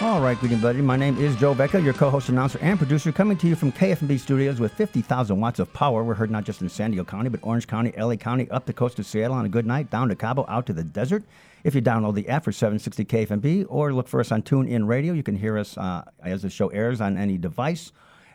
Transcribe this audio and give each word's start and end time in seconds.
All 0.00 0.20
right, 0.20 0.40
good 0.40 0.62
buddy. 0.62 0.80
My 0.80 0.96
name 0.96 1.18
is 1.18 1.34
Joe 1.34 1.56
Becca, 1.56 1.80
your 1.80 1.92
co-host, 1.92 2.28
announcer, 2.28 2.60
and 2.62 2.78
producer, 2.78 3.10
coming 3.10 3.36
to 3.38 3.48
you 3.48 3.56
from 3.56 3.72
KFMB 3.72 4.20
Studios 4.20 4.60
with 4.60 4.72
50,000 4.74 5.40
watts 5.40 5.58
of 5.58 5.72
power. 5.72 6.04
We're 6.04 6.14
heard 6.14 6.30
not 6.30 6.44
just 6.44 6.62
in 6.62 6.68
San 6.68 6.92
Diego 6.92 7.04
County, 7.04 7.30
but 7.30 7.40
Orange 7.42 7.66
County, 7.66 7.92
LA 7.98 8.14
County, 8.14 8.48
up 8.52 8.64
the 8.64 8.72
coast 8.72 9.00
of 9.00 9.06
Seattle 9.06 9.36
on 9.36 9.44
a 9.44 9.48
good 9.48 9.66
night, 9.66 9.90
down 9.90 10.08
to 10.08 10.14
Cabo, 10.14 10.46
out 10.48 10.66
to 10.66 10.72
the 10.72 10.84
desert. 10.84 11.24
If 11.64 11.74
you 11.74 11.82
download 11.82 12.14
the 12.14 12.28
app 12.28 12.44
for 12.44 12.52
760 12.52 13.06
KFMB 13.06 13.66
or 13.68 13.92
look 13.92 14.06
for 14.06 14.20
us 14.20 14.30
on 14.30 14.42
TuneIn 14.42 14.86
Radio, 14.86 15.14
you 15.14 15.24
can 15.24 15.34
hear 15.34 15.58
us 15.58 15.76
uh, 15.76 16.04
as 16.22 16.42
the 16.42 16.50
show 16.50 16.68
airs 16.68 17.00
on 17.00 17.18
any 17.18 17.36
device. 17.36 17.90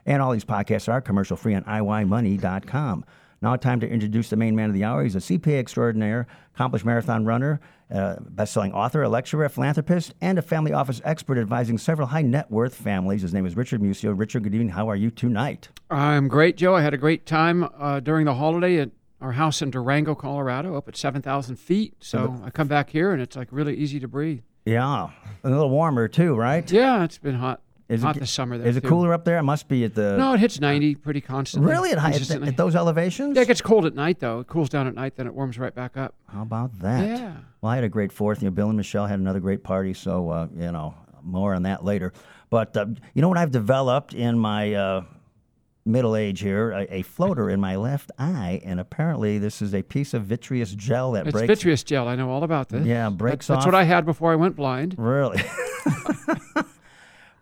And 0.06 0.22
all 0.22 0.34
these 0.34 0.44
podcasts 0.44 0.92
are 0.92 1.00
commercial 1.00 1.38
free 1.38 1.56
on 1.56 1.64
IYMoney.com. 1.64 3.06
Now, 3.44 3.58
time 3.58 3.82
to 3.82 3.90
introduce 3.90 4.30
the 4.30 4.38
main 4.38 4.56
man 4.56 4.70
of 4.70 4.74
the 4.74 4.86
hour. 4.86 5.04
He's 5.04 5.18
a 5.18 5.20
CPA 5.20 5.60
extraordinaire, 5.60 6.28
accomplished 6.56 6.86
marathon 6.86 7.26
runner, 7.26 7.60
uh, 7.94 8.16
best-selling 8.22 8.72
author, 8.72 9.04
a 9.04 9.10
lecturer, 9.10 9.44
a 9.44 9.50
philanthropist, 9.50 10.14
and 10.22 10.40
a 10.40 10.42
family 10.42 10.72
office 10.72 11.02
expert 11.04 11.38
advising 11.38 11.78
several 11.78 12.08
high 12.08 12.22
net 12.22 12.50
worth 12.50 12.74
families. 12.74 13.22
His 13.22 13.34
name 13.34 13.46
is 13.46 13.58
Richard 13.58 13.82
Musio. 13.82 14.18
Richard, 14.18 14.44
good 14.44 14.54
evening. 14.56 14.70
How 14.70 14.90
are 14.90 14.96
you 14.96 15.12
tonight? 15.12 15.68
I'm 15.90 16.30
great, 16.30 16.56
Joe. 16.56 16.74
I 16.74 16.84
had 16.84 16.94
a 16.94 16.98
great 16.98 17.26
time 17.26 17.68
uh, 17.78 18.00
during 18.00 18.28
the 18.28 18.36
holiday 18.36 18.78
at 18.80 18.92
our 19.20 19.34
house 19.34 19.62
in 19.62 19.72
Durango, 19.72 20.16
Colorado, 20.16 20.78
up 20.78 20.88
at 20.88 20.96
7,000 20.96 21.58
feet. 21.58 21.96
So 22.00 22.42
I 22.46 22.50
come 22.50 22.70
back 22.70 22.92
here 22.92 23.12
and 23.12 23.22
it's 23.22 23.36
like 23.36 23.50
really 23.52 23.76
easy 23.76 24.00
to 24.00 24.08
breathe. 24.08 24.44
Yeah, 24.66 25.10
a 25.44 25.50
little 25.50 25.70
warmer 25.70 26.08
too, 26.08 26.36
right? 26.36 26.72
Yeah, 26.72 27.04
it's 27.04 27.18
been 27.18 27.36
hot. 27.36 27.60
Is 27.90 28.02
hot 28.02 28.16
it, 28.16 28.22
this 28.22 28.32
summer. 28.32 28.58
There 28.58 28.68
Is 28.68 28.78
it 28.78 28.84
cooler 28.84 29.14
up 29.14 29.26
there? 29.26 29.38
It 29.38 29.44
must 29.44 29.68
be 29.68 29.84
at 29.84 29.94
the. 29.94 30.18
No, 30.18 30.34
it 30.34 30.40
hits 30.40 30.60
90 30.60 30.96
pretty 30.96 31.22
constantly. 31.22 31.70
Really, 31.70 31.92
at, 31.92 31.98
high, 31.98 32.12
at, 32.12 32.32
at 32.32 32.58
those 32.58 32.76
elevations? 32.76 33.36
Yeah, 33.36 33.44
it 33.44 33.48
gets 33.48 33.62
cold 33.62 33.86
at 33.86 33.94
night 33.94 34.20
though. 34.20 34.40
It 34.40 34.48
cools 34.48 34.70
down 34.70 34.88
at 34.88 34.96
night, 34.96 35.16
then 35.16 35.28
it 35.28 35.34
warms 35.34 35.60
right 35.60 35.76
back 35.76 35.98
up. 35.98 36.16
How 36.28 36.44
about 36.44 36.80
that? 36.80 37.06
Yeah. 37.06 37.34
Well, 37.62 37.72
I 37.72 37.76
had 37.76 37.84
a 37.84 37.90
great 37.90 38.12
fourth. 38.12 38.42
You 38.42 38.48
know, 38.48 38.52
Bill 38.52 38.70
and 38.70 38.78
Michelle 38.78 39.06
had 39.06 39.20
another 39.20 39.40
great 39.40 39.64
party. 39.64 39.94
So 39.94 40.30
uh, 40.30 40.48
you 40.56 40.72
know, 40.72 40.96
more 41.22 41.54
on 41.54 41.64
that 41.64 41.84
later. 41.84 42.14
But 42.50 42.76
uh, 42.78 42.86
you 43.14 43.22
know 43.22 43.30
what 43.30 43.38
I've 43.38 43.52
developed 43.52 44.14
in 44.14 44.40
my 44.40 44.74
uh, 44.74 45.04
middle 45.86 46.16
age 46.16 46.40
here? 46.40 46.72
A, 46.72 46.96
a, 46.98 47.02
floater 47.02 47.50
in 47.50 47.60
my 47.60 47.76
left 47.76 48.12
eye, 48.18 48.62
and 48.64 48.80
apparently 48.80 49.40
this 49.40 49.62
is 49.62 49.74
a 49.74 49.82
piece 49.82 50.14
of 50.14 50.24
vitreous 50.24 50.74
gel 50.74 51.14
that 51.14 51.28
It's 51.28 51.34
breaks. 51.34 51.48
vitreous 51.48 51.84
gel. 51.84 52.08
I 52.08 52.16
know 52.16 52.30
all 52.30 52.44
about 52.44 52.70
this. 52.70 52.86
Yeah, 52.86 53.10
breaks 53.10 53.48
That- 53.48 53.56
That's 53.56 53.66
off. 53.66 53.74
what 53.74 53.76
I 53.76 53.84
had 53.84 54.06
before 54.06 54.32
I 54.32 54.36
went 54.36 54.56
blind. 54.56 54.96
Really? 54.98 55.42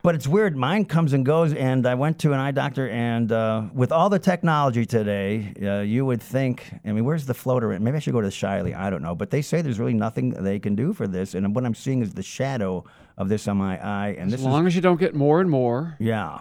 but 0.03 0.15
it's 0.15 0.27
weird. 0.27 0.55
Mine 0.55 0.85
comes 0.85 1.13
and 1.13 1.25
goes, 1.25 1.53
and 1.53 1.85
I 1.85 1.95
went 1.95 2.19
to 2.19 2.33
an 2.33 2.39
eye 2.39 2.51
doctor, 2.51 2.89
and 2.89 3.31
uh, 3.31 3.63
with 3.73 3.91
all 3.91 4.09
the 4.09 4.19
technology 4.19 4.85
today, 4.85 5.53
uh, 5.61 5.79
you 5.81 6.05
would 6.05 6.21
think, 6.21 6.71
I 6.85 6.91
mean, 6.91 7.05
where's 7.05 7.25
the 7.25 7.33
floater? 7.33 7.77
Maybe 7.79 7.95
I 7.97 7.99
should 7.99 8.13
go 8.13 8.21
to 8.21 8.27
the 8.27 8.33
Shiley. 8.33 8.75
I 8.75 8.89
don't 8.89 9.01
know. 9.01 9.15
But 9.15 9.29
they 9.29 9.41
say 9.41 9.61
there's 9.61 9.79
really 9.79 9.93
nothing 9.93 10.31
they 10.31 10.59
can 10.59 10.75
do 10.75 10.93
for 10.93 11.07
this. 11.07 11.35
And 11.35 11.55
what 11.55 11.65
I'm 11.65 11.75
seeing 11.75 12.01
is 12.01 12.13
the 12.13 12.23
shadow 12.23 12.83
of 13.17 13.29
this 13.29 13.47
on 13.47 13.57
my 13.57 13.83
eye. 13.85 14.15
And 14.17 14.33
As 14.33 14.43
long 14.43 14.63
is, 14.65 14.71
as 14.71 14.75
you 14.75 14.81
don't 14.81 14.99
get 14.99 15.13
more 15.15 15.41
and 15.41 15.49
more, 15.49 15.97
yeah. 15.99 16.39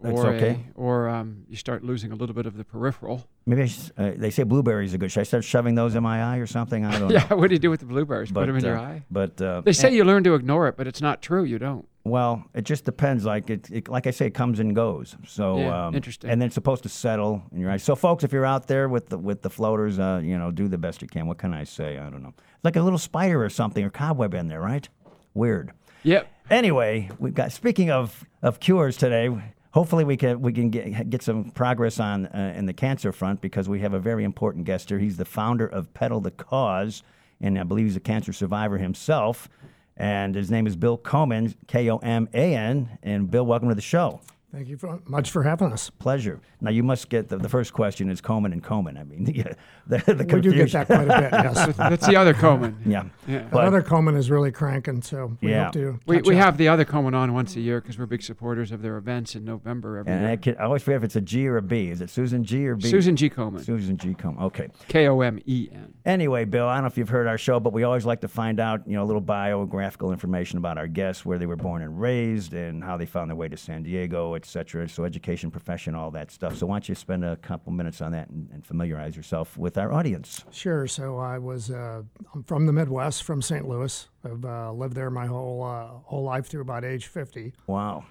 That's 0.00 0.18
or 0.18 0.32
okay. 0.34 0.50
a, 0.50 0.64
or 0.74 1.08
um, 1.08 1.44
you 1.48 1.56
start 1.56 1.84
losing 1.84 2.10
a 2.10 2.16
little 2.16 2.34
bit 2.34 2.44
of 2.46 2.56
the 2.56 2.64
peripheral. 2.64 3.24
Maybe 3.46 3.62
I 3.62 3.66
sh- 3.66 3.90
uh, 3.96 4.10
they 4.16 4.30
say 4.30 4.42
blueberries 4.42 4.92
are 4.94 4.98
good. 4.98 5.12
Should 5.12 5.20
I 5.20 5.24
start 5.24 5.44
shoving 5.44 5.76
those 5.76 5.94
in 5.94 6.02
my 6.02 6.24
eye 6.24 6.38
or 6.38 6.46
something? 6.48 6.84
I 6.84 6.98
don't 6.98 7.08
know. 7.08 7.14
Yeah, 7.14 7.32
what 7.34 7.48
do 7.48 7.54
you 7.54 7.60
do 7.60 7.70
with 7.70 7.80
the 7.80 7.86
blueberries? 7.86 8.32
But, 8.32 8.40
Put 8.40 8.46
them 8.46 8.56
in 8.56 8.64
your 8.64 8.78
uh, 8.78 8.82
eye. 8.82 9.04
But 9.10 9.40
uh, 9.40 9.60
They 9.60 9.72
say 9.72 9.94
you 9.94 10.02
learn 10.04 10.24
to 10.24 10.34
ignore 10.34 10.66
it, 10.66 10.76
but 10.76 10.88
it's 10.88 11.00
not 11.00 11.22
true. 11.22 11.44
You 11.44 11.60
don't. 11.60 11.86
Well, 12.04 12.44
it 12.52 12.62
just 12.62 12.84
depends. 12.84 13.24
Like 13.24 13.48
it, 13.48 13.70
it 13.70 13.88
like 13.88 14.06
I 14.06 14.10
say, 14.10 14.26
it 14.26 14.34
comes 14.34 14.58
and 14.58 14.74
goes. 14.74 15.16
So 15.26 15.58
Yeah, 15.58 15.86
um, 15.86 15.94
interesting. 15.94 16.30
And 16.30 16.40
then 16.40 16.46
it's 16.46 16.54
supposed 16.54 16.82
to 16.82 16.88
settle 16.88 17.42
in 17.52 17.60
your 17.60 17.70
eyes. 17.70 17.82
So, 17.84 17.94
folks, 17.94 18.24
if 18.24 18.32
you're 18.32 18.46
out 18.46 18.66
there 18.66 18.88
with 18.88 19.08
the 19.08 19.18
with 19.18 19.42
the 19.42 19.50
floaters, 19.50 19.98
uh, 19.98 20.20
you 20.22 20.36
know, 20.36 20.50
do 20.50 20.66
the 20.68 20.78
best 20.78 21.00
you 21.00 21.08
can. 21.08 21.26
What 21.26 21.38
can 21.38 21.54
I 21.54 21.64
say? 21.64 21.98
I 21.98 22.10
don't 22.10 22.22
know. 22.22 22.34
Like 22.64 22.76
a 22.76 22.82
little 22.82 22.98
spider 22.98 23.44
or 23.44 23.50
something 23.50 23.84
or 23.84 23.90
cobweb 23.90 24.34
in 24.34 24.48
there, 24.48 24.60
right? 24.60 24.88
Weird. 25.34 25.72
Yep. 26.02 26.28
Anyway, 26.50 27.08
we've 27.18 27.34
got. 27.34 27.52
Speaking 27.52 27.90
of 27.90 28.24
of 28.42 28.60
cures 28.60 28.96
today. 28.96 29.30
Hopefully 29.70 30.04
we 30.04 30.18
can 30.18 30.42
we 30.42 30.52
can 30.52 30.68
get 30.68 31.08
get 31.08 31.22
some 31.22 31.50
progress 31.52 31.98
on 31.98 32.26
uh, 32.26 32.52
in 32.54 32.66
the 32.66 32.74
cancer 32.74 33.10
front 33.10 33.40
because 33.40 33.70
we 33.70 33.80
have 33.80 33.94
a 33.94 33.98
very 33.98 34.22
important 34.22 34.66
guest 34.66 34.90
here. 34.90 34.98
He's 34.98 35.16
the 35.16 35.24
founder 35.24 35.66
of 35.66 35.94
Pedal 35.94 36.20
the 36.20 36.30
Cause, 36.30 37.02
and 37.40 37.58
I 37.58 37.62
believe 37.62 37.86
he's 37.86 37.96
a 37.96 38.00
cancer 38.00 38.34
survivor 38.34 38.76
himself. 38.76 39.48
And 39.96 40.34
his 40.34 40.50
name 40.50 40.66
is 40.66 40.76
Bill 40.76 40.98
Koman, 40.98 41.54
K 41.66 41.90
O 41.90 41.98
M 41.98 42.28
A 42.34 42.54
N. 42.54 42.98
And 43.02 43.30
Bill, 43.30 43.44
welcome 43.46 43.68
to 43.68 43.74
the 43.74 43.80
show. 43.80 44.20
Thank 44.52 44.68
you 44.68 44.76
for, 44.76 45.00
much 45.06 45.30
for 45.30 45.42
having 45.42 45.72
us. 45.72 45.88
Pleasure. 45.88 46.38
Now 46.60 46.70
you 46.70 46.82
must 46.82 47.08
get 47.08 47.28
the, 47.30 47.38
the 47.38 47.48
first 47.48 47.72
question 47.72 48.10
is 48.10 48.20
Koman 48.20 48.52
and 48.52 48.62
Komen. 48.62 49.00
I 49.00 49.04
mean, 49.04 49.24
the, 49.86 50.02
the, 50.04 50.14
the 50.14 50.34
We 50.34 50.40
do 50.42 50.52
get 50.52 50.70
that 50.72 50.86
quite 50.88 51.08
a 51.08 51.20
bit, 51.20 51.32
yes. 51.32 51.76
That's 51.76 52.06
the 52.06 52.16
other 52.16 52.34
Komen. 52.34 52.74
Yeah. 52.84 53.04
Yeah. 53.26 53.48
But- 53.50 53.62
Another 53.62 53.80
Komen 53.80 54.14
is 54.14 54.30
really 54.30 54.52
cranking, 54.52 55.00
so 55.00 55.38
we 55.40 55.50
Yeah. 55.52 55.64
hope 55.64 55.72
to 55.72 55.98
We, 56.06 56.16
catch 56.16 56.26
we 56.26 56.36
up. 56.36 56.44
have 56.44 56.58
the 56.58 56.68
other 56.68 56.84
Komen 56.84 57.14
on 57.14 57.32
once 57.32 57.56
a 57.56 57.60
year 57.60 57.80
because 57.80 57.98
we're 57.98 58.04
big 58.04 58.22
supporters 58.22 58.72
of 58.72 58.82
their 58.82 58.98
events 58.98 59.34
in 59.34 59.44
November 59.46 59.96
every 59.96 60.12
And 60.12 60.26
I, 60.26 60.36
can, 60.36 60.54
I 60.58 60.64
always 60.64 60.82
forget 60.82 60.98
if 60.98 61.04
it's 61.04 61.16
a 61.16 61.22
G 61.22 61.48
or 61.48 61.56
a 61.56 61.62
B. 61.62 61.88
Is 61.88 62.02
it 62.02 62.10
Susan 62.10 62.44
G 62.44 62.66
or 62.68 62.76
B? 62.76 62.90
Susan 62.90 63.16
G. 63.16 63.30
Komen. 63.30 63.64
Susan 63.64 63.96
G. 63.96 64.10
Komen. 64.14 64.38
Okay. 64.42 64.68
K 64.88 65.08
O 65.08 65.18
M 65.22 65.38
E 65.46 65.68
N. 65.72 65.94
Anyway, 66.04 66.44
Bill, 66.44 66.66
I 66.68 66.74
don't 66.74 66.82
know 66.82 66.88
if 66.88 66.98
you've 66.98 67.08
heard 67.08 67.26
our 67.26 67.38
show, 67.38 67.58
but 67.58 67.72
we 67.72 67.84
always 67.84 68.04
like 68.04 68.20
to 68.20 68.28
find 68.28 68.60
out, 68.60 68.86
you 68.86 68.96
know, 68.96 69.02
a 69.02 69.06
little 69.06 69.20
biographical 69.22 70.12
information 70.12 70.58
about 70.58 70.76
our 70.76 70.88
guests, 70.88 71.24
where 71.24 71.38
they 71.38 71.46
were 71.46 71.56
born 71.56 71.80
and 71.80 71.98
raised, 71.98 72.52
and 72.52 72.84
how 72.84 72.98
they 72.98 73.06
found 73.06 73.30
their 73.30 73.36
way 73.36 73.48
to 73.48 73.56
San 73.56 73.82
Diego, 73.84 74.34
et 74.42 74.46
cetera. 74.48 74.88
So, 74.88 75.04
education, 75.04 75.50
profession, 75.50 75.94
all 75.94 76.10
that 76.12 76.30
stuff. 76.30 76.56
So, 76.56 76.66
why 76.66 76.74
don't 76.76 76.88
you 76.88 76.94
spend 76.94 77.24
a 77.24 77.36
couple 77.36 77.72
minutes 77.72 78.00
on 78.00 78.12
that 78.12 78.28
and, 78.28 78.48
and 78.52 78.66
familiarize 78.66 79.16
yourself 79.16 79.56
with 79.56 79.78
our 79.78 79.92
audience? 79.92 80.44
Sure. 80.50 80.86
So 80.86 81.18
I 81.18 81.38
was 81.38 81.70
uh, 81.70 82.02
I'm 82.34 82.42
from 82.44 82.66
the 82.66 82.72
Midwest, 82.72 83.22
from 83.22 83.40
St. 83.42 83.66
Louis. 83.68 84.08
I've 84.24 84.44
uh, 84.44 84.72
lived 84.72 84.94
there 84.94 85.10
my 85.10 85.26
whole 85.26 85.62
uh, 85.64 85.86
whole 86.04 86.24
life 86.24 86.46
through 86.46 86.62
about 86.62 86.84
age 86.84 87.06
50. 87.06 87.52
Wow. 87.66 88.04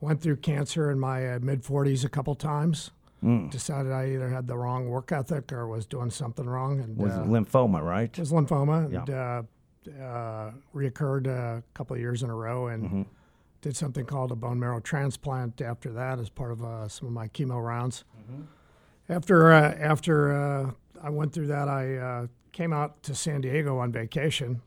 Went 0.00 0.20
through 0.20 0.36
cancer 0.36 0.90
in 0.90 0.98
my 1.00 1.26
uh, 1.34 1.38
mid 1.40 1.62
40s 1.64 2.04
a 2.04 2.08
couple 2.08 2.34
times. 2.34 2.90
Hmm. 3.20 3.48
Decided 3.48 3.90
I 3.90 4.10
either 4.12 4.28
had 4.28 4.46
the 4.46 4.56
wrong 4.56 4.88
work 4.88 5.10
ethic 5.10 5.52
or 5.52 5.66
was 5.66 5.86
doing 5.86 6.10
something 6.10 6.46
wrong. 6.46 6.80
And 6.80 6.96
Was 6.96 7.12
uh, 7.14 7.24
lymphoma, 7.24 7.82
right? 7.82 8.10
it 8.16 8.18
was 8.20 8.30
lymphoma. 8.30 8.92
Yeah. 8.92 8.98
And, 9.00 9.10
uh, 9.10 9.42
uh, 10.04 10.52
reoccurred 10.74 11.26
a 11.26 11.62
couple 11.74 11.94
of 11.96 12.00
years 12.00 12.22
in 12.22 12.30
a 12.30 12.34
row 12.34 12.68
and 12.68 12.84
Mm-hmm. 12.84 13.02
Did 13.60 13.76
something 13.76 14.04
called 14.06 14.30
a 14.32 14.36
bone 14.36 14.58
marrow 14.58 14.80
transplant 14.80 15.60
after 15.60 15.90
that 15.92 16.18
as 16.18 16.28
part 16.30 16.52
of 16.52 16.62
uh, 16.64 16.88
some 16.88 17.08
of 17.08 17.14
my 17.14 17.28
chemo 17.28 17.62
rounds. 17.62 18.04
Mm-hmm. 18.30 18.42
After 19.08 19.52
uh, 19.52 19.74
after 19.78 20.32
uh, 20.32 20.70
I 21.02 21.10
went 21.10 21.32
through 21.32 21.48
that, 21.48 21.68
I 21.68 21.96
uh, 21.96 22.26
came 22.52 22.72
out 22.72 23.02
to 23.04 23.14
San 23.14 23.40
Diego 23.40 23.78
on 23.78 23.90
vacation. 23.92 24.60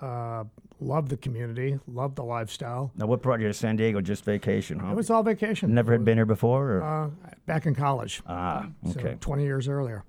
Uh, 0.00 0.44
loved 0.80 1.08
the 1.10 1.16
community, 1.16 1.78
loved 1.86 2.16
the 2.16 2.24
lifestyle. 2.24 2.90
Now, 2.96 3.06
what 3.06 3.22
brought 3.22 3.40
you 3.40 3.46
to 3.46 3.54
San 3.54 3.76
Diego? 3.76 4.00
Just 4.00 4.24
vacation, 4.24 4.80
huh? 4.80 4.90
It 4.90 4.96
was 4.96 5.10
all 5.10 5.22
vacation. 5.22 5.72
Never 5.72 5.92
had 5.92 6.04
been 6.04 6.18
here 6.18 6.26
before? 6.26 6.72
Or? 6.72 6.82
uh, 6.82 7.10
back 7.46 7.66
in 7.66 7.74
college. 7.76 8.20
ah, 8.26 8.66
So 8.92 8.98
okay. 8.98 9.16
20 9.20 9.44
years 9.44 9.68
earlier. 9.68 10.02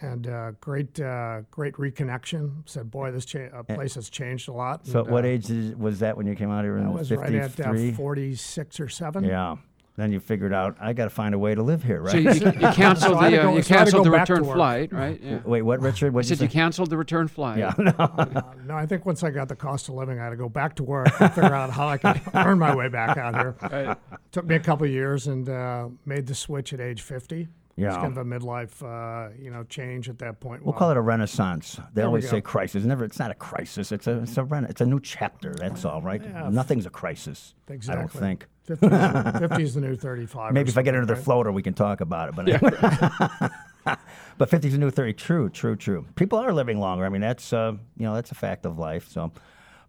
And 0.00 0.26
uh, 0.26 0.52
great, 0.60 1.00
uh, 1.00 1.40
great 1.50 1.74
reconnection. 1.74 2.62
Said, 2.66 2.90
boy, 2.90 3.10
this 3.12 3.24
cha- 3.24 3.48
uh, 3.54 3.62
place 3.62 3.94
has 3.94 4.10
changed 4.10 4.48
a 4.48 4.52
lot. 4.52 4.86
so, 4.86 5.00
And, 5.00 5.10
what 5.10 5.24
uh, 5.24 5.28
age 5.28 5.50
is, 5.50 5.74
was 5.76 6.00
that 6.00 6.16
when 6.16 6.26
you 6.26 6.34
came 6.34 6.50
out 6.50 6.64
here? 6.64 6.76
In 6.76 6.86
I 6.86 6.90
was 6.90 7.10
right 7.10 7.34
at 7.34 7.50
53? 7.52 7.90
uh, 7.90 7.94
46 7.94 8.80
or 8.80 8.88
7. 8.88 9.24
Yeah. 9.24 9.56
Then 9.96 10.10
you 10.10 10.18
figured 10.18 10.52
out, 10.52 10.76
I 10.80 10.92
got 10.92 11.04
to 11.04 11.10
find 11.10 11.36
a 11.36 11.38
way 11.38 11.54
to 11.54 11.62
live 11.62 11.84
here, 11.84 12.00
right? 12.00 12.10
So 12.10 12.18
you, 12.18 12.30
you, 12.32 12.46
you 12.60 12.72
canceled 12.72 13.12
So 13.16 13.30
the 13.30 13.38
uh, 13.38 13.42
go- 13.44 13.54
you 13.54 13.62
so 13.62 13.74
I 13.76 13.78
had 13.78 13.86
to 13.86 13.92
canceled 13.92 14.06
the 14.06 14.10
return 14.10 14.44
flight, 14.44 14.92
right? 14.92 15.20
Yeah. 15.22 15.38
Wait, 15.44 15.62
what, 15.62 15.80
Richard? 15.80 16.06
I 16.08 16.10
What 16.10 16.26
said 16.26 16.40
you 16.40 16.48
canceled 16.48 16.90
the 16.90 16.96
return 16.96 17.28
flight. 17.28 17.58
Yeah, 17.58 17.72
no. 17.78 17.92
Uh, 17.98 18.42
no, 18.66 18.74
I 18.74 18.86
think 18.86 19.06
once 19.06 19.22
I 19.22 19.30
got 19.30 19.48
the 19.48 19.54
cost 19.54 19.88
of 19.88 19.94
living, 19.94 20.18
I 20.18 20.24
had 20.24 20.30
to 20.30 20.36
go 20.36 20.48
back 20.48 20.74
to 20.76 20.82
work 20.82 21.08
and 21.20 21.32
figure 21.32 21.54
out 21.54 21.70
how 21.70 21.86
I 21.86 21.96
could 21.98 22.20
earn 22.34 22.58
my 22.58 22.74
way 22.74 22.88
back 22.88 23.16
out 23.16 23.36
here. 23.36 23.54
Right. 23.62 23.96
Took 24.32 24.46
me 24.46 24.56
a 24.56 24.60
couple 24.60 24.84
of 24.84 24.90
years 24.92 25.28
and 25.28 25.48
uh, 25.48 25.88
made 26.04 26.26
the 26.26 26.34
switch 26.34 26.72
at 26.72 26.80
age 26.80 27.00
50. 27.00 27.46
Yeah. 27.76 27.88
It's 27.88 27.96
kind 27.96 28.16
of 28.16 28.18
a 28.18 28.24
midlife, 28.24 28.82
uh, 28.82 29.32
you 29.36 29.50
know, 29.50 29.64
change 29.64 30.08
at 30.08 30.18
that 30.18 30.38
point. 30.38 30.64
We'll 30.64 30.74
call 30.74 30.90
it 30.90 30.96
a 30.96 31.00
renaissance. 31.00 31.80
They 31.92 32.02
always 32.02 32.28
say 32.28 32.40
crisis. 32.40 32.84
Never. 32.84 33.04
It's 33.04 33.18
not 33.18 33.30
a 33.30 33.34
crisis. 33.34 33.90
It's 33.90 34.06
a. 34.06 34.22
It's 34.22 34.36
a. 34.36 34.44
Rena- 34.44 34.68
it's 34.68 34.80
a 34.80 34.86
new 34.86 35.00
chapter. 35.00 35.54
That's 35.54 35.84
all, 35.84 36.00
right? 36.00 36.22
Yeah. 36.22 36.50
Nothing's 36.50 36.86
a 36.86 36.90
crisis. 36.90 37.54
Exactly. 37.68 37.98
I 37.98 38.02
don't 38.02 38.12
think. 38.12 38.46
50 38.66 39.62
is, 39.62 39.74
the 39.74 39.80
new 39.80 39.94
35. 39.96 40.54
Maybe 40.54 40.70
if 40.70 40.78
I 40.78 40.82
get 40.82 40.94
another 40.94 41.14
right? 41.14 41.22
floater, 41.22 41.52
we 41.52 41.62
can 41.62 41.74
talk 41.74 42.00
about 42.00 42.30
it. 42.30 42.34
But 42.34 42.48
anyway. 42.48 43.50
but 44.38 44.48
50 44.48 44.68
is 44.68 44.74
a 44.74 44.78
new 44.78 44.90
30. 44.90 45.12
True, 45.14 45.50
true, 45.50 45.76
true. 45.76 46.06
People 46.14 46.38
are 46.38 46.52
living 46.52 46.78
longer. 46.78 47.04
I 47.04 47.08
mean, 47.10 47.20
that's 47.20 47.52
uh, 47.52 47.72
you 47.96 48.06
know 48.06 48.14
that's 48.14 48.30
a 48.30 48.34
fact 48.34 48.64
of 48.64 48.78
life. 48.78 49.08
So, 49.08 49.32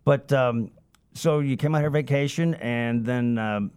but 0.03 0.33
um, 0.33 0.71
so 1.13 1.39
you 1.39 1.55
came 1.55 1.75
out 1.75 1.81
here 1.81 1.89
vacation, 1.89 2.55
and 2.55 3.05
then 3.05 3.37
um, 3.37 3.71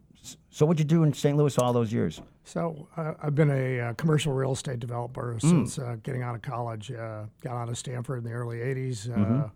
So 0.50 0.66
what'd 0.66 0.80
you 0.80 0.84
do 0.84 1.04
in 1.04 1.12
St. 1.12 1.36
Louis 1.36 1.56
all 1.58 1.72
those 1.72 1.92
years? 1.92 2.20
So 2.48 2.88
uh, 2.96 3.12
I've 3.22 3.34
been 3.34 3.50
a 3.50 3.80
uh, 3.80 3.92
commercial 3.94 4.32
real 4.32 4.52
estate 4.52 4.80
developer 4.80 5.36
since 5.38 5.78
uh, 5.78 5.96
getting 6.02 6.22
out 6.22 6.34
of 6.34 6.40
college. 6.40 6.90
Uh, 6.90 7.24
got 7.42 7.54
out 7.56 7.68
of 7.68 7.76
Stanford 7.76 8.18
in 8.18 8.24
the 8.24 8.32
early 8.32 8.58
'80s. 8.58 9.10
Uh, 9.10 9.48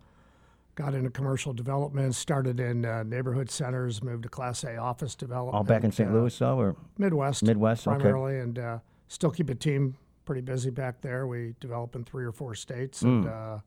got 0.75 0.93
into 0.93 1.09
commercial 1.09 1.53
development. 1.53 2.13
Started 2.13 2.59
in 2.59 2.85
uh, 2.85 3.01
neighborhood 3.01 3.49
centers. 3.49 4.03
Moved 4.03 4.23
to 4.23 4.29
Class 4.29 4.63
A 4.63 4.77
office 4.77 5.15
development. 5.15 5.55
All 5.55 5.63
back 5.63 5.83
in 5.83 5.91
St. 5.91 6.13
Louis, 6.13 6.37
though, 6.37 6.59
or 6.59 6.75
Midwest. 6.99 7.41
Midwest, 7.41 7.87
okay. 7.87 7.95
primarily, 7.95 8.39
and 8.39 8.59
uh, 8.59 8.77
still 9.07 9.31
keep 9.31 9.49
a 9.49 9.55
team 9.55 9.97
pretty 10.25 10.41
busy 10.41 10.69
back 10.69 11.01
there. 11.01 11.25
We 11.25 11.55
develop 11.59 11.95
in 11.95 12.03
three 12.03 12.25
or 12.25 12.31
four 12.31 12.53
states, 12.53 13.01
and 13.01 13.25
Mm. 13.25 13.55
uh, 13.55 13.59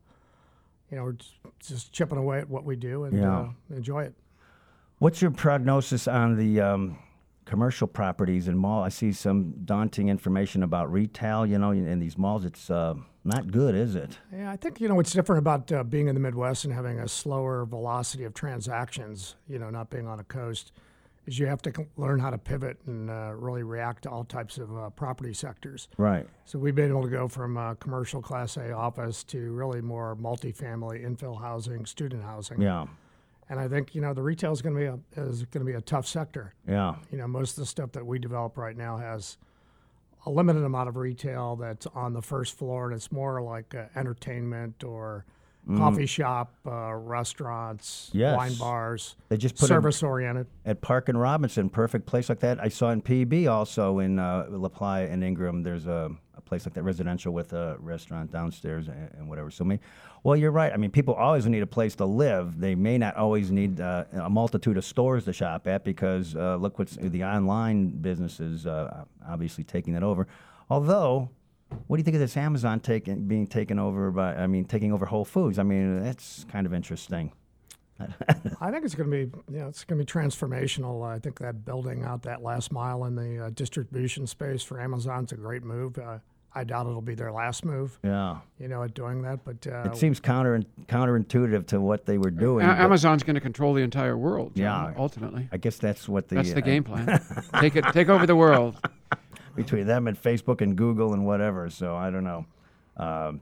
you 0.89 0.95
know, 0.97 1.03
we're 1.03 1.17
just, 1.59 1.91
chipping 1.91 2.17
away 2.17 2.39
at 2.39 2.49
what 2.49 2.63
we 2.63 2.77
do 2.77 3.03
and 3.03 3.17
Yeah. 3.17 3.37
uh, 3.39 3.49
enjoy 3.71 4.03
it. 4.03 4.13
what's 4.99 5.21
your 5.21 5.31
prognosis 5.31 6.07
on 6.07 6.37
the 6.37 6.61
um, 6.61 6.97
commercial 7.47 7.87
properties 7.87 8.47
and 8.47 8.59
mall? 8.59 8.83
I 8.83 8.89
see 8.89 9.11
some 9.11 9.53
daunting 9.65 10.09
information 10.09 10.61
about 10.63 10.91
retail. 10.91 11.45
You 11.45 11.57
know, 11.57 11.71
in 11.71 11.99
these 11.99 12.17
malls, 12.17 12.45
it's 12.45 12.69
uh, 12.69 12.95
not 13.23 13.51
good, 13.51 13.73
is 13.73 13.95
it? 13.95 14.19
Yeah, 14.31 14.51
I 14.51 14.57
think 14.57 14.79
you 14.79 14.87
know 14.87 14.95
what's 14.95 15.13
different 15.13 15.39
about 15.39 15.71
uh, 15.71 15.83
being 15.83 16.07
in 16.07 16.13
the 16.13 16.21
Midwest 16.21 16.65
and 16.65 16.73
having 16.73 16.99
a 16.99 17.07
slower 17.07 17.65
velocity 17.65 18.25
of 18.25 18.33
transactions. 18.33 19.35
You 19.47 19.59
know, 19.59 19.69
not 19.69 19.89
being 19.89 20.07
on 20.07 20.19
a 20.19 20.23
coast, 20.25 20.73
is 21.25 21.39
you 21.39 21.45
have 21.47 21.61
to 21.63 21.73
c- 21.75 21.85
learn 21.95 22.19
how 22.19 22.29
to 22.29 22.37
pivot 22.37 22.77
and 22.85 23.09
uh, 23.09 23.31
really 23.33 23.63
react 23.63 24.03
to 24.03 24.09
all 24.09 24.23
types 24.25 24.57
of 24.57 24.77
uh, 24.77 24.89
property 24.91 25.33
sectors. 25.33 25.87
Right. 25.97 26.27
So 26.45 26.59
we've 26.59 26.75
been 26.75 26.89
able 26.89 27.03
to 27.03 27.09
go 27.09 27.27
from 27.27 27.57
uh, 27.57 27.75
commercial 27.75 28.21
Class 28.21 28.57
A 28.57 28.71
office 28.73 29.23
to 29.25 29.51
really 29.53 29.81
more 29.81 30.15
multifamily 30.15 31.05
infill 31.05 31.39
housing, 31.41 31.85
student 31.85 32.23
housing. 32.23 32.61
Yeah. 32.61 32.87
And 33.49 33.59
I 33.59 33.67
think 33.67 33.95
you 33.95 34.01
know 34.01 34.13
the 34.13 34.21
retail 34.23 34.51
is 34.51 34.61
going 34.61 34.75
to 34.75 34.79
be 34.81 34.85
a 34.87 35.23
is 35.23 35.43
going 35.45 35.65
to 35.65 35.71
be 35.71 35.77
a 35.77 35.81
tough 35.81 36.05
sector. 36.07 36.53
Yeah. 36.67 36.95
You 37.11 37.17
know, 37.17 37.27
most 37.27 37.51
of 37.51 37.57
the 37.57 37.65
stuff 37.65 37.91
that 37.93 38.05
we 38.05 38.19
develop 38.19 38.57
right 38.57 38.75
now 38.75 38.97
has 38.97 39.37
a 40.25 40.29
limited 40.29 40.63
amount 40.65 40.89
of 40.89 40.97
retail 40.97 41.55
that's 41.55 41.87
on 41.95 42.11
the 42.13 42.21
first 42.21 42.57
floor, 42.57 42.87
and 42.87 42.93
it's 42.95 43.11
more 43.11 43.41
like 43.41 43.73
uh, 43.73 43.85
entertainment 43.95 44.83
or 44.83 45.25
coffee 45.77 46.05
shop, 46.05 46.53
uh, 46.65 46.93
restaurants, 46.93 48.09
Yes. 48.13 48.37
wine 48.37 48.53
bars, 48.55 49.17
They 49.27 49.35
just 49.35 49.57
put 49.57 49.67
service 49.67 50.01
oriented. 50.01 50.47
at 50.65 50.79
Park 50.79 51.09
and 51.09 51.19
Robinson, 51.19 51.69
perfect 51.69 52.05
place 52.05 52.29
like 52.29 52.39
that. 52.39 52.57
I 52.61 52.69
saw 52.69 52.89
in 52.91 53.01
PB 53.01 53.47
also 53.51 53.99
in 53.99 54.17
uh, 54.17 54.45
LaPlaya 54.49 55.11
and 55.11 55.25
Ingram. 55.25 55.63
There's 55.63 55.85
a 55.85 56.11
place 56.47 56.65
like 56.65 56.73
that, 56.73 56.83
residential 56.83 57.33
with 57.33 57.53
a 57.53 57.77
restaurant 57.79 58.31
downstairs 58.31 58.87
and, 58.87 59.09
and 59.17 59.29
whatever. 59.29 59.51
So, 59.51 59.63
me, 59.63 59.79
well, 60.23 60.35
you're 60.35 60.51
right. 60.51 60.71
I 60.73 60.77
mean, 60.77 60.91
people 60.91 61.13
always 61.13 61.45
need 61.45 61.63
a 61.63 61.67
place 61.67 61.95
to 61.95 62.05
live. 62.05 62.59
They 62.59 62.75
may 62.75 62.97
not 62.97 63.15
always 63.15 63.51
need 63.51 63.79
uh, 63.79 64.05
a 64.13 64.29
multitude 64.29 64.77
of 64.77 64.85
stores 64.85 65.25
to 65.25 65.33
shop 65.33 65.67
at 65.67 65.83
because 65.83 66.35
uh, 66.35 66.55
look 66.55 66.79
what's 66.79 66.95
the 66.95 67.23
online 67.23 67.89
businesses 67.89 68.65
uh, 68.65 69.03
obviously 69.27 69.63
taking 69.63 69.93
that 69.93 70.03
over. 70.03 70.27
Although. 70.69 71.29
What 71.87 71.97
do 71.97 71.99
you 71.99 72.05
think 72.05 72.15
of 72.15 72.21
this 72.21 72.37
Amazon 72.37 72.79
taking 72.79 73.27
being 73.27 73.45
taken 73.45 73.77
over 73.77 74.09
by? 74.09 74.35
I 74.35 74.47
mean, 74.47 74.63
taking 74.63 74.93
over 74.93 75.05
Whole 75.05 75.25
Foods. 75.25 75.59
I 75.59 75.63
mean, 75.63 76.01
that's 76.01 76.45
kind 76.45 76.65
of 76.65 76.73
interesting. 76.73 77.33
I 78.61 78.71
think 78.71 78.85
it's 78.85 78.95
going 78.95 79.09
to 79.09 79.25
be, 79.25 79.53
you 79.53 79.59
know, 79.59 79.67
it's 79.67 79.83
going 79.83 79.99
to 79.99 80.05
be 80.05 80.11
transformational. 80.11 81.05
I 81.05 81.19
think 81.19 81.39
that 81.39 81.65
building 81.65 82.03
out 82.03 82.23
that 82.23 82.43
last 82.43 82.71
mile 82.71 83.05
in 83.05 83.15
the 83.15 83.45
uh, 83.45 83.49
distribution 83.51 84.27
space 84.27 84.61
for 84.61 84.79
Amazon's 84.79 85.31
a 85.31 85.35
great 85.35 85.63
move. 85.63 85.97
Uh, 85.97 86.19
I 86.53 86.63
doubt 86.63 86.87
it'll 86.87 87.01
be 87.01 87.13
their 87.13 87.31
last 87.31 87.63
move, 87.65 87.99
Yeah. 88.03 88.37
you 88.59 88.67
know, 88.67 88.81
at 88.81 88.93
doing 88.95 89.21
that. 89.21 89.45
But 89.45 89.67
uh, 89.67 89.89
It 89.91 89.97
seems 89.97 90.19
counter 90.19 90.61
counterintuitive 90.87 91.67
to 91.67 91.79
what 91.79 92.05
they 92.05 92.17
were 92.17 92.31
doing. 92.31 92.65
A- 92.65 92.69
Amazon's 92.71 93.21
going 93.23 93.35
to 93.35 93.41
control 93.41 93.73
the 93.73 93.83
entire 93.83 94.17
world. 94.17 94.55
John, 94.55 94.93
Yeah. 94.93 94.99
ultimately, 94.99 95.47
I 95.51 95.57
guess 95.57 95.77
that's 95.77 96.09
what 96.09 96.29
the 96.29 96.35
that's 96.35 96.53
the 96.53 96.57
uh, 96.61 96.65
game 96.65 96.83
plan. 96.83 97.21
take 97.59 97.75
it, 97.75 97.85
take 97.93 98.09
over 98.09 98.25
the 98.25 98.35
world. 98.35 98.75
between 99.55 99.87
them 99.87 100.07
and 100.07 100.21
Facebook 100.21 100.61
and 100.61 100.75
Google 100.75 101.13
and 101.13 101.25
whatever. 101.25 101.69
So 101.69 101.95
I 101.95 102.11
don't 102.11 102.23
know. 102.23 102.45
Um, 102.95 103.41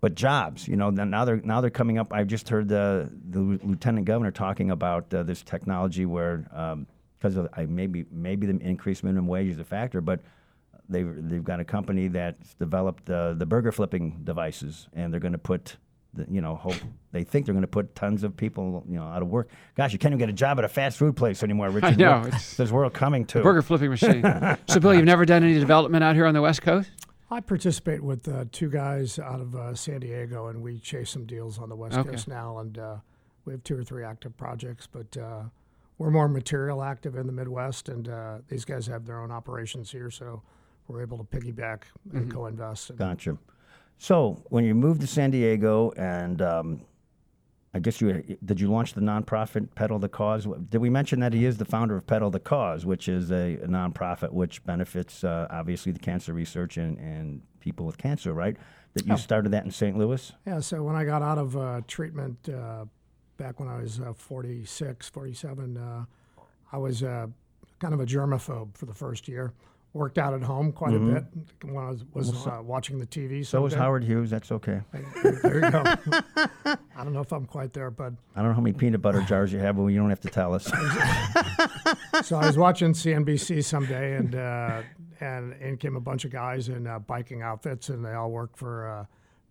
but 0.00 0.14
jobs, 0.14 0.68
you 0.68 0.76
know, 0.76 0.90
now 0.90 1.24
they're 1.24 1.40
now 1.42 1.60
they're 1.60 1.70
coming 1.70 1.98
up. 1.98 2.12
I 2.12 2.22
just 2.24 2.48
heard 2.48 2.68
the 2.68 3.10
the 3.30 3.40
lieutenant 3.40 4.06
governor 4.06 4.30
talking 4.30 4.70
about 4.70 5.12
uh, 5.12 5.24
this 5.24 5.42
technology 5.42 6.06
where 6.06 6.44
because 7.18 7.36
of 7.36 7.48
I 7.56 7.66
maybe 7.66 8.06
maybe 8.12 8.46
the 8.46 8.58
increased 8.60 9.02
minimum 9.02 9.26
wage 9.26 9.48
is 9.48 9.58
a 9.58 9.64
factor, 9.64 10.00
but 10.00 10.20
they 10.88 11.02
they've 11.02 11.44
got 11.44 11.60
a 11.60 11.64
company 11.64 12.08
that's 12.08 12.54
developed 12.54 13.08
uh, 13.10 13.34
the 13.34 13.46
burger 13.46 13.72
flipping 13.72 14.20
devices, 14.24 14.88
and 14.94 15.12
they're 15.12 15.20
going 15.20 15.32
to 15.32 15.38
put. 15.38 15.76
The, 16.14 16.26
you 16.30 16.40
know, 16.40 16.54
hope 16.56 16.74
they 17.12 17.22
think 17.22 17.44
they're 17.44 17.52
going 17.52 17.60
to 17.62 17.68
put 17.68 17.94
tons 17.94 18.24
of 18.24 18.34
people, 18.34 18.82
you 18.88 18.96
know, 18.96 19.02
out 19.04 19.20
of 19.20 19.28
work. 19.28 19.50
Gosh, 19.76 19.92
you 19.92 19.98
can't 19.98 20.12
even 20.12 20.18
get 20.18 20.30
a 20.30 20.32
job 20.32 20.58
at 20.58 20.64
a 20.64 20.68
fast 20.68 20.96
food 20.96 21.14
place 21.16 21.42
anymore, 21.42 21.68
Richard. 21.68 21.98
know, 21.98 22.20
What- 22.20 22.26
it's- 22.28 22.56
There's 22.56 22.72
world 22.72 22.94
coming 22.94 23.26
to. 23.26 23.42
Burger 23.42 23.60
flipping 23.60 23.90
machine. 23.90 24.22
so, 24.68 24.80
Bill, 24.80 24.94
you've 24.94 25.04
never 25.04 25.26
done 25.26 25.44
any 25.44 25.58
development 25.58 26.02
out 26.02 26.14
here 26.14 26.24
on 26.24 26.32
the 26.32 26.40
West 26.40 26.62
Coast? 26.62 26.90
I 27.30 27.40
participate 27.40 28.02
with 28.02 28.26
uh, 28.26 28.46
two 28.50 28.70
guys 28.70 29.18
out 29.18 29.40
of 29.42 29.54
uh, 29.54 29.74
San 29.74 30.00
Diego, 30.00 30.46
and 30.46 30.62
we 30.62 30.78
chase 30.78 31.10
some 31.10 31.26
deals 31.26 31.58
on 31.58 31.68
the 31.68 31.76
West 31.76 31.98
Okay. 31.98 32.08
Coast 32.08 32.26
now. 32.26 32.58
And 32.60 32.78
uh, 32.78 32.96
we 33.44 33.52
have 33.52 33.62
two 33.62 33.76
or 33.76 33.84
three 33.84 34.02
active 34.02 34.34
projects, 34.38 34.88
but 34.90 35.14
uh, 35.18 35.42
we're 35.98 36.10
more 36.10 36.26
material 36.26 36.82
active 36.82 37.16
in 37.16 37.26
the 37.26 37.34
Midwest, 37.34 37.90
and 37.90 38.08
uh, 38.08 38.38
these 38.48 38.64
guys 38.64 38.86
have 38.86 39.04
their 39.04 39.20
own 39.20 39.30
operations 39.30 39.92
here, 39.92 40.10
so 40.10 40.40
we're 40.88 41.02
able 41.02 41.18
to 41.18 41.24
piggyback 41.24 41.82
and 42.12 42.32
co-invest. 42.32 42.90
And 42.90 42.98
Gotcha. 42.98 43.38
So 43.98 44.42
when 44.48 44.64
you 44.64 44.74
moved 44.74 45.00
to 45.02 45.06
San 45.06 45.30
Diego, 45.30 45.92
and 45.96 46.40
um, 46.40 46.80
I 47.74 47.78
guess 47.78 48.00
you 48.00 48.36
did 48.44 48.60
you 48.60 48.70
launch 48.70 48.94
the 48.94 49.00
nonprofit 49.00 49.74
Pedal 49.74 49.98
the 49.98 50.08
Cause? 50.08 50.46
Did 50.70 50.78
we 50.80 50.88
mention 50.88 51.20
that 51.20 51.32
he 51.32 51.44
is 51.44 51.58
the 51.58 51.64
founder 51.64 51.96
of 51.96 52.06
Pedal 52.06 52.30
the 52.30 52.40
Cause, 52.40 52.86
which 52.86 53.08
is 53.08 53.30
a, 53.30 53.54
a 53.56 53.66
nonprofit 53.66 54.32
which 54.32 54.64
benefits 54.64 55.24
uh, 55.24 55.46
obviously 55.50 55.92
the 55.92 55.98
cancer 55.98 56.32
research 56.32 56.76
and, 56.76 56.98
and 56.98 57.42
people 57.60 57.84
with 57.84 57.98
cancer, 57.98 58.32
right? 58.32 58.56
That 58.94 59.06
you 59.06 59.16
started 59.16 59.52
that 59.52 59.64
in 59.64 59.70
St. 59.70 59.96
Louis. 59.98 60.32
Yeah, 60.46 60.60
so 60.60 60.82
when 60.82 60.96
I 60.96 61.04
got 61.04 61.22
out 61.22 61.38
of 61.38 61.56
uh, 61.56 61.82
treatment 61.86 62.48
uh, 62.48 62.86
back 63.36 63.60
when 63.60 63.68
I 63.68 63.80
was 63.80 64.00
uh, 64.00 64.12
46, 64.14 65.08
47, 65.08 65.76
uh, 65.76 66.04
I 66.72 66.78
was 66.78 67.02
uh, 67.02 67.26
kind 67.78 67.94
of 67.94 68.00
a 68.00 68.06
germaphobe 68.06 68.76
for 68.76 68.86
the 68.86 68.94
first 68.94 69.28
year. 69.28 69.52
Worked 69.98 70.18
out 70.18 70.32
at 70.32 70.42
home 70.42 70.70
quite 70.70 70.94
a 70.94 70.98
bit 71.00 71.24
when 71.64 71.84
I 71.84 71.90
was, 71.90 72.04
was 72.14 72.46
uh, 72.46 72.60
watching 72.62 73.00
the 73.00 73.06
TV. 73.06 73.40
Mm-hmm. 73.40 73.42
So 73.42 73.62
was 73.62 73.72
someday. 73.72 73.84
Howard 73.84 74.04
Hughes. 74.04 74.30
That's 74.30 74.52
okay. 74.52 74.80
There 75.42 75.64
you 75.64 75.70
go. 75.72 75.82
I 76.96 77.02
don't 77.02 77.12
know 77.12 77.20
if 77.20 77.32
I'm 77.32 77.46
quite 77.46 77.72
there, 77.72 77.90
but 77.90 78.12
I 78.36 78.40
don't 78.40 78.50
know 78.50 78.54
how 78.54 78.60
many 78.60 78.74
peanut 78.74 79.02
butter 79.02 79.22
jars 79.22 79.52
you 79.52 79.58
have, 79.58 79.76
but 79.76 79.86
you 79.86 79.98
don't 79.98 80.10
have 80.10 80.20
to 80.20 80.30
tell 80.30 80.54
us. 80.54 80.66
so 82.22 82.36
I 82.36 82.46
was 82.46 82.56
watching 82.56 82.92
CNBC 82.92 83.64
someday, 83.64 84.14
and 84.14 84.36
uh, 84.36 84.82
and 85.20 85.54
in 85.54 85.76
came 85.78 85.96
a 85.96 86.00
bunch 86.00 86.24
of 86.24 86.30
guys 86.30 86.68
in 86.68 86.86
uh, 86.86 87.00
biking 87.00 87.42
outfits, 87.42 87.88
and 87.88 88.04
they 88.04 88.12
all 88.12 88.30
worked 88.30 88.56
for 88.56 88.88
uh, 88.88 89.04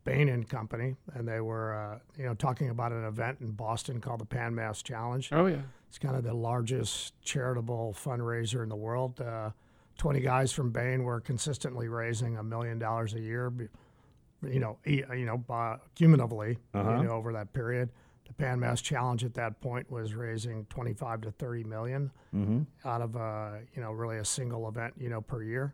Bain 0.06 0.30
and 0.30 0.48
Company, 0.48 0.96
and 1.16 1.28
they 1.28 1.42
were 1.42 1.74
uh, 1.74 2.00
you 2.18 2.26
know 2.26 2.34
talking 2.36 2.70
about 2.70 2.94
an 2.94 3.04
event 3.04 3.40
in 3.42 3.52
Boston 3.52 4.00
called 4.00 4.22
the 4.22 4.26
Pan 4.26 4.56
Mass 4.56 4.82
Challenge. 4.82 5.30
Oh, 5.34 5.48
yeah. 5.48 5.58
It's 5.90 5.98
kind 5.98 6.16
of 6.16 6.24
the 6.24 6.34
largest 6.34 7.14
charitable 7.22 7.94
fundraiser 7.98 8.64
in 8.64 8.70
the 8.70 8.76
world. 8.76 9.20
Uh, 9.20 9.52
Twenty 9.98 10.20
guys 10.20 10.52
from 10.52 10.72
Bain 10.72 11.04
were 11.04 11.20
consistently 11.20 11.88
raising 11.88 12.38
a 12.38 12.44
million 12.44 12.78
dollars 12.80 13.14
a 13.16 13.20
year, 13.20 13.52
you 14.44 14.60
know, 14.60 14.78
you 14.86 15.06
know, 15.26 15.44
cumulatively, 15.96 16.58
you 16.74 16.84
know, 17.04 17.12
over 17.12 17.34
that 17.34 17.54
period. 17.54 17.90
The 18.28 18.34
Pan 18.34 18.60
Mass 18.60 18.82
Challenge 18.82 19.24
at 19.24 19.34
that 19.36 19.60
point 19.62 19.90
was 19.90 20.14
raising 20.14 20.66
25 20.66 21.22
to 21.22 21.32
30 21.32 21.64
million 21.64 22.12
out 22.86 23.02
of, 23.02 23.16
uh, 23.16 23.52
you 23.74 23.82
know, 23.82 23.92
really 23.92 24.18
a 24.18 24.26
single 24.26 24.68
event, 24.68 24.94
you 24.98 25.10
know, 25.10 25.22
per 25.22 25.42
year. 25.42 25.74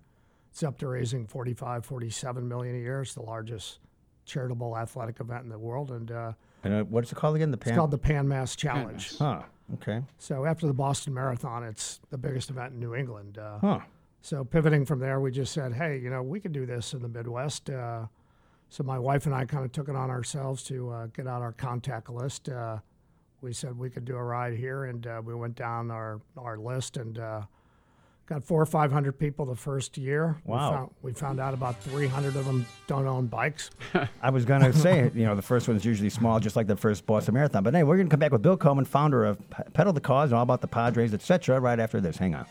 It's 0.52 0.62
up 0.64 0.78
to 0.80 0.88
raising 0.88 1.26
45, 1.26 1.84
47 1.84 2.48
million 2.48 2.76
a 2.76 2.80
year. 2.80 3.02
It's 3.02 3.16
the 3.16 3.24
largest 3.24 3.80
charitable 4.26 4.78
athletic 4.78 5.20
event 5.20 5.44
in 5.44 5.50
the 5.50 5.58
world, 5.60 5.92
and 5.92 6.12
uh, 6.12 6.32
and 6.64 6.74
uh, 6.74 6.84
what's 6.86 7.12
it 7.12 7.16
called 7.16 7.36
again? 7.36 7.52
The 7.52 7.58
pan. 7.58 7.74
it's 7.74 7.78
called 7.78 7.92
the 7.92 7.98
Pan 7.98 8.28
Mass 8.28 8.56
Challenge. 8.56 9.18
Huh. 9.18 9.42
Okay. 9.74 10.02
So 10.20 10.46
after 10.46 10.68
the 10.68 10.74
Boston 10.74 11.14
Marathon, 11.14 11.64
it's 11.64 12.00
the 12.12 12.18
biggest 12.18 12.50
event 12.52 12.74
in 12.74 12.80
New 12.80 12.94
England. 12.96 13.38
Uh, 13.40 13.58
Huh. 13.60 13.80
So 14.24 14.46
pivoting 14.46 14.86
from 14.86 15.00
there, 15.00 15.20
we 15.20 15.32
just 15.32 15.52
said, 15.52 15.74
hey, 15.74 16.00
you 16.00 16.10
know, 16.10 16.24
we 16.24 16.40
could 16.40 16.54
do 16.54 16.66
this 16.66 16.94
in 16.94 17.02
the 17.02 17.10
Midwest. 17.10 17.70
Uh, 17.70 18.06
so 18.70 18.82
my 18.82 18.98
wife 18.98 19.26
and 19.26 19.36
I 19.36 19.44
kind 19.44 19.66
of 19.66 19.74
took 19.74 19.90
it 19.90 19.98
on 19.98 20.10
ourselves 20.10 20.64
to 20.64 20.90
uh, 20.92 21.06
get 21.08 21.28
out 21.28 21.42
our 21.42 21.52
contact 21.52 22.10
list. 22.10 22.48
Uh, 22.48 22.78
we 23.42 23.52
said 23.52 23.78
we 23.78 23.90
could 23.90 24.06
do 24.06 24.16
a 24.16 24.24
ride 24.24 24.54
here, 24.54 24.86
and 24.86 25.06
uh, 25.06 25.22
we 25.24 25.36
went 25.36 25.56
down 25.56 25.92
our, 25.92 26.22
our 26.38 26.58
list 26.58 26.96
and 26.96 27.20
uh, 27.20 27.42
got 28.26 28.46
four 28.46 28.62
or 28.62 28.66
five 28.66 28.94
hundred 28.94 29.20
people 29.20 29.46
the 29.46 29.58
first 29.58 29.98
year. 29.98 30.42
Wow. 30.46 30.56
We 30.56 30.76
found, 30.76 30.92
we 31.02 31.14
found 31.14 31.40
out 31.42 31.54
about 31.54 31.84
three 31.84 32.08
hundred 32.08 32.38
of 32.38 32.46
them 32.46 32.66
don't 32.88 33.06
own 33.06 33.28
bikes. 33.28 33.72
I 34.22 34.30
was 34.30 34.46
going 34.46 34.62
to 34.62 34.72
say, 34.72 35.12
you 35.14 35.26
know, 35.26 35.36
the 35.36 35.42
first 35.42 35.68
one's 35.68 35.84
usually 35.84 36.10
small, 36.10 36.40
just 36.40 36.56
like 36.56 36.68
the 36.68 36.78
first 36.78 37.06
Boston 37.06 37.34
Marathon. 37.34 37.62
But 37.62 37.76
hey, 37.76 37.84
we're 37.84 37.98
going 37.98 38.08
to 38.08 38.12
come 38.12 38.22
back 38.22 38.32
with 38.32 38.42
Bill 38.42 38.58
Koman, 38.58 38.88
founder 38.88 39.26
of 39.26 39.38
Pedal 39.74 39.92
the 39.92 40.00
Cause, 40.00 40.30
and 40.30 40.38
all 40.38 40.44
about 40.44 40.62
the 40.62 40.68
Padres, 40.68 41.14
etc. 41.14 41.60
Right 41.60 41.82
after 41.82 42.00
this. 42.00 42.16
Hang 42.16 42.36
on. 42.36 42.46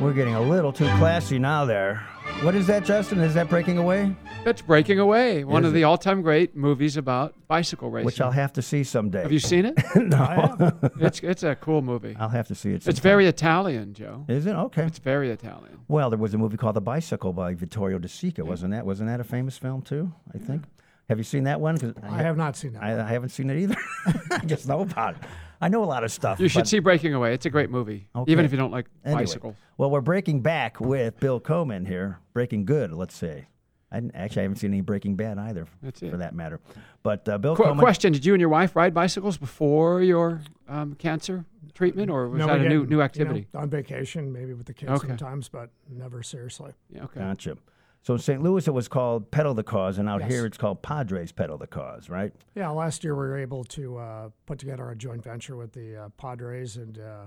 We're 0.00 0.14
getting 0.14 0.34
a 0.34 0.40
little 0.40 0.72
too 0.72 0.86
classy 0.96 1.38
now. 1.38 1.66
There. 1.66 1.96
What 2.42 2.54
is 2.54 2.66
that, 2.68 2.84
Justin? 2.84 3.20
Is 3.20 3.34
that 3.34 3.50
breaking 3.50 3.76
away? 3.76 4.14
That's 4.44 4.62
Breaking 4.62 4.98
Away, 4.98 5.44
one 5.44 5.62
Is 5.64 5.68
of 5.68 5.74
it? 5.74 5.78
the 5.78 5.84
all-time 5.84 6.22
great 6.22 6.56
movies 6.56 6.96
about 6.96 7.34
bicycle 7.46 7.90
racing. 7.90 8.06
which 8.06 8.20
I'll 8.22 8.30
have 8.30 8.54
to 8.54 8.62
see 8.62 8.82
someday. 8.82 9.20
have 9.20 9.32
you 9.32 9.38
seen 9.38 9.66
it? 9.66 9.74
no, 9.96 10.72
it's 10.98 11.20
it's 11.20 11.42
a 11.42 11.54
cool 11.54 11.82
movie. 11.82 12.16
I'll 12.18 12.30
have 12.30 12.48
to 12.48 12.54
see 12.54 12.70
it. 12.72 12.86
It's 12.88 13.00
very 13.00 13.26
Italian, 13.26 13.92
Joe. 13.92 14.24
Is 14.28 14.46
it 14.46 14.52
okay? 14.54 14.84
It's 14.84 14.98
very 14.98 15.30
Italian. 15.30 15.80
Well, 15.88 16.08
there 16.08 16.18
was 16.18 16.32
a 16.32 16.38
movie 16.38 16.56
called 16.56 16.76
The 16.76 16.80
Bicycle 16.80 17.34
by 17.34 17.52
Vittorio 17.52 17.98
De 17.98 18.08
Sica, 18.08 18.42
wasn't 18.42 18.72
that? 18.72 18.86
Wasn't 18.86 19.08
that 19.10 19.20
a 19.20 19.24
famous 19.24 19.58
film 19.58 19.82
too? 19.82 20.10
I 20.34 20.38
think. 20.38 20.64
Have 21.10 21.18
you 21.18 21.24
seen 21.24 21.44
that 21.44 21.60
one? 21.60 21.76
'Cause 21.76 21.92
I 22.02 22.22
have 22.22 22.38
not 22.38 22.56
seen 22.56 22.72
that. 22.72 22.82
I, 22.82 22.98
I 23.04 23.08
haven't 23.08 23.30
seen 23.30 23.50
it 23.50 23.58
either. 23.60 23.76
I 24.30 24.38
just 24.46 24.66
know 24.66 24.80
about 24.80 25.16
it. 25.16 25.22
I 25.60 25.68
know 25.68 25.84
a 25.84 25.86
lot 25.86 26.04
of 26.04 26.10
stuff. 26.12 26.40
You 26.40 26.48
should 26.48 26.60
but- 26.60 26.68
see 26.68 26.78
Breaking 26.78 27.12
Away. 27.14 27.34
It's 27.34 27.46
a 27.46 27.50
great 27.50 27.70
movie, 27.70 28.08
Okay. 28.16 28.32
even 28.32 28.44
if 28.44 28.52
you 28.52 28.58
don't 28.58 28.70
like 28.70 28.86
Anyway, 29.04 29.22
bicycles. 29.22 29.56
Well, 29.76 29.90
we're 29.90 30.00
breaking 30.00 30.40
back 30.40 30.80
with 30.80 31.20
Bill 31.20 31.40
Koman 31.40 31.86
here. 31.86 32.18
Breaking 32.32 32.64
good, 32.64 32.92
let's 32.92 33.14
say. 33.14 33.46
I 33.92 33.98
didn't, 34.00 34.14
actually 34.14 34.40
I 34.40 34.42
haven't 34.44 34.56
seen 34.58 34.70
any 34.72 34.80
Breaking 34.82 35.16
Bad 35.16 35.36
either, 35.38 35.66
That's 35.82 35.98
for 36.00 36.16
that 36.16 36.32
matter. 36.34 36.60
But 37.02 37.28
uh, 37.28 37.38
Bill 37.38 37.56
Qu- 37.56 37.64
Koman. 37.64 37.78
question: 37.78 38.12
Did 38.12 38.24
you 38.24 38.34
and 38.34 38.40
your 38.40 38.48
wife 38.48 38.76
ride 38.76 38.94
bicycles 38.94 39.36
before 39.36 40.00
your 40.00 40.40
um, 40.68 40.94
cancer 40.94 41.44
treatment, 41.74 42.08
or 42.10 42.28
was 42.28 42.38
No, 42.38 42.46
that 42.46 42.56
a 42.56 42.62
new 42.62 42.68
didn't, 42.68 42.88
new 42.88 42.94
you 42.94 42.98
know, 42.98 43.02
activity? 43.02 43.48
on 43.54 43.68
vacation, 43.68 44.32
maybe 44.32 44.54
with 44.54 44.66
the 44.66 44.74
kids 44.74 44.92
Okay. 44.92 45.08
sometimes, 45.08 45.48
but 45.48 45.70
never 45.90 46.22
seriously. 46.22 46.72
Yeah, 46.94 47.04
okay. 47.04 47.18
Gotcha. 47.20 47.56
So 48.02 48.14
in 48.14 48.18
St. 48.20 48.42
Louis, 48.42 48.66
it 48.66 48.70
was 48.72 48.88
called 48.88 49.30
Pedal 49.30 49.52
the 49.52 49.62
Cause, 49.62 49.98
and 49.98 50.08
out 50.08 50.20
Yes. 50.22 50.30
here, 50.30 50.46
it's 50.46 50.56
called 50.56 50.80
Padres 50.82 51.32
Pedal 51.32 51.58
the 51.58 51.66
Cause, 51.66 52.08
right? 52.08 52.32
Yeah, 52.54 52.70
last 52.70 53.04
year 53.04 53.14
we 53.14 53.20
were 53.20 53.36
able 53.38 53.62
to 53.64 53.98
uh, 53.98 54.28
put 54.46 54.58
together 54.58 54.88
a 54.90 54.96
joint 54.96 55.22
venture 55.22 55.54
with 55.56 55.72
the 55.72 56.04
uh, 56.04 56.08
Padres 56.16 56.76
and 56.76 56.98
uh, 56.98 57.24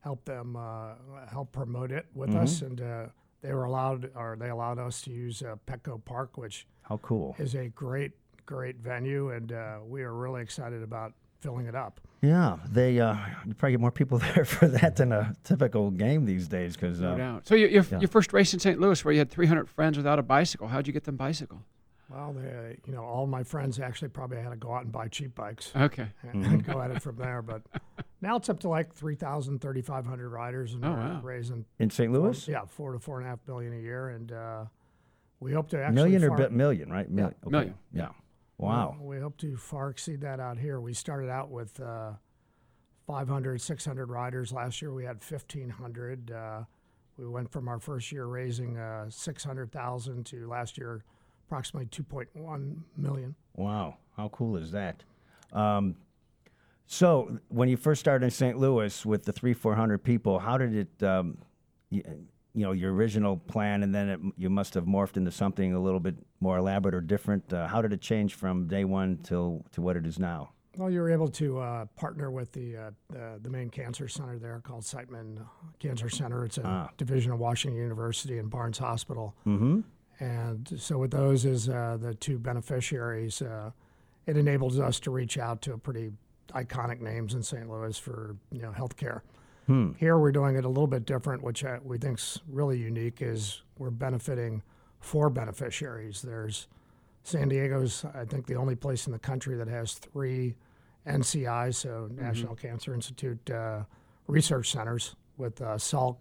help 0.00 0.24
them 0.24 0.56
uh, 0.56 0.94
help 1.30 1.52
promote 1.52 1.92
it 1.92 2.06
with 2.14 2.34
us, 2.34 2.56
Mm-hmm. 2.60 2.66
and 2.66 2.80
uh, 2.80 3.06
they 3.42 3.52
were 3.52 3.64
allowed, 3.64 4.10
or 4.16 4.36
they 4.40 4.48
allowed 4.48 4.78
us 4.78 5.02
to 5.02 5.10
use 5.10 5.42
uh, 5.42 5.56
Petco 5.66 6.02
Park, 6.02 6.38
which 6.38 6.66
How 6.82 6.96
cool. 6.98 7.36
is 7.38 7.54
a 7.54 7.68
great, 7.68 8.12
great 8.46 8.76
venue, 8.76 9.30
and 9.30 9.52
uh, 9.52 9.78
we 9.84 10.02
are 10.02 10.14
really 10.14 10.40
excited 10.40 10.82
about 10.82 11.12
filling 11.40 11.66
it 11.66 11.74
up. 11.74 12.00
Yeah, 12.22 12.56
they 12.68 12.98
uh, 12.98 13.14
you 13.46 13.54
probably 13.54 13.72
get 13.72 13.80
more 13.80 13.90
people 13.92 14.18
there 14.34 14.44
for 14.44 14.66
that 14.68 14.96
than 14.96 15.12
a 15.12 15.34
typical 15.44 15.90
game 15.90 16.24
these 16.24 16.48
days 16.48 16.76
because 16.76 17.00
No 17.00 17.12
uh, 17.12 17.16
doubt. 17.16 17.46
So 17.46 17.54
you, 17.54 17.66
your, 17.68 17.84
yeah. 17.90 18.00
your 18.00 18.08
first 18.08 18.32
race 18.32 18.52
in 18.54 18.60
St. 18.60 18.80
Louis, 18.80 19.04
where 19.04 19.12
you 19.12 19.18
had 19.18 19.30
300 19.30 19.68
friends 19.68 19.96
without 19.96 20.18
a 20.18 20.22
bicycle, 20.22 20.68
how'd 20.68 20.86
you 20.86 20.92
get 20.92 21.04
them 21.04 21.16
bicycle? 21.16 21.62
Well, 22.08 22.32
they, 22.34 22.78
you 22.86 22.92
know, 22.92 23.02
all 23.02 23.26
my 23.26 23.42
friends 23.42 23.80
actually 23.80 24.08
probably 24.08 24.38
had 24.38 24.50
to 24.50 24.56
go 24.56 24.72
out 24.72 24.84
and 24.84 24.92
buy 24.92 25.08
cheap 25.08 25.34
bikes 25.34 25.72
Okay. 25.74 26.06
and, 26.22 26.44
and 26.46 26.64
go 26.66 26.80
at 26.80 26.92
it 26.92 27.02
from 27.02 27.16
there. 27.16 27.42
But 27.42 27.62
now 28.20 28.36
it's 28.36 28.48
up 28.48 28.60
to 28.60 28.68
like 28.68 28.94
3,000, 28.94 29.60
3,500 29.60 30.28
riders, 30.28 30.74
and 30.74 30.84
Oh, 30.84 30.90
we're 30.92 30.96
wow. 30.96 31.20
raising 31.22 31.64
in 31.80 31.90
St. 31.90 32.10
four- 32.12 32.20
Louis, 32.22 32.48
yeah, 32.48 32.64
four 32.64 32.92
to 32.92 33.00
four 33.00 33.18
and 33.18 33.26
a 33.26 33.30
half 33.30 33.40
billion 33.44 33.72
a 33.72 33.80
year, 33.80 34.10
and 34.10 34.30
uh, 34.30 34.64
we 35.40 35.52
hope 35.52 35.68
to 35.70 35.82
actually 35.82 35.94
million 35.96 36.22
or 36.24 36.28
far, 36.28 36.36
bit 36.38 36.52
million, 36.52 36.90
right? 36.92 37.10
Mil- 37.10 37.26
okay. 37.26 37.50
Million. 37.50 37.74
Yeah. 37.92 38.08
Wow. 38.58 38.96
We 39.00 39.18
hope 39.18 39.36
to 39.38 39.56
far 39.56 39.90
exceed 39.90 40.20
that 40.22 40.40
out 40.40 40.58
here. 40.58 40.80
We 40.80 40.94
started 40.94 41.28
out 41.28 41.50
with 41.50 41.78
uh, 41.80 42.12
500, 43.06 43.60
600 43.60 44.06
riders 44.10 44.52
last 44.52 44.80
year. 44.80 44.92
We 44.92 45.04
had 45.04 45.22
1,500. 45.22 46.30
Uh, 46.30 46.64
we 47.18 47.26
went 47.28 47.50
from 47.50 47.68
our 47.68 47.78
first 47.78 48.12
year 48.12 48.26
raising 48.26 48.78
uh, 48.78 49.10
600,000 49.10 50.26
to 50.26 50.48
last 50.48 50.78
year 50.78 51.04
approximately 51.46 51.86
2.1 51.86 52.76
million. 52.96 53.34
Wow, 53.54 53.96
how 54.16 54.28
cool 54.28 54.56
is 54.56 54.72
that? 54.72 55.02
Um, 55.52 55.96
so, 56.86 57.38
when 57.48 57.68
you 57.68 57.76
first 57.76 58.00
started 58.00 58.24
in 58.24 58.30
St. 58.30 58.58
Louis 58.58 59.04
with 59.04 59.24
the 59.24 59.32
three, 59.32 59.54
four 59.54 59.74
hundred 59.74 60.04
people, 60.04 60.38
how 60.38 60.56
did 60.56 60.74
it, 60.74 61.02
um, 61.02 61.38
you, 62.56 62.64
know, 62.64 62.72
your 62.72 62.92
original 62.94 63.36
plan, 63.36 63.82
and 63.82 63.94
then 63.94 64.08
it, 64.08 64.20
you 64.36 64.50
must 64.50 64.74
have 64.74 64.84
morphed 64.86 65.16
into 65.16 65.30
something 65.30 65.74
a 65.74 65.78
little 65.80 66.00
bit 66.00 66.16
more 66.40 66.56
elaborate 66.58 66.94
or 66.94 67.00
different. 67.00 67.52
Uh, 67.52 67.68
how 67.68 67.82
did 67.82 67.92
it 67.92 68.00
change 68.00 68.34
from 68.34 68.66
day 68.66 68.84
one 68.84 69.18
till 69.22 69.64
to 69.72 69.80
what 69.82 69.96
it 69.96 70.06
is 70.06 70.18
now? 70.18 70.50
Well, 70.78 70.90
you 70.90 71.00
were 71.00 71.10
able 71.10 71.28
to 71.28 71.58
uh, 71.60 71.84
partner 71.96 72.30
with 72.30 72.52
the, 72.52 72.76
uh, 72.76 72.90
the 73.08 73.38
the 73.42 73.50
main 73.50 73.70
cancer 73.70 74.08
center 74.08 74.38
there 74.38 74.60
called 74.64 74.82
Siteman 74.84 75.38
Cancer 75.78 76.08
Center. 76.10 76.44
It's 76.44 76.58
a 76.58 76.66
Ah. 76.66 76.90
division 76.98 77.32
of 77.32 77.38
Washington 77.38 77.78
University 77.80 78.38
and 78.38 78.50
Barnes 78.50 78.78
Hospital. 78.78 79.34
Mm-hmm. 79.46 79.80
And 80.20 80.72
so, 80.80 80.98
with 80.98 81.10
those 81.10 81.44
as 81.46 81.68
uh, 81.68 81.98
the 82.00 82.14
two 82.14 82.38
beneficiaries, 82.38 83.40
uh, 83.42 83.70
it 84.26 84.36
enables 84.36 84.78
us 84.80 84.98
to 85.00 85.10
reach 85.10 85.38
out 85.38 85.60
to 85.62 85.76
pretty 85.78 86.12
iconic 86.54 87.00
names 87.00 87.34
in 87.34 87.42
St. 87.42 87.68
Louis 87.70 87.96
for 87.98 88.36
you 88.50 88.62
know 88.62 88.72
healthcare. 88.72 89.20
Hmm. 89.66 89.92
Here, 89.98 90.16
we're 90.18 90.32
doing 90.32 90.56
it 90.56 90.64
a 90.64 90.68
little 90.68 90.86
bit 90.86 91.04
different, 91.06 91.42
which 91.42 91.64
I, 91.64 91.78
we 91.82 91.98
think's 91.98 92.40
really 92.48 92.78
unique. 92.78 93.20
Is 93.20 93.62
we're 93.78 93.90
benefiting 93.90 94.62
four 95.00 95.28
beneficiaries. 95.30 96.22
There's 96.22 96.68
San 97.24 97.48
Diego's, 97.48 98.04
I 98.14 98.24
think, 98.24 98.46
the 98.46 98.54
only 98.54 98.76
place 98.76 99.06
in 99.06 99.12
the 99.12 99.18
country 99.18 99.56
that 99.56 99.68
has 99.68 99.94
three 99.94 100.56
NCIs, 101.06 101.74
so 101.76 102.08
National 102.12 102.54
Cancer 102.54 102.94
Institute 102.94 103.50
uh, 103.50 103.82
research 104.26 104.70
centers 104.70 105.14
with 105.36 105.60
uh, 105.60 105.74
Salk, 105.76 106.16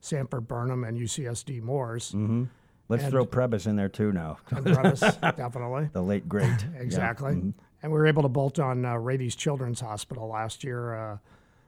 Sanford 0.00 0.46
Burnham, 0.48 0.84
and 0.84 0.98
UCSD 0.98 1.62
Moores. 1.62 2.12
Mm-hmm. 2.12 2.44
Let's 2.88 3.04
And- 3.04 3.12
throw 3.12 3.24
Prebys 3.26 3.66
in 3.66 3.76
there 3.76 3.88
too 3.88 4.12
now. 4.12 4.38
And 4.50 4.64
Prebys, 4.66 5.00
definitely. 5.36 5.88
the 5.92 6.02
late 6.02 6.28
great. 6.28 6.44
Yeah. 6.74 6.80
Exactly. 6.80 7.32
Mhm. 7.32 7.54
And 7.82 7.92
we 7.92 7.98
were 7.98 8.06
able 8.06 8.22
to 8.22 8.28
bolt 8.28 8.58
on 8.58 8.84
uh, 8.84 8.94
Rady's 8.96 9.34
Children's 9.36 9.80
Hospital 9.80 10.28
last 10.28 10.64
year, 10.64 10.94
uh, 10.94 11.18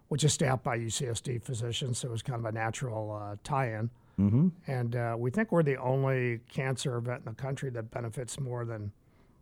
which 0.08 0.24
is 0.24 0.32
staffed 0.32 0.62
by 0.62 0.76
UCSD 0.78 1.42
physicians, 1.42 1.98
so 1.98 2.08
it 2.08 2.12
was 2.12 2.22
kind 2.22 2.38
of 2.38 2.44
a 2.46 2.52
natural 2.52 3.12
uh, 3.12 3.36
tie-in. 3.42 3.90
Mhm. 4.18 4.50
And 4.66 4.96
uh, 4.96 5.14
we 5.18 5.30
think 5.30 5.52
we're 5.52 5.62
the 5.62 5.76
only 5.76 6.40
cancer 6.48 6.96
event 6.96 7.24
in 7.26 7.32
the 7.32 7.42
country 7.42 7.68
that 7.70 7.90
benefits 7.90 8.38
more 8.40 8.64
than 8.64 8.92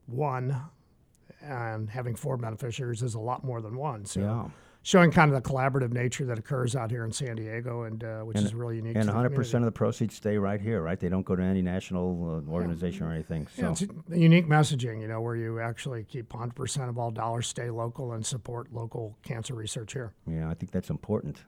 one, 0.07 0.57
and 1.41 1.89
having 1.91 2.17
four 2.17 2.37
beneficiaries 2.37 3.03
is 3.03 3.15
a 3.15 3.21
lot 3.21 3.45
more 3.45 3.61
than 3.61 3.77
one. 3.77 4.05
So 4.05 4.21
Yeah. 4.21 4.49
Showing 4.85 5.11
kind 5.11 5.33
of 5.35 5.43
the 5.43 5.49
collaborative 5.51 5.93
nature 5.93 6.25
that 6.27 6.39
occurs 6.39 6.77
out 6.77 6.91
here 6.91 7.05
in 7.05 7.11
San 7.11 7.35
Diego, 7.37 7.83
and 7.83 8.05
uh, 8.05 8.21
which 8.21 8.37
And- 8.37 8.47
is 8.47 8.55
really 8.55 8.77
unique. 8.77 8.97
And 8.97 9.09
100% 9.09 9.55
of 9.55 9.65
the 9.65 9.73
proceeds 9.73 10.15
stay 10.15 10.39
right 10.39 10.61
here, 10.61 10.81
right? 10.83 11.01
They 11.01 11.09
don't 11.09 11.25
go 11.27 11.35
to 11.35 11.43
any 11.43 11.63
national 11.63 12.45
uh, 12.47 12.51
organization 12.53 13.07
or 13.07 13.13
anything. 13.13 13.49
So 13.57 13.63
Yeah, 13.63 13.71
it's 13.73 13.85
unique 14.11 14.47
messaging, 14.47 15.01
you 15.01 15.09
know, 15.09 15.21
where 15.21 15.35
you 15.37 15.59
actually 15.59 16.05
keep 16.05 16.29
100% 16.29 16.89
of 16.89 16.99
all 16.99 17.11
dollars 17.11 17.49
stay 17.49 17.71
local 17.71 18.13
and 18.13 18.25
support 18.25 18.73
local 18.73 19.17
cancer 19.25 19.55
research 19.55 19.95
here. 19.95 20.13
Yeah, 20.27 20.49
I 20.51 20.55
think 20.55 20.71
that's 20.71 20.91
important. 20.91 21.39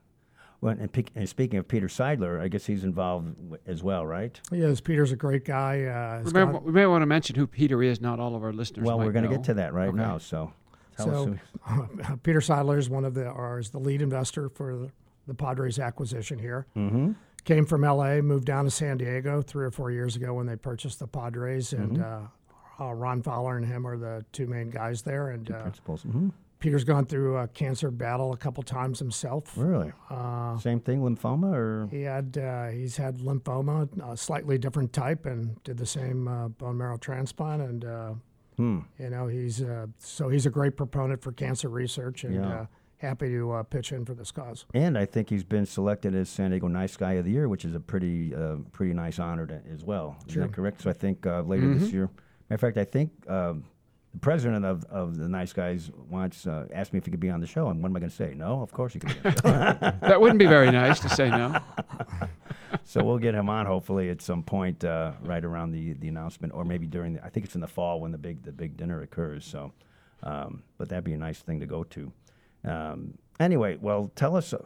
Well, 0.62 0.74
and, 0.80 0.90
pe- 0.90 1.04
and 1.14 1.28
speaking 1.28 1.58
of 1.58 1.68
Peter 1.68 1.86
Seidler, 1.86 2.40
I 2.40 2.48
guess 2.48 2.64
he's 2.64 2.82
involved 2.82 3.36
w- 3.36 3.58
as 3.66 3.82
well, 3.82 4.06
right? 4.06 4.40
Yes. 4.50 4.80
Peter's 4.80 5.12
a 5.12 5.16
great 5.16 5.44
guy. 5.44 5.82
Uh, 5.84 6.18
has 6.20 6.26
Remember, 6.32 6.54
gone- 6.54 6.64
we 6.64 6.72
may 6.72 6.86
want 6.86 7.02
to 7.02 7.06
mention 7.06 7.36
who 7.36 7.46
Peter 7.46 7.82
is. 7.82 8.00
Not 8.00 8.18
all 8.18 8.34
of 8.34 8.42
our 8.42 8.54
listeners. 8.54 8.86
well, 8.86 8.96
might 8.96 9.04
we're 9.04 9.12
going 9.12 9.28
to 9.28 9.30
get 9.30 9.44
to 9.44 9.54
that 9.54 9.74
right 9.74 9.88
Okay. 9.88 9.96
now. 9.98 10.16
So 10.16 10.54
tell 10.96 11.06
so, 11.26 11.36
Who, 11.62 12.16
Peter 12.22 12.40
Seidler 12.40 12.78
is 12.78 12.88
one 12.90 13.04
of 13.04 13.14
the, 13.14 13.28
or 13.28 13.58
is 13.58 13.70
the 13.70 13.78
lead 13.78 14.02
investor 14.02 14.48
for 14.48 14.76
the, 14.76 14.90
the 15.26 15.34
Padres 15.34 15.78
acquisition 15.78 16.38
here. 16.38 16.66
mm-hmm. 16.76 17.12
Came 17.44 17.64
from 17.64 17.82
LA, 17.82 18.16
moved 18.22 18.44
down 18.44 18.64
to 18.64 18.70
San 18.72 18.96
Diego 18.98 19.40
three 19.40 19.64
or 19.64 19.70
four 19.70 19.92
years 19.92 20.16
ago 20.16 20.34
when 20.34 20.46
they 20.46 20.56
purchased 20.56 20.98
the 20.98 21.06
Padres, 21.06 21.72
and 21.72 21.98
Mm-hmm. 21.98 22.24
uh, 22.82 22.86
uh, 22.88 22.92
Ron 22.92 23.22
Fowler 23.22 23.56
and 23.56 23.64
him 23.64 23.86
are 23.86 23.96
the 23.96 24.24
two 24.32 24.46
main 24.46 24.68
guys 24.68 25.02
there. 25.02 25.30
And 25.30 25.50
uh, 25.50 25.62
Principles. 25.62 26.02
hmm 26.02 26.28
Peter's 26.58 26.84
gone 26.84 27.04
through 27.04 27.36
a 27.36 27.46
cancer 27.48 27.90
battle 27.90 28.32
a 28.32 28.36
couple 28.36 28.62
times 28.62 28.98
himself. 28.98 29.52
Really? 29.56 29.92
Uh, 30.10 30.56
Same 30.58 30.80
thing, 30.80 31.00
lymphoma, 31.02 31.54
or 31.54 31.86
He 31.90 32.00
had 32.02 32.36
uh, 32.38 32.68
he's 32.68 32.96
had 32.96 33.18
lymphoma, 33.18 33.88
a 34.10 34.16
slightly 34.16 34.56
different 34.58 34.92
type, 34.94 35.26
and 35.26 35.62
did 35.64 35.76
the 35.76 35.84
same 35.86 36.26
uh, 36.26 36.48
bone 36.48 36.78
marrow 36.78 36.96
transplant. 36.96 37.60
And 37.62 37.84
uh, 37.84 38.12
hmm. 38.56 38.80
you 38.98 39.10
know 39.10 39.26
he's 39.26 39.62
uh, 39.62 39.86
so 39.98 40.28
he's 40.28 40.46
a 40.46 40.50
great 40.50 40.76
proponent 40.76 41.22
for 41.22 41.32
cancer 41.32 41.68
research, 41.68 42.25
and 42.25 42.34
Yeah. 42.34 42.60
uh, 42.60 42.66
happy 42.98 43.28
to 43.28 43.52
uh, 43.52 43.62
pitch 43.62 43.92
in 43.92 44.04
for 44.04 44.14
this 44.14 44.30
cause. 44.32 44.64
And 44.75 44.96
I 44.96 45.04
think 45.04 45.28
he's 45.30 45.44
been 45.44 45.66
selected 45.66 46.14
as 46.14 46.28
San 46.28 46.50
Diego 46.50 46.66
Nice 46.68 46.96
Guy 46.96 47.12
of 47.14 47.25
the 47.26 47.30
Year, 47.30 47.48
which 47.48 47.64
is 47.66 47.75
a 47.75 47.80
pretty, 47.80 48.34
uh, 48.34 48.56
pretty 48.72 48.94
nice 48.94 49.18
honor 49.18 49.46
to, 49.46 49.60
as 49.72 49.84
well. 49.84 50.16
Is 50.26 50.32
Sure. 50.34 50.44
that 50.46 50.52
correct? 50.54 50.80
So 50.82 50.90
I 50.90 50.94
think 50.94 51.26
uh, 51.26 51.42
later 51.42 51.75
this 51.75 51.92
year. 51.92 52.08
Matter 52.48 52.54
of 52.54 52.60
fact, 52.60 52.78
I 52.78 52.84
think 52.84 53.10
um 53.30 53.64
the 54.12 54.20
president 54.20 54.64
of, 54.64 54.82
of 54.86 55.18
the 55.18 55.28
Nice 55.28 55.52
Guys 55.52 55.90
wants 56.08 56.46
uh, 56.46 56.66
asked 56.72 56.94
me 56.94 56.98
if 56.98 57.04
he 57.04 57.10
could 57.10 57.20
be 57.20 57.28
on 57.28 57.40
the 57.40 57.46
show, 57.46 57.68
and 57.68 57.82
what 57.82 57.90
am 57.90 57.96
I 57.96 58.00
going 58.00 58.08
to 58.08 58.16
say? 58.16 58.32
No, 58.34 58.62
of 58.62 58.72
course 58.72 58.94
he 58.94 58.98
can. 58.98 59.10
Be 59.10 59.28
on 59.28 59.34
the 59.34 59.90
show. 59.90 59.96
That 60.08 60.18
wouldn't 60.22 60.38
be 60.38 60.46
very 60.46 60.70
nice 60.70 61.00
to 61.00 61.10
say 61.10 61.28
no. 61.28 61.54
so 62.86 63.02
we'll 63.04 63.18
get 63.18 63.34
him 63.34 63.50
on 63.50 63.66
hopefully 63.66 64.10
at 64.10 64.22
some 64.22 64.44
point 64.44 64.84
uh, 64.84 65.12
right 65.22 65.44
around 65.44 65.72
the, 65.72 65.94
the 65.94 66.06
announcement, 66.06 66.54
or 66.54 66.64
maybe 66.64 66.86
during 66.86 67.14
the. 67.14 67.24
I 67.24 67.28
think 67.28 67.44
it's 67.44 67.56
in 67.56 67.60
the 67.60 67.66
fall 67.66 68.00
when 68.00 68.12
the 68.12 68.18
big 68.18 68.44
the 68.44 68.52
big 68.52 68.76
dinner 68.76 69.02
occurs. 69.02 69.44
So, 69.44 69.72
um, 70.22 70.62
but 70.78 70.88
that'd 70.88 71.04
be 71.04 71.12
a 71.12 71.18
nice 71.18 71.40
thing 71.40 71.58
to 71.60 71.66
go 71.66 71.82
to. 71.82 72.12
Um, 72.64 73.18
anyway, 73.40 73.76
well, 73.80 74.10
tell 74.14 74.36
us. 74.36 74.54
Uh, 74.54 74.58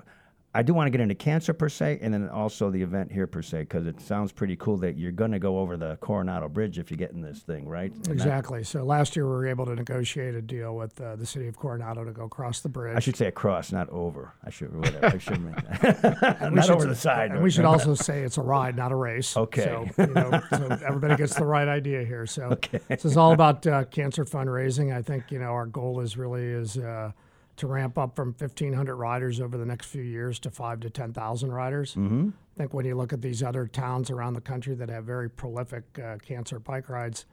I 0.52 0.62
do 0.62 0.74
want 0.74 0.88
to 0.88 0.90
get 0.90 1.00
into 1.00 1.14
cancer 1.14 1.52
per 1.52 1.68
se, 1.68 2.00
and 2.02 2.12
then 2.12 2.28
also 2.28 2.70
the 2.70 2.82
event 2.82 3.12
here 3.12 3.28
per 3.28 3.40
se, 3.40 3.60
because 3.60 3.86
it 3.86 4.00
sounds 4.00 4.32
pretty 4.32 4.56
cool 4.56 4.76
that 4.78 4.98
you're 4.98 5.12
going 5.12 5.30
to 5.30 5.38
go 5.38 5.60
over 5.60 5.76
the 5.76 5.96
Coronado 6.00 6.48
Bridge 6.48 6.76
if 6.80 6.90
you 6.90 6.96
get 6.96 7.12
in 7.12 7.20
this 7.22 7.38
thing, 7.38 7.68
right? 7.68 7.92
And 7.94 8.04
that- 8.06 8.10
Exactly. 8.12 8.64
So 8.64 8.82
last 8.82 9.14
year 9.14 9.26
we 9.26 9.30
were 9.30 9.46
able 9.46 9.64
to 9.66 9.76
negotiate 9.76 10.34
a 10.34 10.42
deal 10.42 10.74
with 10.74 11.00
uh, 11.00 11.14
the 11.14 11.24
city 11.24 11.46
of 11.46 11.56
Coronado 11.56 12.02
to 12.04 12.10
go 12.10 12.24
across 12.24 12.62
the 12.62 12.68
bridge. 12.68 12.96
I 12.96 13.00
should 13.00 13.14
say 13.16 13.26
across, 13.28 13.70
not 13.70 13.88
over. 13.90 14.32
I 14.44 14.50
should. 14.50 14.74
Whatever. 14.74 15.06
I 15.06 15.18
should 15.18 15.40
make 15.40 15.54
that. 15.82 16.50
Not 16.52 16.64
should- 16.64 16.74
over 16.74 16.86
the 16.86 16.96
side. 16.96 17.30
And 17.30 17.42
we 17.44 17.50
should 17.52 17.64
also 17.64 17.94
say 18.08 18.22
it's 18.22 18.36
a 18.36 18.42
ride, 18.42 18.76
not 18.76 18.90
a 18.90 18.96
race. 18.96 19.36
Okay. 19.36 19.62
So, 19.62 20.02
you 20.04 20.14
know, 20.14 20.42
so 20.50 20.78
everybody 20.84 21.14
gets 21.16 21.34
the 21.36 21.44
right 21.44 21.68
idea 21.68 22.04
here. 22.04 22.26
So 22.26 22.58
this 22.88 23.04
is 23.04 23.16
all 23.16 23.32
about 23.32 23.64
uh, 23.68 23.84
cancer 23.84 24.24
fundraising. 24.24 24.92
I 24.92 25.02
think 25.02 25.30
you 25.30 25.38
know 25.38 25.52
our 25.52 25.66
goal 25.66 26.00
is 26.00 26.16
really 26.16 26.44
is 26.44 26.76
uh, 26.76 27.12
to 27.60 27.66
ramp 27.66 27.96
up 27.98 28.16
from 28.16 28.34
1,500 28.38 28.96
riders 28.96 29.40
over 29.40 29.56
the 29.56 29.64
next 29.64 29.86
few 29.86 30.02
years 30.02 30.38
to 30.40 30.50
five 30.50 30.80
to 30.80 30.90
10,000 30.90 31.52
riders. 31.52 31.94
Mm-hmm. 31.94 32.30
I 32.30 32.58
think 32.58 32.74
when 32.74 32.84
you 32.84 32.96
look 32.96 33.12
at 33.12 33.22
these 33.22 33.42
other 33.42 33.66
towns 33.66 34.10
around 34.10 34.34
the 34.34 34.40
country 34.40 34.74
that 34.74 34.88
have 34.88 35.04
very 35.04 35.30
prolific 35.30 35.84
uh, 35.98 36.16
cancer 36.18 36.58
bike 36.58 36.88
rides, 36.88 37.26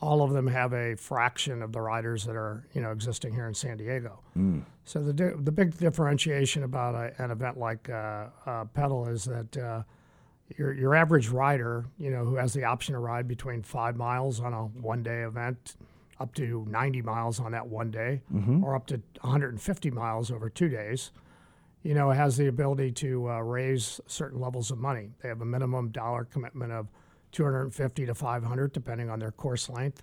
all 0.00 0.22
of 0.22 0.32
them 0.32 0.46
have 0.46 0.72
a 0.72 0.94
fraction 0.96 1.62
of 1.62 1.72
the 1.72 1.80
riders 1.80 2.24
that 2.26 2.36
are 2.36 2.66
you 2.74 2.82
know 2.82 2.90
existing 2.90 3.32
here 3.32 3.46
in 3.46 3.54
San 3.54 3.78
Diego. 3.78 4.20
So 4.84 5.02
the 5.02 5.12
di- 5.12 5.32
the 5.36 5.52
big 5.52 5.76
differentiation 5.78 6.64
about 6.64 6.94
a, 6.94 7.22
an 7.22 7.30
event 7.30 7.58
like 7.58 7.88
uh, 7.88 8.26
uh, 8.44 8.64
Pedal 8.66 9.08
is 9.08 9.24
that 9.24 9.56
uh, 9.56 9.82
your 10.58 10.72
your 10.74 10.94
average 10.94 11.28
rider, 11.28 11.86
you 11.98 12.10
know, 12.10 12.24
who 12.24 12.36
has 12.36 12.52
the 12.52 12.64
option 12.64 12.92
to 12.92 12.98
ride 12.98 13.26
between 13.26 13.62
five 13.62 13.96
miles 13.96 14.38
on 14.40 14.52
a 14.52 14.64
one 14.64 15.02
day 15.02 15.22
event, 15.22 15.76
up 16.18 16.34
to 16.34 16.64
90 16.68 17.02
miles 17.02 17.40
on 17.40 17.52
that 17.52 17.66
one 17.66 17.90
day, 17.90 18.22
or 18.64 18.74
up 18.74 18.86
to 18.86 19.00
150 19.20 19.90
miles 19.90 20.30
over 20.30 20.48
two 20.48 20.68
days, 20.68 21.10
you 21.82 21.94
know, 21.94 22.10
has 22.10 22.36
the 22.36 22.46
ability 22.48 22.90
to 22.92 23.30
uh, 23.30 23.40
raise 23.40 24.00
certain 24.06 24.40
levels 24.40 24.70
of 24.70 24.78
money. 24.78 25.10
They 25.22 25.28
have 25.28 25.40
a 25.40 25.44
minimum 25.44 25.90
dollar 25.90 26.24
commitment 26.24 26.72
of 26.72 26.88
250 27.32 28.06
to 28.06 28.14
500, 28.14 28.72
depending 28.72 29.10
on 29.10 29.18
their 29.18 29.30
course 29.30 29.68
length, 29.68 30.02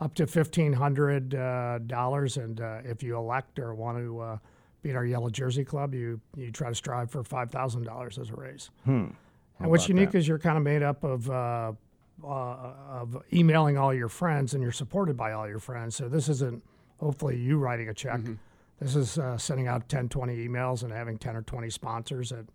up 0.00 0.14
to 0.14 0.24
1,500 0.24 1.34
uh, 1.34 1.78
dollars. 1.86 2.36
And 2.38 2.60
uh, 2.60 2.78
if 2.84 3.02
you 3.02 3.16
elect 3.16 3.58
or 3.58 3.72
want 3.74 3.98
to 3.98 4.20
uh, 4.20 4.38
be 4.82 4.90
in 4.90 4.96
our 4.96 5.06
Yellow 5.06 5.30
Jersey 5.30 5.64
Club, 5.64 5.94
you 5.94 6.20
you 6.36 6.50
try 6.50 6.68
to 6.70 6.74
strive 6.74 7.10
for 7.10 7.22
$5,000 7.22 8.18
as 8.18 8.30
a 8.30 8.34
raise. 8.34 8.70
And 8.86 9.70
what's 9.70 9.88
unique 9.88 10.10
that? 10.10 10.18
is 10.18 10.26
you're 10.26 10.40
kind 10.40 10.56
of 10.56 10.64
made 10.64 10.82
up 10.82 11.04
of 11.04 11.30
uh, 12.24 12.28
uh, 12.28 12.74
of 12.90 13.22
emailing 13.32 13.76
all 13.78 13.92
your 13.92 14.08
friends, 14.08 14.54
and 14.54 14.62
you're 14.62 14.72
supported 14.72 15.16
by 15.16 15.32
all 15.32 15.48
your 15.48 15.58
friends. 15.58 15.96
So 15.96 16.08
this 16.08 16.28
isn't 16.28 16.62
hopefully 16.98 17.36
you 17.38 17.58
writing 17.58 17.88
a 17.88 17.94
check. 17.94 18.20
This 18.80 18.96
is 18.96 19.18
uh, 19.18 19.38
sending 19.38 19.68
out 19.68 19.88
10, 19.88 20.08
20 20.08 20.48
emails 20.48 20.82
and 20.82 20.92
having 20.92 21.16
10 21.18 21.36
or 21.36 21.42
20 21.42 21.70
sponsors 21.70 22.32
at 22.32 22.46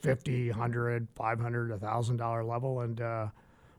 50, 0.00 0.50
100, 0.50 1.08
500, 1.14 1.80
$1,000 1.80 2.48
level. 2.48 2.80
And 2.80 3.00
uh, 3.00 3.26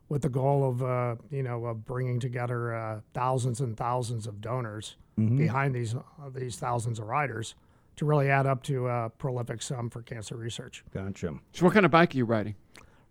with 0.08 0.22
the 0.22 0.30
goal 0.30 0.70
of, 0.70 0.84
uh, 0.84 1.16
you 1.32 1.44
know, 1.44 1.66
of 1.66 1.86
bringing 1.86 2.20
together 2.20 2.76
uh, 2.76 3.00
thousands 3.14 3.62
and 3.62 3.76
thousands 3.76 4.28
of 4.28 4.42
donors 4.42 4.98
behind 5.38 5.74
these, 5.76 5.96
uh, 5.96 6.30
these 6.34 6.58
thousands 6.58 7.00
of 7.00 7.08
riders 7.08 7.56
to 7.96 8.06
really 8.06 8.30
add 8.30 8.46
up 8.46 8.64
to 8.64 8.88
a 8.88 9.10
prolific 9.18 9.62
sum 9.62 9.90
for 9.90 10.02
cancer 10.02 10.36
research. 10.38 10.86
Gotcha. 10.94 11.34
So, 11.52 11.66
what 11.66 11.74
kind 11.74 11.86
of 11.86 11.92
bike 11.92 12.16
are 12.16 12.18
you 12.18 12.24
riding? 12.24 12.56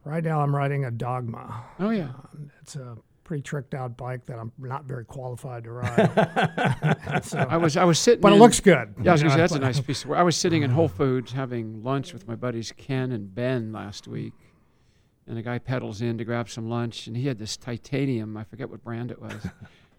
Right 0.08 0.24
now, 0.24 0.40
I'm 0.40 0.56
riding 0.56 0.86
a 0.86 0.90
Dogma. 0.90 1.64
Oh 1.78 1.90
yeah, 1.90 2.04
um, 2.04 2.50
It's 2.62 2.76
a 2.76 2.96
pretty 3.24 3.42
tricked 3.42 3.74
out 3.74 3.94
bike 3.98 4.24
that 4.24 4.38
I'm 4.38 4.50
not 4.56 4.84
very 4.84 5.04
qualified 5.04 5.64
to 5.64 5.72
ride. 5.72 7.20
so, 7.24 7.38
I 7.40 7.58
was 7.58 7.76
I 7.76 7.84
was 7.84 7.98
sitting. 7.98 8.22
but 8.22 8.32
it 8.32 8.36
looks 8.36 8.58
good. 8.58 8.94
Yeah, 9.02 9.10
I 9.10 9.12
was 9.12 9.22
gonna 9.22 9.34
say 9.34 9.40
that's 9.40 9.52
a 9.52 9.58
nice 9.58 9.80
piece. 9.80 10.04
Of 10.04 10.08
work. 10.08 10.18
I 10.18 10.22
was 10.22 10.34
sitting 10.34 10.62
in 10.62 10.70
Whole 10.70 10.88
Foods 11.00 11.32
having 11.32 11.82
lunch 11.82 12.14
with 12.14 12.26
my 12.26 12.36
buddies 12.36 12.72
Ken 12.74 13.12
and 13.12 13.34
Ben 13.34 13.70
last 13.70 14.08
week, 14.08 14.32
and 15.26 15.36
a 15.36 15.42
guy 15.42 15.58
pedals 15.58 16.00
in 16.00 16.16
to 16.16 16.24
grab 16.24 16.48
some 16.48 16.70
lunch, 16.70 17.06
and 17.06 17.14
he 17.14 17.26
had 17.26 17.38
this 17.38 17.58
titanium. 17.58 18.34
I 18.38 18.44
forget 18.44 18.70
what 18.70 18.82
brand 18.82 19.10
it 19.10 19.20
was. 19.20 19.46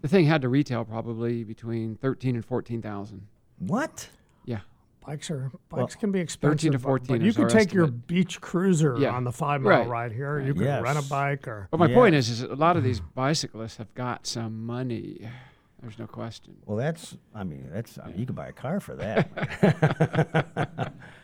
the 0.01 0.07
thing 0.07 0.25
had 0.25 0.41
to 0.41 0.49
retail 0.49 0.85
probably 0.85 1.43
between 1.43 1.97
thirteen 1.97 2.33
and 2.33 2.43
fourteen 2.43 2.81
thousand. 2.81 3.27
What? 3.59 4.09
Yeah, 4.43 4.61
Bikes 5.09 5.31
are 5.31 5.49
bikes 5.69 5.95
can 5.95 6.11
be 6.11 6.19
expensive. 6.19 6.59
13 6.59 6.71
to 6.73 6.77
14 6.79 7.07
But 7.07 7.21
you 7.23 7.29
is 7.29 7.35
can 7.35 7.45
our 7.45 7.49
take 7.49 7.73
your 7.73 7.87
beach 7.87 8.39
cruiser 8.41 8.95
Yeah. 8.99 9.15
on 9.15 9.23
the 9.23 9.31
five 9.31 9.59
mile 9.61 9.79
Right. 9.79 9.87
ride 9.89 10.11
here. 10.11 10.37
Right. 10.37 10.45
You 10.45 10.53
can 10.53 10.61
Yes. 10.61 10.83
rent 10.83 10.99
a 10.99 11.09
bike 11.09 11.47
or 11.47 11.67
but 11.71 11.79
my 11.79 11.91
point 11.91 12.13
is, 12.13 12.29
is 12.29 12.43
a 12.43 12.53
lot 12.53 12.77
of 12.77 12.83
these 12.83 12.99
bicyclists 13.15 13.77
have 13.77 13.91
got 13.95 14.27
some 14.27 14.67
money. 14.67 15.27
There's 15.81 15.97
no 15.97 16.05
question. 16.05 16.57
Well, 16.67 16.77
that's. 16.77 17.17
I 17.33 17.43
mean, 17.43 17.69
that's. 17.73 17.97
I 17.97 18.09
mean, 18.09 18.19
you 18.19 18.27
could 18.27 18.35
buy 18.35 18.49
a 18.49 18.51
car 18.51 18.79
for 18.79 18.95
that. 18.97 20.93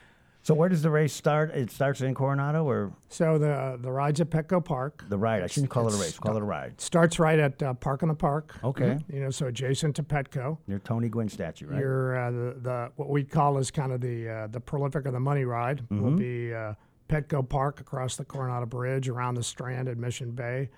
so 0.45 0.53
where 0.53 0.69
does 0.69 0.83
the 0.83 0.91
race 0.91 1.11
start? 1.11 1.49
It 1.55 1.71
starts 1.71 2.01
in 2.01 2.13
Coronado, 2.13 2.63
or 2.65 2.93
so 3.09 3.37
the 3.39 3.77
the 3.81 3.91
rides 3.91 4.21
at 4.21 4.29
Petco 4.29 4.63
Park 4.63 5.03
the 5.09 5.17
ride? 5.17 5.41
I 5.43 5.47
shouldn't 5.47 5.71
call 5.71 5.87
it 5.87 5.93
a 5.93 5.97
race. 5.97 6.19
Call 6.19 6.35
it 6.37 6.41
a 6.41 6.45
ride. 6.45 6.79
starts 6.79 7.17
right 7.19 7.39
at 7.39 7.61
uh, 7.63 7.73
Park 7.73 8.03
in 8.03 8.09
the 8.09 8.15
Park. 8.15 8.55
Okay. 8.63 8.99
You 9.11 9.21
know, 9.21 9.31
so 9.31 9.47
adjacent 9.47 9.95
to 9.95 10.03
Petco. 10.03 10.59
Near 10.67 10.79
Tony 10.79 11.09
Gwynn 11.09 11.29
statue, 11.29 11.67
right? 11.67 11.79
Your 11.79 12.15
uh, 12.17 12.31
the, 12.31 12.55
the 12.61 12.91
what 12.95 13.09
we 13.09 13.23
call 13.23 13.57
is 13.57 13.71
kind 13.71 13.91
of 13.91 14.01
the 14.01 14.29
uh, 14.29 14.47
the 14.47 14.59
prolific 14.59 15.05
of 15.07 15.13
the 15.13 15.19
money 15.19 15.45
ride 15.45 15.81
will 15.89 16.11
Mm-hmm. 16.11 16.15
be 16.17 16.53
uh, 16.53 16.73
Petco 17.09 17.47
Park 17.47 17.79
across 17.81 18.15
the 18.15 18.25
Coronado 18.25 18.65
Bridge 18.67 19.09
around 19.09 19.35
the 19.35 19.43
Strand 19.43 19.87
at 19.89 19.97
Mission 19.97 20.31
Bay, 20.31 20.69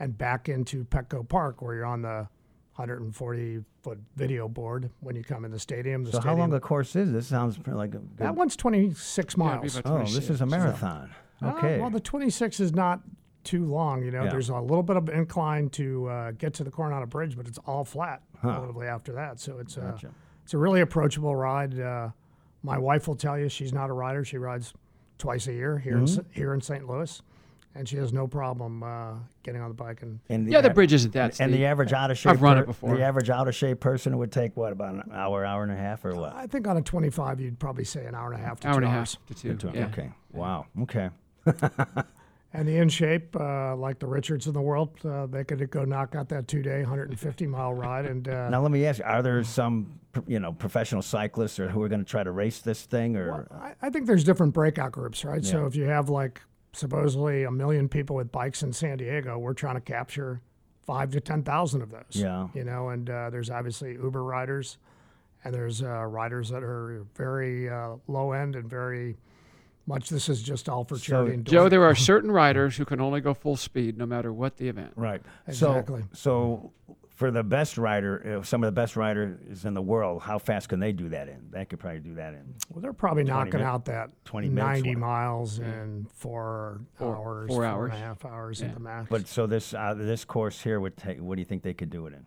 and 0.00 0.16
back 0.16 0.48
into 0.48 0.84
Petco 0.84 1.28
Park 1.28 1.62
where 1.62 1.74
you're 1.74 1.84
on 1.86 2.02
the 2.02 2.28
140 2.76 3.64
foot 3.82 3.98
video 4.16 4.48
board 4.48 4.90
when 5.00 5.16
you 5.16 5.24
come 5.24 5.44
in 5.44 5.50
the 5.50 5.58
stadium. 5.58 6.04
The 6.04 6.12
so 6.12 6.18
how 6.18 6.22
stadium, 6.22 6.40
long 6.40 6.52
a 6.54 6.60
course 6.60 6.94
is 6.94 7.10
this? 7.12 7.26
Sounds 7.26 7.58
like 7.66 7.90
a 7.94 7.98
good. 7.98 8.18
that 8.18 8.34
one's 8.34 8.54
26 8.56 9.16
Yeah, 9.16 9.22
it'd 9.22 9.36
be 9.36 9.42
miles. 9.44 9.76
about 9.78 9.92
oh, 10.00 10.04
this 10.04 10.14
is 10.28 10.30
a 10.30 10.36
so- 10.38 10.46
marathon. 10.46 11.10
Uh, 11.42 11.52
Okay. 11.56 11.78
well, 11.80 11.90
the 11.90 12.00
26 12.00 12.60
is 12.60 12.74
not 12.74 13.00
too 13.44 13.64
long. 13.66 14.02
You 14.02 14.10
know, 14.10 14.24
Yeah. 14.24 14.30
there's 14.30 14.48
a 14.50 14.58
little 14.58 14.82
bit 14.82 14.96
of 14.96 15.08
incline 15.08 15.68
to 15.70 16.06
uh, 16.08 16.30
get 16.32 16.54
to 16.54 16.64
the 16.64 16.70
Coronado 16.70 17.06
Bridge, 17.06 17.36
but 17.36 17.46
it's 17.46 17.58
all 17.66 17.84
flat 17.84 18.22
relatively 18.42 18.86
after 18.86 19.12
that. 19.12 19.38
So 19.40 19.58
it's 19.58 19.76
uh, 19.78 19.82
Gotcha. 19.92 20.10
it's 20.44 20.54
a 20.54 20.58
really 20.58 20.80
approachable 20.80 21.34
ride. 21.36 21.78
Uh, 21.78 22.10
my 22.62 22.76
wife 22.78 23.06
will 23.08 23.16
tell 23.16 23.38
you 23.38 23.48
she's 23.48 23.72
not 23.72 23.90
a 23.90 23.92
rider. 23.92 24.24
She 24.24 24.38
rides 24.38 24.72
twice 25.18 25.46
a 25.46 25.52
year 25.52 25.78
here 25.78 25.94
Mm-hmm. 25.96 26.04
S- 26.20 26.26
here 26.32 26.52
in 26.54 26.60
St. 26.60 26.86
Louis, 26.86 27.22
and 27.76 27.88
she 27.88 27.96
has 27.96 28.12
no 28.12 28.26
problem 28.26 28.82
uh, 28.82 29.14
getting 29.42 29.60
on 29.60 29.68
the 29.68 29.74
bike. 29.74 30.02
And 30.02 30.18
and 30.28 30.50
Yeah, 30.50 30.60
the 30.60 30.70
bridge 30.70 30.92
isn't 30.92 31.12
that 31.12 31.40
And 31.40 31.52
the 31.52 31.64
average 31.66 31.92
out 31.92 32.10
of 32.10 32.18
shape. 32.18 32.32
I've 32.32 32.42
run 32.42 32.58
it 32.58 32.66
before. 32.66 32.96
The 32.96 33.02
average 33.02 33.30
out 33.30 33.48
of 33.48 33.54
shape 33.54 33.80
person 33.80 34.16
would 34.18 34.32
take 34.32 34.56
what 34.56 34.72
about 34.72 34.94
an 34.94 35.10
hour, 35.12 35.44
hour 35.44 35.62
and 35.62 35.72
a 35.72 35.76
half, 35.76 36.04
or 36.04 36.14
what? 36.14 36.34
I 36.34 36.46
think 36.46 36.66
on 36.66 36.76
a 36.76 36.82
25, 36.82 37.40
you'd 37.40 37.58
probably 37.58 37.84
say 37.84 38.06
an 38.06 38.14
hour 38.14 38.32
and 38.32 38.40
a 38.42 38.44
half 38.44 38.60
to 38.60 38.68
hour 38.68 38.74
two 38.74 38.76
and 38.78 38.86
a 38.86 38.90
half 38.90 39.16
to 39.26 39.34
two. 39.34 39.54
Two- 39.56 39.70
Yeah. 39.74 39.86
Okay. 39.86 40.10
Wow. 40.32 40.66
Okay. 40.82 41.10
And 42.52 42.66
the 42.66 42.78
in 42.78 42.88
shape, 42.88 43.36
uh, 43.38 43.76
like 43.76 43.98
the 43.98 44.06
Richards 44.06 44.46
in 44.46 44.54
the 44.54 44.62
world, 44.62 44.96
uh, 45.04 45.26
they 45.26 45.44
could 45.44 45.68
go 45.70 45.84
knock 45.84 46.14
out 46.14 46.30
that 46.30 46.48
two 46.48 46.62
day, 46.62 46.80
150 46.80 47.46
mile 47.46 47.74
ride. 47.74 48.06
And 48.06 48.26
uh, 48.26 48.48
Now 48.48 48.62
let 48.62 48.70
me 48.70 48.86
ask 48.86 48.98
you: 48.98 49.04
Are 49.04 49.20
there 49.20 49.44
some, 49.44 50.00
you 50.26 50.40
know, 50.40 50.52
professional 50.52 51.02
cyclists 51.02 51.60
or 51.60 51.68
who 51.68 51.82
are 51.82 51.88
going 51.88 52.02
to 52.02 52.10
try 52.10 52.22
to 52.22 52.30
race 52.30 52.60
this 52.60 52.84
thing, 52.86 53.14
or 53.16 53.46
I, 53.52 53.74
I 53.82 53.90
think 53.90 54.06
there's 54.06 54.24
different 54.24 54.54
breakout 54.54 54.92
groups, 54.92 55.22
right? 55.22 55.44
So 55.44 55.66
if 55.66 55.76
you 55.76 55.84
have 55.84 56.08
like 56.08 56.40
supposedly 56.76 57.44
a 57.44 57.50
million 57.50 57.88
people 57.88 58.16
with 58.16 58.30
bikes 58.30 58.62
in 58.62 58.72
San 58.72 58.98
Diego, 58.98 59.38
we're 59.38 59.54
trying 59.54 59.74
to 59.76 59.80
capture 59.80 60.40
five 60.84 61.10
to 61.10 61.20
ten 61.20 61.42
thousand 61.42 61.82
of 61.82 61.90
those. 61.90 62.04
Yeah. 62.10 62.48
you 62.54 62.64
know, 62.64 62.90
and 62.90 63.08
uh, 63.08 63.30
there's 63.30 63.50
obviously 63.50 63.92
Uber 63.92 64.22
riders, 64.22 64.78
and 65.44 65.54
there's 65.54 65.82
uh, 65.82 66.04
riders 66.04 66.48
that 66.50 66.62
are 66.62 67.04
very 67.14 67.68
uh, 67.68 67.96
low 68.06 68.32
end 68.32 68.56
and 68.56 68.68
very 68.68 69.16
much. 69.86 70.08
This 70.08 70.28
is 70.28 70.42
just 70.42 70.68
all 70.68 70.84
for 70.84 70.98
charity. 70.98 71.34
and 71.34 71.44
Joe, 71.46 71.68
there 71.68 71.84
are 71.84 71.94
certain 71.94 72.30
riders 72.44 72.76
who 72.76 72.84
can 72.84 73.00
only 73.00 73.20
go 73.20 73.34
full 73.34 73.56
speed 73.56 73.96
no 73.98 74.06
matter 74.06 74.32
what 74.32 74.56
the 74.56 74.68
event. 74.68 74.92
right? 74.96 75.22
Exactly. 75.46 76.02
So, 76.12 76.72
so 76.88 76.96
for 77.16 77.30
the 77.30 77.42
best 77.42 77.76
rider, 77.78 78.40
some 78.44 78.62
of 78.62 78.68
the 78.68 78.78
best 78.78 78.94
riders 78.94 79.64
in 79.64 79.74
the 79.74 79.82
world, 79.82 80.22
how 80.22 80.38
fast 80.38 80.68
can 80.68 80.78
they 80.80 80.92
do 80.92 81.08
that 81.08 81.28
in? 81.28 81.48
That 81.50 81.68
could 81.70 81.78
probably 81.80 82.00
do 82.00 82.14
that 82.14 82.34
in. 82.34 82.54
well, 82.70 82.80
they're 82.82 82.92
probably 82.92 83.24
knocking 83.24 83.54
min- 83.54 83.62
out 83.62 83.86
that 83.86 84.10
20 84.26 84.50
minutes, 84.50 84.82
90 84.84 84.90
what? 84.90 84.98
miles 84.98 85.58
in 85.58 86.06
four, 86.14 86.80
Four- 86.94 87.16
hours, 87.16 87.48
four 87.48 87.56
four 87.56 87.64
hours. 87.64 87.92
and 87.94 88.02
a 88.02 88.06
half 88.06 88.24
hours 88.24 88.60
Yeah. 88.60 88.66
at 88.68 88.74
the 88.74 88.80
max. 88.80 89.08
But 89.10 89.26
so 89.26 89.46
this 89.46 89.74
uh, 89.74 89.94
this 89.94 90.24
course 90.24 90.60
here 90.60 90.78
would 90.78 90.96
take. 90.96 91.18
What 91.18 91.36
do 91.36 91.40
you 91.40 91.46
think 91.46 91.62
they 91.62 91.74
could 91.74 91.90
do 91.90 92.06
it 92.06 92.12
in? 92.12 92.26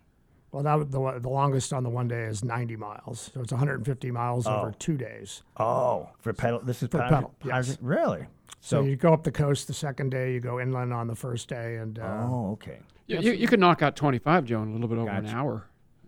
Well, 0.51 0.63
that 0.63 0.75
would- 0.79 0.91
the 0.91 1.19
the 1.19 1.29
longest 1.29 1.71
on 1.71 1.83
the 1.83 1.89
one 1.91 2.07
day 2.07 2.23
is 2.23 2.43
90 2.43 2.75
miles, 2.75 3.29
so 3.31 3.41
it's 3.41 3.51
150 3.51 4.09
miles 4.09 4.47
over 4.47 4.69
Oh. 4.69 4.75
two 4.79 4.97
days. 4.97 5.43
Oh, 5.57 6.09
for 6.19 6.33
pedal. 6.33 6.61
This 6.63 6.81
is 6.81 6.89
For 6.89 6.97
Padre- 6.97 7.15
pedal, 7.17 7.35
yes. 7.45 7.77
Really? 7.81 8.25
So, 8.61 8.77
So. 8.77 8.81
you 8.81 8.95
go 8.95 9.13
up 9.13 9.23
the 9.23 9.31
coast 9.31 9.67
the 9.67 9.73
second 9.73 10.09
day, 10.09 10.33
you 10.33 10.39
go 10.39 10.59
inland 10.59 10.91
on 10.91 11.05
the 11.07 11.15
first 11.15 11.47
day, 11.47 11.75
and 11.77 11.99
uh, 11.99 12.25
oh, 12.27 12.51
okay. 12.53 12.79
You, 13.09 13.19
you, 13.19 13.31
you 13.33 13.47
could 13.47 13.59
knock 13.59 13.81
out 13.81 13.95
25, 13.95 14.45
Joe, 14.45 14.61
in 14.61 14.69
a 14.69 14.71
little 14.73 14.87
bit 14.87 14.97
over 14.97 15.09
an 15.09 15.25
hour 15.27 15.65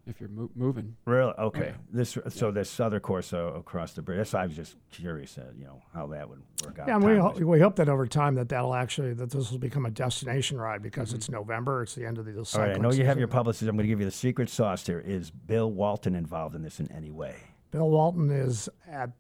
if 0.08 0.20
you're 0.20 0.30
mo- 0.30 0.50
moving. 0.56 0.96
Really? 1.06 1.34
Okay. 1.38 1.68
yeah. 1.68 1.72
This 1.92 2.18
so 2.30 2.52
this 2.52 2.80
other 2.80 3.00
course 3.00 3.34
uh, 3.34 3.54
across 3.54 3.94
the 3.94 4.02
bridge. 4.02 4.18
That's 4.18 4.34
why 4.34 4.44
I 4.44 4.46
was 4.48 4.56
just 4.56 4.76
curious, 4.92 5.38
uh, 5.38 5.46
you 5.58 5.64
know, 5.66 5.82
how 5.94 6.08
that 6.08 6.28
would 6.30 6.42
work 6.66 6.80
out. 6.80 6.88
yeah, 6.88 6.96
and 6.96 7.04
we 7.06 7.18
ho- 7.18 7.34
we 7.40 7.60
hope 7.60 7.76
that 7.78 7.88
over 7.90 8.06
time 8.08 8.36
that 8.36 8.50
that'll 8.50 8.74
actually 8.74 9.14
that 9.14 9.30
this 9.32 9.52
will 9.52 9.60
become 9.60 9.86
a 9.86 9.92
destination 9.92 10.58
ride 10.60 10.82
because 10.82 11.10
Mm-hmm. 11.10 11.18
it's 11.18 11.30
November, 11.30 11.84
it's 11.84 11.96
the 11.96 12.06
end 12.06 12.18
of 12.18 12.26
the 12.26 12.38
All 12.38 12.46
cycling 12.46 12.70
right. 12.70 12.78
I 12.78 12.82
know 12.82 12.92
you 12.92 13.06
have 13.06 13.14
season. 13.14 13.20
your 13.20 13.28
publicist. 13.30 13.70
I'm 13.70 13.76
going 13.76 13.84
to 13.86 13.88
give 13.88 14.00
you 14.00 14.06
the 14.06 14.12
secret 14.12 14.50
sauce. 14.50 14.86
Here 14.86 15.00
is 15.00 15.32
Bill 15.32 15.72
Walton 15.72 16.16
involved 16.16 16.56
in 16.56 16.62
this 16.64 16.80
in 16.80 16.92
any 16.92 17.12
way? 17.12 17.36
Bill 17.72 17.90
Walton 17.90 18.30
is 18.32 18.68
at, 18.90 19.12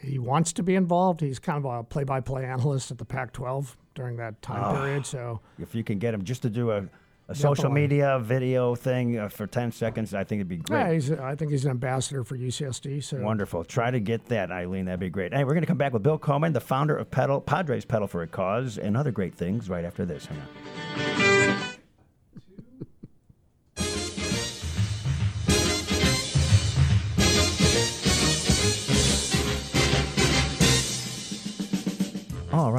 he 0.00 0.18
wants 0.20 0.52
to 0.52 0.62
be 0.62 0.76
involved. 0.76 1.20
He's 1.20 1.40
kind 1.40 1.58
of 1.58 1.64
a 1.64 1.82
play 1.82 2.04
by 2.04 2.20
play 2.20 2.44
analyst 2.44 2.90
at 2.92 2.98
the 2.98 3.04
Pac 3.04 3.32
12 3.32 3.76
during 3.96 4.16
that 4.18 4.40
time 4.40 4.76
period. 4.76 5.04
So, 5.04 5.40
If 5.58 5.74
you 5.74 5.82
can 5.82 5.98
get 5.98 6.14
him 6.14 6.22
just 6.22 6.42
to 6.42 6.50
do 6.50 6.70
a, 6.70 6.84
a 7.28 7.34
social 7.34 7.68
media 7.68 8.18
video 8.18 8.74
thing 8.74 9.18
uh, 9.18 9.28
for 9.28 9.46
10 9.46 9.72
seconds, 9.72 10.14
I 10.14 10.24
think 10.24 10.40
it'd 10.40 10.48
be 10.48 10.56
great. 10.56 10.78
yeah, 10.78 10.92
he's, 10.92 11.12
I 11.12 11.34
think 11.34 11.50
he's 11.50 11.64
an 11.64 11.70
ambassador 11.72 12.24
for 12.24 12.36
UCSD. 12.36 13.04
So, 13.04 13.18
Wonderful. 13.18 13.64
Try 13.64 13.90
to 13.90 14.00
get 14.00 14.24
that, 14.26 14.50
Eileen. 14.50 14.86
That'd 14.86 15.00
be 15.00 15.10
great. 15.10 15.34
Hey, 15.34 15.44
we're 15.44 15.52
going 15.52 15.62
to 15.62 15.66
come 15.66 15.76
back 15.78 15.92
with 15.92 16.02
Bill 16.02 16.18
Koman, 16.18 16.52
the 16.54 16.60
founder 16.60 16.96
of 16.96 17.10
Pedal, 17.10 17.40
Padres 17.40 17.84
Pedal 17.84 18.08
for 18.08 18.22
a 18.22 18.26
Cause, 18.26 18.78
and 18.78 18.96
other 18.96 19.10
great 19.12 19.34
things 19.34 19.68
right 19.68 19.84
after 19.84 20.06
this. 20.06 20.26
Hang 20.26 20.38
on. 20.38 21.37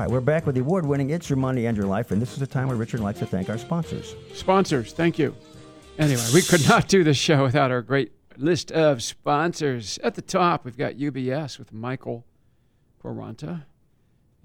We're 0.10 0.19
back 0.19 0.45
with 0.48 0.56
the 0.56 0.62
award 0.62 0.86
winning 0.86 1.12
It's 1.12 1.30
Your 1.30 1.38
Money 1.38 1.67
and 1.67 1.78
Your 1.78 1.86
Life, 1.86 2.10
and 2.10 2.19
this 2.19 2.34
is 2.34 2.39
the 2.39 2.48
time 2.48 2.67
where 2.67 2.76
Richard 2.76 3.00
likes 3.00 3.19
to 3.19 3.28
thank 3.28 3.48
our 3.48 3.60
sponsors. 3.60 4.15
Sponsors, 4.34 4.91
thank 4.91 5.19
you. 5.19 5.36
Anyway, 6.00 6.26
we 6.34 6.41
could 6.41 6.67
not 6.67 6.88
do 6.88 7.04
this 7.04 7.17
show 7.17 7.43
without 7.43 7.69
our 7.69 7.84
great 7.84 8.12
list 8.36 8.72
of 8.72 9.04
sponsors. 9.04 10.00
At 10.04 10.15
the 10.15 10.24
top, 10.24 10.65
we've 10.65 10.78
got 10.78 10.93
UBS 10.93 11.60
with 11.60 11.72
Michael 11.72 12.26
Quaranta. 13.04 13.65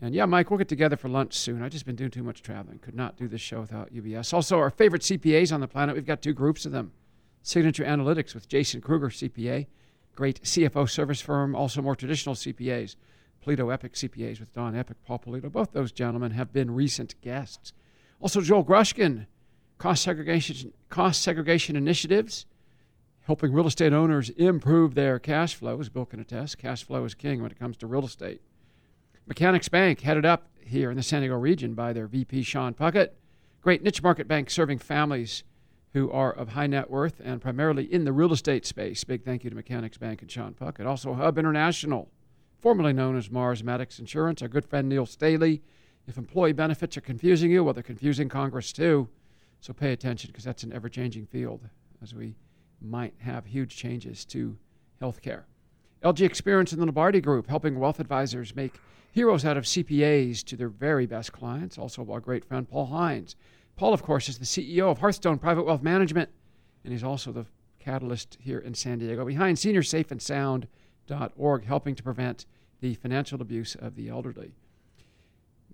And 0.02 0.14
yeah, 0.14 0.26
Mike, 0.26 0.50
we'll 0.50 0.58
get 0.58 0.68
together 0.68 0.96
for 0.96 1.08
lunch 1.08 1.32
soon. 1.32 1.62
I've 1.62 1.72
just 1.72 1.86
been 1.86 1.96
doing 1.96 2.10
too 2.10 2.22
much 2.22 2.42
traveling. 2.42 2.78
Could 2.78 2.96
not 2.96 3.16
do 3.16 3.26
this 3.26 3.40
show 3.40 3.60
without 3.60 3.94
UBS. 3.94 4.34
Also, 4.34 4.58
our 4.58 4.70
favorite 4.70 5.02
CPAs 5.02 5.52
on 5.52 5.60
the 5.60 5.68
planet, 5.68 5.94
we've 5.94 6.04
got 6.04 6.20
two 6.20 6.34
groups 6.34 6.66
of 6.66 6.72
them. 6.72 6.92
Signature 7.42 7.84
Analytics 7.84 8.34
with 8.34 8.48
Jason 8.48 8.82
Kruger, 8.82 9.08
CPA, 9.08 9.66
great 10.14 10.42
CFO 10.42 10.88
service 10.90 11.20
firm, 11.20 11.54
also 11.54 11.80
more 11.80 11.96
traditional 11.96 12.34
CPAs. 12.34 12.96
Polito 13.44 13.72
Epic 13.72 13.94
CPAs 13.94 14.40
with 14.40 14.52
Don 14.54 14.74
Epic, 14.74 14.96
Paul 15.06 15.18
Polito. 15.18 15.50
Both 15.50 15.72
those 15.72 15.92
gentlemen 15.92 16.32
have 16.32 16.52
been 16.52 16.70
recent 16.70 17.20
guests. 17.20 17.72
Also, 18.20 18.40
Joel 18.40 18.64
Grushkin, 18.64 19.26
cost 19.78 20.02
segregation, 20.02 20.72
cost 20.88 21.22
segregation 21.22 21.76
initiatives, 21.76 22.46
helping 23.22 23.52
real 23.52 23.66
estate 23.66 23.92
owners 23.92 24.30
improve 24.30 24.94
their 24.94 25.18
cash 25.18 25.54
flow, 25.54 25.78
as 25.80 25.88
Bill 25.88 26.06
can 26.06 26.20
attest. 26.20 26.58
Cash 26.58 26.84
flow 26.84 27.04
is 27.04 27.14
king 27.14 27.42
when 27.42 27.50
it 27.50 27.58
comes 27.58 27.76
to 27.78 27.86
real 27.86 28.04
estate. 28.04 28.40
Mechanics 29.26 29.68
Bank, 29.68 30.00
headed 30.00 30.24
up 30.24 30.48
here 30.60 30.90
in 30.90 30.96
the 30.96 31.02
San 31.02 31.20
Diego 31.20 31.36
region 31.36 31.74
by 31.74 31.92
their 31.92 32.06
VP, 32.06 32.42
Sean 32.42 32.74
Puckett. 32.74 33.10
Great 33.60 33.82
niche 33.82 34.02
market 34.02 34.28
bank 34.28 34.50
serving 34.50 34.78
families 34.78 35.42
who 35.94 36.10
are 36.10 36.32
of 36.32 36.50
high 36.50 36.66
net 36.66 36.90
worth 36.90 37.20
and 37.24 37.40
primarily 37.40 37.90
in 37.90 38.04
the 38.04 38.12
real 38.12 38.32
estate 38.32 38.66
space. 38.66 39.04
Big 39.04 39.24
thank 39.24 39.44
you 39.44 39.50
to 39.50 39.56
Mechanics 39.56 39.96
Bank 39.96 40.20
and 40.20 40.30
Sean 40.30 40.52
Puckett. 40.52 40.86
Also, 40.86 41.14
Hub 41.14 41.38
International, 41.38 42.10
formerly 42.64 42.94
known 42.94 43.14
as 43.14 43.30
Mars 43.30 43.62
Maddox 43.62 43.98
Insurance, 43.98 44.40
our 44.40 44.48
good 44.48 44.64
friend 44.64 44.88
Neil 44.88 45.04
Staley. 45.04 45.60
If 46.08 46.16
employee 46.16 46.54
benefits 46.54 46.96
are 46.96 47.02
confusing 47.02 47.50
you, 47.50 47.62
well, 47.62 47.74
they're 47.74 47.82
confusing 47.82 48.30
Congress 48.30 48.72
too. 48.72 49.06
So 49.60 49.74
pay 49.74 49.92
attention 49.92 50.28
because 50.28 50.44
that's 50.44 50.62
an 50.62 50.72
ever 50.72 50.88
changing 50.88 51.26
field 51.26 51.68
as 52.02 52.14
we 52.14 52.36
might 52.80 53.12
have 53.18 53.44
huge 53.44 53.76
changes 53.76 54.24
to 54.24 54.56
health 54.98 55.20
care. 55.20 55.44
LG 56.02 56.22
Experience 56.22 56.72
and 56.72 56.80
the 56.80 56.86
Lombardi 56.86 57.20
Group, 57.20 57.48
helping 57.48 57.78
wealth 57.78 58.00
advisors 58.00 58.56
make 58.56 58.80
heroes 59.12 59.44
out 59.44 59.58
of 59.58 59.64
CPAs 59.64 60.42
to 60.44 60.56
their 60.56 60.70
very 60.70 61.04
best 61.04 61.34
clients. 61.34 61.76
Also, 61.76 62.10
our 62.10 62.18
great 62.18 62.46
friend 62.46 62.66
Paul 62.66 62.86
Hines. 62.86 63.36
Paul, 63.76 63.92
of 63.92 64.02
course, 64.02 64.30
is 64.30 64.38
the 64.38 64.46
CEO 64.46 64.90
of 64.90 65.00
Hearthstone 65.00 65.36
Private 65.36 65.66
Wealth 65.66 65.82
Management, 65.82 66.30
and 66.82 66.94
he's 66.94 67.04
also 67.04 67.30
the 67.30 67.44
catalyst 67.78 68.38
here 68.40 68.58
in 68.58 68.72
San 68.72 69.00
Diego 69.00 69.26
behind 69.26 69.58
seniorsafeandsound.org, 69.58 71.66
helping 71.66 71.94
to 71.94 72.02
prevent 72.02 72.46
the 72.84 72.92
financial 72.92 73.40
abuse 73.40 73.74
of 73.76 73.96
the 73.96 74.10
elderly. 74.10 74.52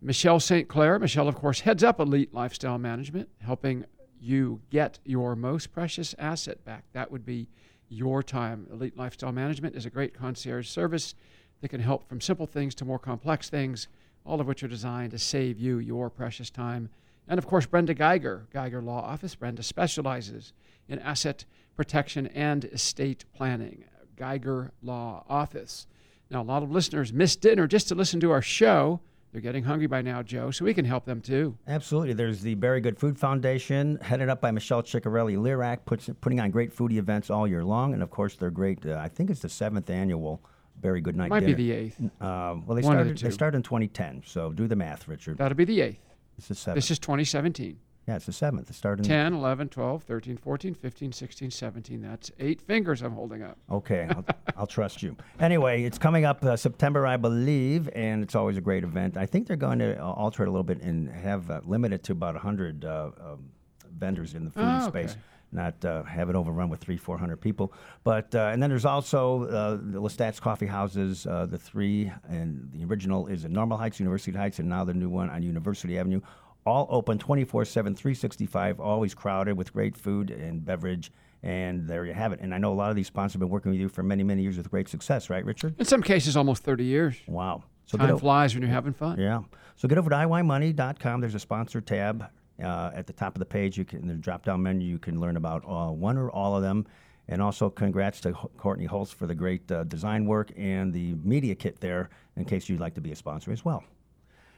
Michelle 0.01 0.39
St. 0.39 0.69
Clair. 0.69 0.97
Michelle, 0.97 1.27
of 1.27 1.35
course, 1.35 1.59
heads 1.59 1.83
up 1.83 1.99
Elite 1.99 2.33
Lifestyle 2.33 2.79
Management, 2.79 3.29
helping 3.41 3.85
you 4.21 4.61
get 4.71 5.01
your 5.05 5.35
most 5.35 5.73
precious 5.73 6.15
asset 6.21 6.65
back. 6.65 6.85
That 6.93 7.11
would 7.11 7.27
be 7.27 7.49
your 7.89 8.23
time. 8.23 8.69
Elite 8.71 8.97
Lifestyle 8.97 9.33
Management 9.33 9.75
is 9.75 9.87
a 9.87 9.91
great 9.91 10.15
concierge 10.15 10.69
service 10.69 11.17
that 11.63 11.71
can 11.71 11.81
help 11.81 12.09
from 12.09 12.21
simple 12.21 12.47
things 12.47 12.77
to 12.77 12.85
more 12.85 13.01
complex 13.01 13.51
things, 13.51 13.89
all 14.25 14.41
of 14.41 14.47
which 14.47 14.63
are 14.63 14.69
designed 14.69 15.11
to 15.11 15.19
save 15.19 15.59
you 15.59 15.79
your 15.81 16.11
precious 16.11 16.49
time. 16.49 16.91
And 17.27 17.39
of 17.39 17.47
course, 17.49 17.67
Brenda 17.67 17.93
Geiger, 17.93 18.47
Geiger 18.53 18.81
Law 18.81 19.01
Office. 19.01 19.35
Brenda 19.35 19.65
specializes 19.65 20.53
in 20.89 21.01
asset 21.01 21.45
protection 21.75 22.29
and 22.29 22.67
estate 22.67 23.25
planning. 23.35 23.83
Geiger 24.15 24.71
Law 24.81 25.25
Office. 25.29 25.89
Now, 26.31 26.43
a 26.43 26.45
lot 26.45 26.63
of 26.63 26.71
listeners 26.71 27.13
miss 27.13 27.35
dinner 27.37 27.67
just 27.67 27.89
to 27.89 27.95
listen 27.95 28.21
to 28.21 28.31
our 28.31 28.43
show. 28.43 29.01
They're 29.33 29.41
getting 29.41 29.63
hungry 29.65 29.87
by 29.87 30.03
now, 30.03 30.23
Joe, 30.23 30.51
so 30.51 30.65
we 30.65 30.75
can 30.75 30.85
help 30.85 31.05
them 31.05 31.21
too. 31.21 31.57
Absolutely. 31.69 32.15
There's 32.15 32.41
the 32.41 32.55
Very 32.55 32.81
Good 32.81 32.99
Food 32.99 33.17
Foundation, 33.19 33.97
headed 34.03 34.29
up 34.29 34.41
by 34.41 34.51
Michelle 34.51 34.83
Ciccarelli 34.83 35.37
Lerach, 35.37 35.85
puts, 35.85 36.11
putting 36.21 36.41
on 36.41 36.51
great 36.51 36.75
foodie 36.77 36.97
events 36.99 37.31
all 37.31 37.47
year 37.47 37.65
long. 37.65 37.95
And 37.95 38.03
of 38.03 38.11
course, 38.11 38.35
they're 38.37 38.51
great. 38.51 38.85
Uh, 38.85 38.97
I 39.01 39.09
think 39.09 39.31
it's 39.31 39.41
the 39.41 39.49
seventh 39.49 39.89
annual 39.89 40.43
Very 40.81 41.01
Good 41.01 41.15
Night 41.17 41.31
Might 41.31 41.41
Dinner. 41.41 41.55
be 41.55 41.63
the 41.69 41.73
eighth. 41.73 42.01
Um, 42.21 42.67
well, 42.67 42.75
they 42.77 42.83
One 42.83 42.95
started, 42.97 43.19
the 43.19 43.23
they 43.25 43.31
started 43.31 43.57
in 43.59 43.63
2010. 43.63 44.23
So 44.27 44.53
do 44.53 44.67
the 44.67 44.77
math, 44.77 45.07
Richard. 45.07 45.39
That'll 45.39 45.57
be 45.57 45.65
the 45.65 45.81
eighth. 45.81 46.01
It's 46.37 46.49
the 46.49 46.55
seventh. 46.57 46.77
This 46.77 46.91
is 46.91 46.99
2017. 46.99 47.79
Yeah, 48.09 48.17
it's 48.17 48.27
the 48.27 48.33
seventh. 48.33 48.69
It 48.71 48.75
started 48.75 49.05
in 49.07 49.09
10, 49.09 49.35
11, 49.35 49.69
12, 49.69 50.03
13, 50.03 50.37
14, 50.37 50.75
15, 50.75 51.13
16, 51.13 51.51
17. 51.51 52.03
That's 52.03 52.31
eight 52.41 52.61
fingers 52.61 53.03
I'm 53.03 53.13
holding 53.13 53.43
up. 53.43 53.57
Okay, 53.71 54.09
I'll, 54.11 54.25
I'll 54.57 54.67
trust 54.67 55.03
you. 55.03 55.17
Anyway, 55.39 55.85
it's 55.85 55.99
coming 55.99 56.25
up 56.25 56.45
uh, 56.45 56.57
September, 56.57 57.07
I 57.07 57.17
believe, 57.17 57.89
and 57.95 58.23
it's 58.23 58.35
always 58.35 58.57
a 58.57 58.61
great 58.61 58.83
event. 58.85 59.17
I 59.17 59.27
think 59.27 59.47
they're 59.47 59.57
going 59.57 59.79
to 59.81 59.97
uh, 60.01 60.05
alter 60.13 60.43
it 60.43 60.49
a 60.49 60.51
little 60.51 60.65
bit 60.65 60.81
and 60.83 61.09
have 61.11 61.51
uh, 61.51 61.61
limit 61.65 61.93
it 61.93 62.03
to 62.05 62.13
about 62.13 62.35
100 62.35 62.85
uh, 62.85 63.11
um, 63.21 63.51
vendors 63.97 64.35
in 64.35 64.45
the 64.45 64.51
food 64.51 64.65
Oh, 64.67 64.89
space. 64.89 65.11
okay. 65.13 65.21
Not 65.53 65.85
uh, 65.85 66.05
have 66.05 66.31
it 66.31 66.37
overrun 66.37 66.69
with 66.69 66.79
three, 66.79 66.97
four 66.97 67.19
hundred 67.19 67.41
people, 67.41 67.73
but 68.05 68.33
uh, 68.37 68.51
and 68.53 68.63
then 68.63 68.71
there's 68.71 68.85
also 68.85 69.47
uh, 69.49 69.71
the 69.83 70.01
Lestat's 70.01 70.39
Coffee 70.39 70.67
Houses, 70.67 71.27
uh, 71.27 71.45
the 71.47 71.59
three, 71.59 72.13
and 72.29 72.71
the 72.73 72.85
original 72.85 73.27
is 73.27 73.45
in 73.45 73.53
Normal 73.53 73.77
Heights, 73.77 73.99
University 73.99 74.31
Heights, 74.39 74.61
and 74.61 74.69
now 74.69 74.85
the 74.85 74.95
new 74.95 75.09
one 75.09 75.29
on 75.29 75.43
University 75.43 75.99
Avenue. 75.99 76.21
All 76.67 76.87
open 76.91 77.19
24 77.19 77.65
7, 77.65 77.95
365, 77.95 78.81
always 78.81 79.15
crowded 79.15 79.57
with 79.57 79.73
great 79.73 79.97
food 79.97 80.31
and 80.31 80.65
beverage. 80.65 81.11
And 81.43 81.89
there 81.89 82.05
you 82.05 82.13
have 82.13 82.33
it. 82.35 82.41
And 82.41 82.55
I 82.55 82.59
know 82.59 82.73
a 82.73 82.75
lot 82.75 82.91
of 82.91 82.97
these 82.97 83.07
sponsors 83.07 83.33
have 83.35 83.41
been 83.41 83.49
working 83.49 83.73
with 83.73 83.81
you 83.81 83.89
for 83.89 84.03
many, 84.03 84.23
many 84.23 84.43
years 84.43 84.59
with 84.59 84.71
great 84.71 84.89
success, 84.89 85.31
right, 85.31 85.45
Richard? 85.45 85.75
In 85.79 85.87
some 85.87 86.03
cases, 86.03 86.37
almost 86.37 86.63
30 86.65 86.85
years. 86.85 87.17
Wow. 87.27 87.65
So 87.87 87.97
Time 87.97 88.19
flies 88.19 88.55
when 88.55 88.63
you're 88.63 88.71
having 88.71 88.93
fun. 88.93 89.19
yeah. 89.19 89.41
So 89.75 89.89
get 89.89 89.97
over 89.97 90.11
to 90.11 90.17
iYmoney.com. 90.17 91.21
There's 91.23 91.35
a 91.35 91.39
sponsor 91.41 91.81
tab 91.81 92.27
uh, 92.63 92.91
at 92.95 93.07
the 93.07 93.15
top 93.15 93.35
of 93.35 93.39
the 93.39 93.47
page. 93.47 93.79
You 93.79 93.87
can, 93.87 94.01
in 94.01 94.09
the 94.09 94.15
drop 94.15 94.45
down 94.45 94.63
menu, 94.63 94.87
you 94.87 94.99
can 94.99 95.19
learn 95.19 95.39
about 95.39 95.65
uh, 95.67 95.91
one 95.91 96.19
or 96.19 96.31
all 96.31 96.55
of 96.55 96.63
them. 96.63 96.87
And 97.29 97.41
also, 97.41 97.71
congrats 97.71 98.21
to 98.23 98.33
Courtney 98.33 98.85
Holtz 98.85 99.11
for 99.13 99.27
the 99.27 99.35
great 99.35 99.71
uh, 99.73 99.85
design 99.85 100.27
work 100.27 100.51
and 100.59 100.93
the 100.93 101.15
media 101.25 101.55
kit 101.55 101.81
there, 101.81 102.11
in 102.37 102.45
case 102.45 102.69
you'd 102.69 102.81
like 102.81 102.95
to 102.97 103.01
be 103.01 103.13
a 103.13 103.17
sponsor 103.17 103.51
as 103.53 103.65
well. 103.65 103.83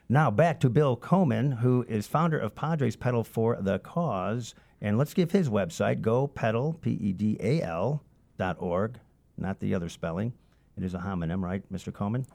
Now 0.09 0.31
back 0.31 0.61
to 0.61 0.69
Bill 0.69 0.97
Koman, 0.97 1.59
who 1.59 1.85
is 1.89 2.07
founder 2.07 2.39
of 2.39 2.55
Padres 2.55 2.97
Pedal 2.97 3.25
for 3.25 3.57
the 3.61 3.79
Cause, 3.79 4.55
and 4.81 4.99
let's 4.99 5.15
give 5.15 5.31
his 5.31 5.49
website 5.49 6.01
go 6.03 6.27
pedal 6.27 6.75
p 6.75 6.93
e 6.93 7.13
d 7.13 7.37
a 7.41 7.63
l 7.63 8.03
dot 8.37 8.57
org, 8.59 8.99
not 9.39 9.61
the 9.61 9.75
other 9.75 9.89
spelling. 9.89 10.33
It 10.77 10.85
is 10.85 10.95
a 10.95 10.99
homonym, 10.99 11.43
right, 11.43 11.63
Mr. 11.71 11.93
Koman? 11.93 12.27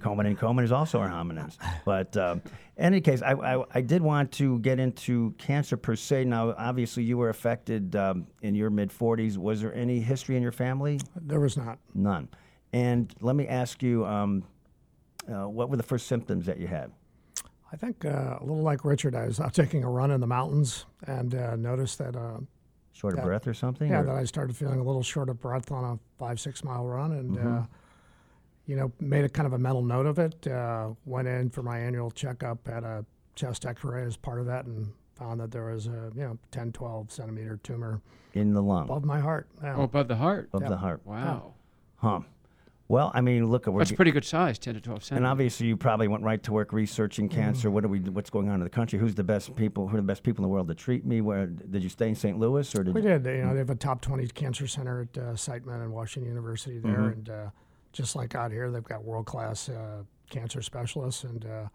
Koman 0.00 0.26
and 0.26 0.38
Komen 0.38 0.64
is 0.64 0.72
also 0.72 0.98
our 0.98 1.08
homonyms. 1.08 1.56
But 1.84 2.16
um, 2.16 2.42
in 2.76 2.84
any 2.84 3.00
case, 3.00 3.22
I, 3.22 3.32
I, 3.32 3.64
I 3.72 3.80
did 3.80 4.02
want 4.02 4.32
to 4.32 4.58
get 4.58 4.80
into 4.80 5.32
cancer 5.38 5.76
per 5.76 5.94
se. 5.94 6.24
Now, 6.24 6.52
obviously, 6.58 7.04
you 7.04 7.16
were 7.16 7.28
affected 7.28 7.94
um, 7.94 8.26
in 8.42 8.56
your 8.56 8.70
mid 8.70 8.90
40s. 8.90 9.36
Was 9.38 9.60
there 9.60 9.72
any 9.72 10.00
history 10.00 10.36
in 10.36 10.42
your 10.42 10.52
family? 10.52 11.00
there 11.14 11.38
was 11.38 11.56
not. 11.56 11.78
None. 11.94 12.28
And 12.72 13.14
let 13.20 13.36
me 13.36 13.46
ask 13.46 13.84
you, 13.84 14.04
um, 14.04 14.42
uh, 15.28 15.48
what 15.48 15.68
were 15.70 15.76
the 15.76 15.82
first 15.82 16.06
symptoms 16.06 16.46
that 16.46 16.58
you 16.58 16.66
had? 16.66 16.92
I 17.72 17.76
think 17.76 18.04
uh, 18.04 18.36
a 18.40 18.44
little 18.44 18.62
like 18.62 18.84
Richard, 18.84 19.14
I 19.14 19.26
was 19.26 19.40
out 19.40 19.52
taking 19.54 19.82
a 19.84 19.90
run 19.90 20.10
in 20.10 20.20
the 20.20 20.26
mountains 20.26 20.86
and 21.06 21.34
uh, 21.34 21.56
noticed 21.56 21.98
that, 21.98 22.14
uh, 22.16 22.38
Short 22.92 23.12
of 23.14 23.18
Yeah. 23.18 23.24
breath 23.24 23.46
or 23.46 23.52
something? 23.54 23.90
yeah, 23.90 24.00
or- 24.00 24.04
that 24.04 24.14
I 24.14 24.24
started 24.24 24.56
feeling 24.56 24.80
a 24.80 24.82
little 24.84 25.02
short 25.02 25.28
of 25.28 25.38
breath 25.40 25.70
on 25.70 25.84
a 25.84 25.98
five, 26.18 26.40
six 26.40 26.64
mile 26.64 26.86
run 26.86 27.12
and, 27.12 27.38
uh, 27.38 27.62
you 28.66 28.74
know, 28.76 28.90
made 29.00 29.24
a 29.24 29.28
kind 29.28 29.46
of 29.46 29.52
a 29.52 29.58
mental 29.58 29.82
note 29.82 30.06
of 30.06 30.18
it. 30.18 30.46
Uh, 30.46 30.90
went 31.04 31.28
in 31.28 31.50
for 31.50 31.62
my 31.62 31.78
annual 31.78 32.10
checkup, 32.10 32.66
had 32.66 32.84
a 32.84 33.04
chest 33.34 33.66
x 33.66 33.84
ray 33.84 34.02
as 34.04 34.16
part 34.16 34.40
of 34.40 34.46
that, 34.46 34.64
and 34.64 34.90
found 35.14 35.40
that 35.40 35.50
there 35.50 35.64
was 35.66 35.86
a, 35.88 36.10
you 36.14 36.22
know, 36.22 36.38
10, 36.52 36.72
12 36.72 37.10
centimeter 37.12 37.58
tumor 37.62 38.00
in 38.32 38.54
the 38.54 38.62
lung 38.62 38.84
above 38.84 39.04
my 39.04 39.20
heart. 39.20 39.46
Yeah. 39.62 39.74
Oh, 39.76 39.82
above 39.82 40.08
the 40.08 40.16
heart. 40.16 40.48
above 40.52 40.62
Yeah. 40.62 40.68
the 40.70 40.76
heart. 40.78 41.00
Wow. 41.04 41.52
Huh. 41.96 42.20
Well, 42.88 43.10
I 43.14 43.20
mean, 43.20 43.46
look, 43.50 43.66
we're 43.66 43.78
That's 43.80 43.90
get- 43.90 43.96
pretty 43.96 44.12
good 44.12 44.24
size, 44.24 44.58
10 44.60 44.74
to 44.74 44.80
12 44.80 45.02
cents. 45.04 45.16
and 45.16 45.26
obviously 45.26 45.66
you 45.66 45.76
probably 45.76 46.06
went 46.06 46.22
right 46.22 46.40
to 46.44 46.52
work 46.52 46.72
researching 46.72 47.28
cancer. 47.28 47.68
What 47.70 47.84
are 47.84 47.88
we? 47.88 47.98
What's 47.98 48.30
going 48.30 48.48
on 48.48 48.54
in 48.56 48.60
the 48.64 48.70
country? 48.70 48.98
Who's 48.98 49.14
the 49.16 49.24
best 49.24 49.56
people? 49.56 49.88
Who 49.88 49.96
are 49.96 50.00
the 50.00 50.06
best 50.06 50.22
people 50.22 50.44
in 50.44 50.48
the 50.48 50.52
world 50.52 50.68
to 50.68 50.74
treat 50.74 51.04
me? 51.04 51.20
Where 51.20 51.46
did 51.46 51.82
you 51.82 51.88
stay 51.88 52.08
in 52.08 52.14
St. 52.14 52.38
Louis 52.38 52.72
or 52.76 52.84
did 52.84 52.94
We 52.94 53.02
you? 53.02 53.08
did. 53.18 53.26
You 53.26 53.44
know, 53.44 53.52
they 53.54 53.58
have 53.58 53.70
a 53.70 53.74
top 53.74 54.00
20 54.02 54.28
cancer 54.28 54.68
center 54.68 55.02
at 55.12 55.18
uh, 55.20 55.22
Siteman 55.32 55.82
and 55.82 55.92
Washington 55.92 56.28
University 56.30 56.78
there, 56.78 56.92
Mm-hmm. 56.92 57.12
and 57.12 57.28
uh, 57.30 57.50
just 57.92 58.14
like 58.14 58.34
out 58.36 58.52
here, 58.52 58.70
they've 58.70 58.84
got 58.84 59.02
world 59.02 59.26
class 59.26 59.68
uh, 59.68 60.02
cancer 60.30 60.62
specialists, 60.62 61.24
and 61.24 61.44
uh, 61.44 61.66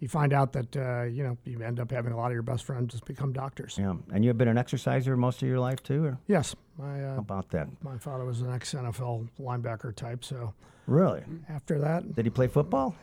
you 0.00 0.08
find 0.08 0.32
out 0.32 0.52
that 0.52 0.76
uh, 0.76 1.02
you 1.04 1.22
know 1.22 1.36
you 1.44 1.60
end 1.62 1.80
up 1.80 1.90
having 1.90 2.12
a 2.12 2.16
lot 2.16 2.26
of 2.26 2.32
your 2.32 2.42
best 2.42 2.64
friends 2.64 2.92
just 2.92 3.04
become 3.04 3.32
doctors. 3.32 3.76
Yeah, 3.78 3.94
and 4.12 4.24
you've 4.24 4.38
been 4.38 4.48
an 4.48 4.58
exerciser 4.58 5.16
most 5.16 5.42
of 5.42 5.48
your 5.48 5.60
life 5.60 5.82
too. 5.82 6.04
Or 6.04 6.18
Yes, 6.26 6.54
my 6.78 6.98
how 7.00 7.14
uh, 7.14 7.18
about 7.18 7.50
that? 7.50 7.68
my 7.82 7.98
father 7.98 8.24
was 8.24 8.40
an 8.40 8.52
ex 8.52 8.74
NFL 8.74 9.28
linebacker 9.40 9.94
type, 9.94 10.24
so 10.24 10.52
Really? 10.86 11.22
after 11.48 11.78
that, 11.78 12.14
Did 12.14 12.26
he 12.26 12.30
play 12.30 12.46
football? 12.48 12.94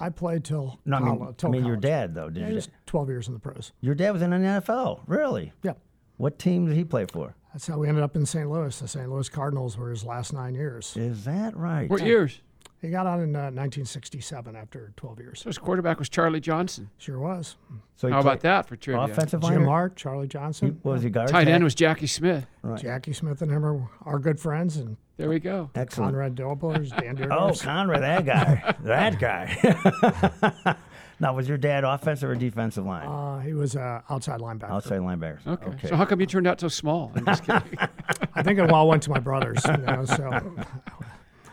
I 0.00 0.08
played 0.08 0.42
till 0.44 0.80
No, 0.84 0.96
I 0.96 1.00
mean, 1.00 1.18
coll- 1.18 1.28
I 1.28 1.32
till 1.36 1.50
mean 1.50 1.64
your 1.64 1.76
dad 1.76 2.14
though. 2.14 2.28
Did 2.30 2.40
Yeah, 2.40 2.48
you? 2.48 2.54
just 2.54 2.70
12 2.86 3.08
years 3.08 3.28
in 3.28 3.34
the 3.34 3.40
pros. 3.40 3.72
Your 3.80 3.94
dad 3.94 4.10
was 4.12 4.22
in 4.22 4.30
the 4.30 4.36
NFL. 4.38 5.00
Really? 5.06 5.52
Yeah. 5.62 5.74
What 6.16 6.38
team 6.38 6.66
did 6.66 6.76
he 6.76 6.84
play 6.84 7.06
for? 7.06 7.34
That's 7.52 7.66
how 7.66 7.78
we 7.78 7.86
ended 7.88 8.02
up 8.02 8.16
in 8.16 8.24
St. 8.26 8.50
Louis. 8.50 8.76
The 8.78 8.88
St. 8.88 9.08
Louis 9.10 9.28
Cardinals 9.28 9.76
were 9.76 9.90
his 9.90 10.04
last 10.04 10.32
nine 10.32 10.54
years. 10.54 10.96
Is 10.96 11.24
that 11.26 11.54
right? 11.56 11.88
What 11.90 12.02
years? 12.02 12.40
He 12.82 12.90
got 12.90 13.06
out 13.06 13.20
in 13.20 13.36
uh, 13.36 13.54
1967 13.54 14.56
after 14.56 14.92
12 14.96 15.18
years. 15.20 15.40
So 15.40 15.48
his 15.48 15.56
quarterback 15.56 16.00
was 16.00 16.08
Charlie 16.08 16.40
Johnson. 16.40 16.90
Sure 16.98 17.20
was. 17.20 17.54
So 17.94 18.10
How 18.10 18.18
about 18.18 18.40
that 18.40 18.66
for 18.66 18.74
trivia? 18.74 19.04
Offensive 19.04 19.40
line, 19.44 19.52
Jim 19.52 19.60
line. 19.62 19.68
Hart, 19.68 19.94
Charlie 19.96 20.26
Johnson, 20.26 20.80
What 20.82 20.94
was 20.94 21.02
he 21.04 21.10
guard? 21.10 21.28
Tight 21.28 21.46
end 21.46 21.62
was 21.62 21.76
Jackie 21.76 22.08
Smith. 22.08 22.44
Right. 22.62 22.82
Jackie 22.82 23.12
Smith 23.12 23.40
and 23.40 23.52
him 23.52 23.64
are, 23.64 23.88
are 24.04 24.18
good 24.18 24.40
friends, 24.40 24.78
and 24.78 24.96
There 25.16 25.28
we 25.28 25.38
go. 25.38 25.70
Excellent. 25.76 26.10
Conrad 26.10 26.34
Dobler's 26.34 26.90
Dan 26.90 27.16
Oh, 27.30 27.52
Conrad, 27.54 28.02
that 28.02 28.26
guy. 28.26 28.74
that 28.82 29.20
guy. 29.20 30.76
now, 31.20 31.34
was 31.34 31.48
your 31.48 31.58
dad 31.58 31.84
offensive 31.84 32.28
or 32.28 32.34
defensive 32.34 32.84
line? 32.84 33.06
Uh, 33.06 33.38
he 33.38 33.54
was 33.54 33.76
uh, 33.76 34.00
outside 34.10 34.40
linebacker. 34.40 34.70
Outside 34.70 34.98
linebackers. 35.02 35.46
Okay. 35.46 35.86
So 35.86 35.94
how 35.94 36.04
come 36.04 36.18
you 36.18 36.26
turned 36.26 36.48
out 36.48 36.58
so 36.58 36.66
small? 36.66 37.12
I'm 37.14 37.26
just 37.26 37.44
kidding. 37.44 37.78
I 38.34 38.42
think 38.42 38.58
it 38.58 38.68
all 38.72 38.88
went 38.88 39.04
to 39.04 39.10
my 39.10 39.20
brothers. 39.20 39.64
You 39.66 39.76
know, 39.76 40.04
so 40.04 40.56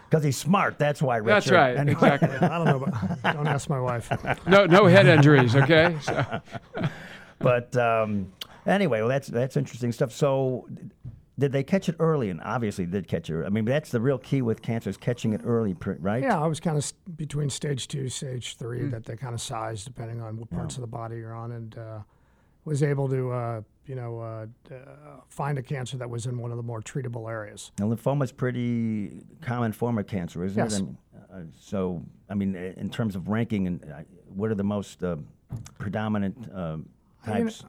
Because 0.10 0.24
he's 0.24 0.38
smart. 0.38 0.80
That's 0.80 1.02
why, 1.02 1.18
Richard. 1.18 1.30
That's 1.36 1.52
right. 1.52 1.78
Anyway, 1.78 1.94
Exactly. 1.94 2.30
I 2.48 2.58
don't 2.58 2.66
know, 2.66 2.80
but 2.80 3.34
don't 3.34 3.48
ask 3.48 3.70
my 3.70 3.80
wife. 3.80 4.12
No, 4.48 4.66
no 4.66 4.86
head 4.86 5.06
injuries. 5.06 5.56
Okay. 5.56 5.96
So, 6.02 6.42
But 7.40 7.76
um, 7.78 8.34
anyway, 8.66 9.00
well, 9.00 9.08
that's 9.08 9.28
that's 9.28 9.56
interesting 9.56 9.92
stuff. 9.92 10.12
So, 10.12 10.68
did 11.38 11.52
they 11.52 11.64
catch 11.64 11.88
it 11.88 11.96
early? 12.00 12.30
And 12.30 12.42
obviously, 12.44 12.86
did 12.86 13.08
catch 13.08 13.30
it. 13.30 13.46
I 13.46 13.50
mean, 13.50 13.66
that's 13.66 13.92
the 13.92 14.02
real 14.02 14.18
key 14.18 14.42
with 14.42 14.62
cancer 14.62 14.90
is 14.90 14.98
catching 14.98 15.34
it 15.34 15.42
early, 15.46 15.76
right? 16.00 16.22
Yeah, 16.22 16.42
I 16.42 16.48
was 16.48 16.60
kind 16.60 16.78
of 16.78 16.92
between 17.16 17.50
stage 17.50 17.88
two, 17.88 18.10
stage 18.10 18.58
three, 18.58 18.88
that 18.88 19.06
they 19.06 19.16
kind 19.16 19.34
of 19.34 19.42
size 19.42 19.86
depending 19.86 20.22
on 20.22 20.38
what 20.38 20.50
parts 20.50 20.76
of 20.76 20.82
the 20.82 20.88
body 20.88 21.18
you're 21.18 21.34
on, 21.34 21.54
and 21.54 21.78
uh, 21.78 22.00
was 22.66 22.84
able 22.84 23.08
to, 23.10 23.32
uh, 23.32 23.62
you 23.86 23.96
know, 23.96 24.20
uh, 24.20 24.46
uh, 24.74 24.78
find 25.30 25.58
a 25.58 25.64
cancer 25.64 25.98
that 25.98 26.10
was 26.10 26.26
in 26.26 26.38
one 26.38 26.52
of 26.52 26.58
the 26.58 26.64
more 26.64 26.82
treatable 26.82 27.30
areas. 27.30 27.72
Now, 27.80 27.88
lymphoma 27.88 28.24
is 28.24 28.32
pretty 28.32 29.24
common 29.42 29.72
form 29.72 29.98
of 29.98 30.08
cancer, 30.08 30.44
isn't 30.44 30.58
Yes. 30.58 30.78
it? 30.80 30.84
Mean, 30.84 30.98
uh, 31.32 31.42
so, 31.58 32.04
I 32.30 32.36
mean, 32.36 32.56
in 32.56 32.90
terms 32.90 33.16
of 33.16 33.28
ranking, 33.28 33.68
and 33.68 33.84
uh, 33.84 34.04
what 34.28 34.52
are 34.52 34.56
the 34.56 34.64
most 34.64 35.04
uh, 35.04 35.18
predominant 35.78 36.50
uh, 36.54 36.78
I 37.26 37.34
mean, 37.34 37.46
types? 37.46 37.64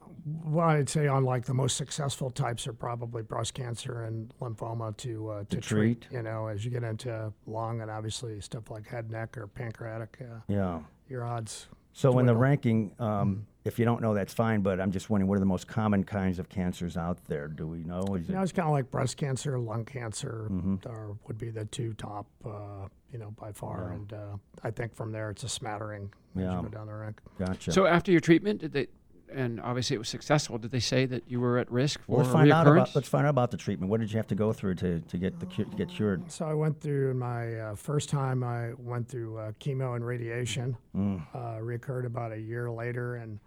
Well, 0.45 0.69
I'd 0.69 0.89
say 0.89 1.07
on 1.07 1.25
like 1.25 1.47
the 1.47 1.55
most 1.55 1.79
successful 1.79 2.31
types 2.31 2.67
are 2.67 2.75
probably 2.75 3.23
breast 3.23 3.55
cancer 3.55 4.05
and 4.05 4.33
lymphoma 4.41 4.95
to 4.99 5.31
uh, 5.31 5.45
to, 5.49 5.57
treat. 5.57 6.07
You 6.11 6.23
know, 6.23 6.47
as 6.47 6.65
you 6.65 6.71
get 6.71 6.85
into 6.85 7.33
lung 7.47 7.81
and 7.81 7.91
obviously 7.91 8.39
stuff 8.41 8.71
like 8.71 8.87
head, 8.87 9.11
neck, 9.11 9.39
or 9.39 9.47
pancreatic, 9.47 10.19
uh, 10.21 10.41
yeah. 10.47 10.81
your 11.09 11.25
odds. 11.25 11.69
So, 11.93 12.19
in 12.19 12.27
the 12.27 12.37
ranking, 12.37 12.93
um, 12.99 13.47
if 13.65 13.79
you 13.79 13.85
don't 13.85 14.01
know, 14.01 14.15
that's 14.15 14.33
fine. 14.33 14.61
But 14.63 14.81
I'm 14.81 14.91
just 14.91 15.11
wondering, 15.11 15.29
what 15.29 15.37
are 15.37 15.41
the 15.41 15.47
most 15.47 15.67
common 15.69 16.05
kinds 16.05 16.39
of 16.39 16.49
cancers 16.49 16.97
out 16.97 17.19
there? 17.27 17.49
Do 17.49 17.67
we 17.67 17.79
know? 17.85 18.03
Is 18.17 18.29
You 18.29 18.35
know, 18.35 18.43
it's 18.43 18.53
kind 18.53 18.67
of 18.67 18.73
like 18.73 18.91
breast 18.91 19.17
cancer, 19.17 19.59
lung 19.59 19.85
cancer, 19.85 20.49
Mm-hmm. 20.51 20.89
are, 20.89 21.17
would 21.27 21.39
be 21.39 21.51
the 21.51 21.65
two 21.67 21.93
top, 21.95 22.27
uh, 22.45 22.87
you 23.13 23.19
know, 23.19 23.31
by 23.33 23.53
far. 23.53 23.93
And 23.93 24.13
uh, 24.13 24.19
I 24.65 24.71
think 24.71 24.95
from 24.95 25.13
there 25.13 25.31
it's 25.31 25.43
a 25.45 25.49
smattering 25.49 26.11
as 26.37 26.43
Yeah. 26.43 26.57
you 26.57 26.63
go 26.63 26.69
down 26.69 26.87
the 26.87 26.95
rank. 26.95 27.21
gotcha. 27.39 27.73
so 27.73 27.87
after 27.87 28.11
your 28.11 28.21
treatment, 28.21 28.61
did 28.61 28.73
they? 28.73 28.87
And 29.33 29.61
obviously 29.61 29.95
it 29.95 29.99
was 30.01 30.09
successful. 30.09 30.59
Did 30.59 30.73
they 30.73 30.81
say 30.81 31.07
that 31.07 31.23
you 31.29 31.39
were 31.39 31.59
at 31.59 31.71
risk 31.71 32.01
for 32.03 32.17
Well, 32.17 32.21
let's 32.23 32.33
find 32.33 32.51
out 32.51 32.67
about 32.67 32.97
let's 32.97 33.07
find 33.09 33.27
out 33.27 33.31
about 33.31 33.53
the 33.53 33.57
treatment. 33.57 33.89
What 33.89 34.01
did 34.01 34.11
you 34.11 34.17
have 34.17 34.27
to 34.27 34.35
go 34.35 34.53
through 34.53 34.75
to, 34.77 34.99
to 34.99 35.19
get 35.19 35.39
the 35.39 35.47
cu- 35.47 35.67
get 35.77 35.89
cured? 35.89 36.29
So 36.33 36.47
I 36.47 36.55
went 36.55 36.81
through 36.81 37.15
my 37.15 37.55
uh, 37.61 37.75
first 37.77 38.09
time. 38.09 38.43
I 38.43 38.73
went 38.77 39.07
through 39.09 39.39
uh, 39.39 39.53
chemo 39.61 39.95
and 39.95 40.05
radiation. 40.05 40.77
Mm. 40.97 41.23
Uh, 41.33 41.39
reoccurred 41.61 42.07
about 42.07 42.33
a 42.33 42.41
year 42.41 42.73
later, 42.73 43.15
and 43.17 43.39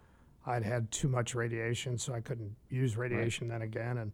I'd 0.45 0.63
had 0.63 0.91
too 0.91 1.07
much 1.07 1.35
radiation, 1.35 1.97
so 1.97 2.13
I 2.13 2.19
couldn't 2.19 2.55
use 2.69 2.97
radiation 2.97 3.47
then 3.47 3.61
again, 3.61 3.99
and 3.99 4.11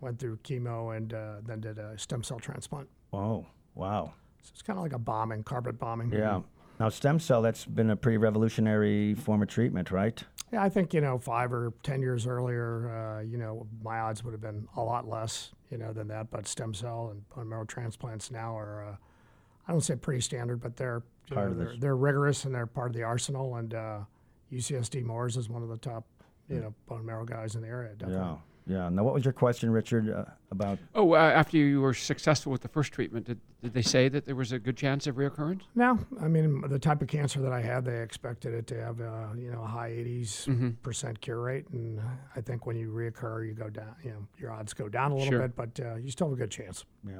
went 0.00 0.18
through 0.18 0.38
chemo 0.38 0.96
and 0.96 1.12
uh, 1.14 1.36
then 1.46 1.60
did 1.60 1.78
a 1.78 1.96
stem 1.98 2.22
cell 2.22 2.38
transplant. 2.38 2.88
Oh, 3.12 3.46
wow. 3.74 4.12
So 4.42 4.50
it's 4.52 4.62
kind 4.62 4.78
of 4.78 4.82
like 4.82 4.92
a 4.92 4.98
bombing, 4.98 5.42
carpet 5.42 5.78
bombing. 5.78 6.12
Yeah. 6.12 6.40
Now, 6.78 6.88
stem 6.88 7.18
cell, 7.18 7.42
that's 7.42 7.66
been 7.66 7.90
a 7.90 7.96
pretty 7.96 8.16
revolutionary 8.16 9.14
form 9.14 9.42
of 9.42 9.48
treatment, 9.48 9.90
right? 9.90 10.22
Yeah, 10.50 10.62
I 10.62 10.68
think 10.70 10.94
you 10.94 11.00
know 11.00 11.18
five 11.18 11.52
or 11.52 11.72
ten 11.82 12.00
years 12.00 12.26
earlier, 12.26 12.90
uh, 12.90 13.22
you 13.22 13.36
know, 13.36 13.66
my 13.84 14.00
odds 14.00 14.24
would 14.24 14.32
have 14.32 14.40
been 14.40 14.66
a 14.76 14.80
lot 14.82 15.06
less, 15.06 15.52
you 15.70 15.78
know, 15.78 15.92
than 15.92 16.08
that. 16.08 16.30
But 16.30 16.48
stem 16.48 16.74
cell 16.74 17.10
and 17.12 17.28
bone 17.30 17.48
marrow 17.48 17.64
transplants 17.64 18.30
now 18.30 18.56
are, 18.58 18.88
uh, 18.88 18.96
I 19.68 19.72
don't 19.72 19.82
say 19.82 19.94
pretty 19.94 20.22
standard, 20.22 20.60
but 20.60 20.76
they're, 20.76 21.02
part 21.30 21.46
know, 21.46 21.52
of 21.52 21.58
they're, 21.58 21.76
they're 21.78 21.96
rigorous 21.96 22.46
and 22.46 22.54
they're 22.54 22.66
part 22.66 22.90
of 22.90 22.96
the 22.96 23.02
arsenal. 23.02 23.56
And 23.56 23.74
uh, 23.74 23.98
UCSD 24.52 25.04
Moores 25.04 25.36
is 25.36 25.48
one 25.48 25.62
of 25.62 25.68
the 25.68 25.76
top, 25.78 26.04
you 26.48 26.60
know, 26.60 26.74
bone 26.86 27.04
marrow 27.06 27.24
guys 27.24 27.54
in 27.54 27.62
the 27.62 27.68
area. 27.68 27.90
Definitely. 27.94 28.24
Yeah. 28.26 28.36
Yeah. 28.66 28.88
Now, 28.88 29.02
what 29.02 29.14
was 29.14 29.24
your 29.24 29.32
question, 29.32 29.70
Richard, 29.70 30.08
uh, 30.10 30.26
about? 30.50 30.78
Oh, 30.94 31.14
uh, 31.14 31.16
after 31.16 31.56
you 31.56 31.80
were 31.80 31.94
successful 31.94 32.52
with 32.52 32.60
the 32.60 32.68
first 32.68 32.92
treatment, 32.92 33.26
did, 33.26 33.40
did 33.62 33.72
they 33.72 33.82
say 33.82 34.08
that 34.10 34.26
there 34.26 34.36
was 34.36 34.52
a 34.52 34.58
good 34.60 34.76
chance 34.76 35.06
of 35.08 35.16
reoccurrence? 35.16 35.62
No, 35.74 35.98
I 36.20 36.28
mean 36.28 36.60
the 36.68 36.78
type 36.78 37.00
of 37.02 37.08
cancer 37.08 37.40
that 37.40 37.52
I 37.52 37.62
had, 37.62 37.84
they 37.84 38.00
expected 38.00 38.52
it 38.54 38.66
to 38.68 38.78
have 38.80 39.00
a 39.00 39.32
you 39.36 39.50
know 39.50 39.62
a 39.62 39.66
high 39.66 39.90
80s 39.90 40.46
Mm-hmm. 40.46 40.68
percent 40.82 41.20
cure 41.20 41.40
rate, 41.40 41.68
and 41.72 42.00
I 42.36 42.40
think 42.42 42.66
when 42.66 42.76
you 42.76 42.92
reoccur, 42.92 43.44
you 43.46 43.54
go 43.54 43.70
down. 43.70 43.94
You 44.04 44.10
know, 44.10 44.26
your 44.38 44.52
odds 44.52 44.72
go 44.74 44.88
down 44.88 45.12
a 45.12 45.14
little 45.16 45.30
Sure. 45.32 45.40
bit, 45.48 45.56
but 45.56 45.80
uh, 45.84 45.94
you 45.96 46.10
still 46.10 46.28
have 46.28 46.34
a 46.34 46.40
good 46.40 46.50
chance. 46.50 46.84
Yeah. 47.04 47.14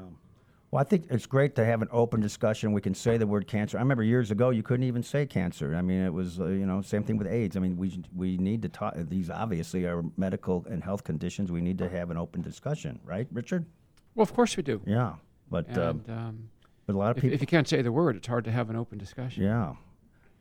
Well, 0.71 0.81
I 0.81 0.85
think 0.85 1.07
it's 1.11 1.27
great 1.27 1.57
to 1.57 1.65
have 1.65 1.83
an 1.83 1.89
open 1.91 2.21
discussion. 2.21 2.73
We 2.73 2.81
can 2.81 2.95
say 2.95 3.17
the 3.17 3.27
word 3.27 3.49
cancer. 3.49 3.77
I 3.77 3.81
remember 3.81 4.05
years 4.05 4.31
ago 4.31 4.51
you 4.51 4.63
couldn't 4.63 4.85
even 4.85 5.03
say 5.03 5.27
cancer. 5.27 5.75
I 5.75 5.83
mean, 5.83 6.01
it 6.01 6.13
was 6.13 6.39
uh, 6.39 6.47
you 6.47 6.65
know 6.65 6.81
same 6.81 7.03
thing 7.03 7.17
with 7.17 7.27
AIDS. 7.27 7.57
I 7.57 7.61
mean, 7.61 7.77
we 7.77 8.01
we 8.15 8.37
need 8.37 8.63
to 8.63 8.69
talk. 8.69 8.95
These 8.97 9.31
obviously 9.31 9.85
are 9.87 10.05
medical 10.17 10.65
and 10.71 10.83
health 10.85 11.03
conditions. 11.03 11.51
We 11.51 11.61
need 11.61 11.79
to 11.79 11.89
have 11.89 12.11
an 12.11 12.17
open 12.17 12.41
discussion, 12.41 13.01
right, 13.05 13.27
Richard? 13.33 13.67
Well, 14.15 14.23
of 14.23 14.33
course 14.33 14.57
we 14.57 14.63
do. 14.63 14.81
Yeah. 14.87 15.15
But 15.51 15.67
And 15.69 15.79
um, 15.79 16.05
um, 16.09 16.51
but 16.87 16.95
a 16.95 16.99
lot 16.99 17.11
of 17.11 17.17
if, 17.17 17.23
people. 17.23 17.35
if 17.35 17.41
you 17.41 17.47
can't 17.49 17.67
say 17.67 17.83
the 17.83 17.91
word, 17.91 18.15
it's 18.17 18.29
hard 18.29 18.45
to 18.45 18.53
have 18.53 18.71
an 18.71 18.77
open 18.77 18.99
discussion. 18.99 19.43
yeah. 19.43 19.75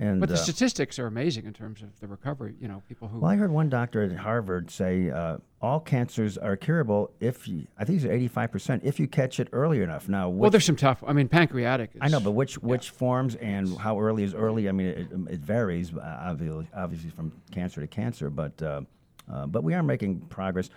And 0.01 0.21
But 0.21 0.29
the 0.29 0.35
uh, 0.35 0.37
statistics 0.37 0.97
are 0.97 1.07
amazing 1.07 1.45
in 1.45 1.51
terms 1.51 1.81
of 1.81 1.99
the 1.99 2.07
recovery. 2.07 2.55
You 2.61 2.69
know, 2.69 2.81
people 2.87 3.09
who 3.09 3.19
Well, 3.19 3.29
I 3.29 3.35
heard 3.35 3.51
one 3.51 3.67
doctor 3.67 4.01
at 4.01 4.15
Harvard 4.15 4.71
say 4.71 5.09
uh, 5.09 5.39
all 5.61 5.81
cancers 5.81 6.37
are 6.37 6.55
curable 6.55 7.11
if 7.19 7.49
you, 7.49 7.67
I 7.77 7.83
think 7.83 7.97
it's 7.97 8.05
eighty-five 8.05 8.49
percent 8.49 8.83
if 8.85 8.97
you 8.97 9.07
catch 9.07 9.41
it 9.41 9.49
early 9.51 9.81
enough. 9.81 10.07
Now, 10.07 10.29
well, 10.29 10.49
there's 10.49 10.63
some 10.63 10.77
tough. 10.77 11.03
I 11.05 11.11
mean, 11.11 11.27
pancreatic. 11.27 11.91
Is, 11.95 11.99
I 12.01 12.07
know, 12.07 12.21
but 12.21 12.31
which 12.31 12.57
which 12.59 12.91
forms 12.91 13.35
and 13.35 13.77
how 13.77 13.99
early 13.99 14.23
is 14.23 14.33
early? 14.33 14.69
I 14.69 14.71
mean, 14.71 14.87
it, 14.87 15.07
it 15.33 15.39
varies 15.41 15.93
uh, 15.93 16.17
obviously, 16.21 16.69
obviously 16.73 17.09
from 17.09 17.33
cancer 17.51 17.81
to 17.81 17.87
cancer, 17.87 18.29
but 18.29 18.61
uh, 18.61 18.81
uh, 19.29 19.47
but 19.47 19.65
we 19.65 19.73
are 19.73 19.83
making 19.83 20.21
progress. 20.29 20.69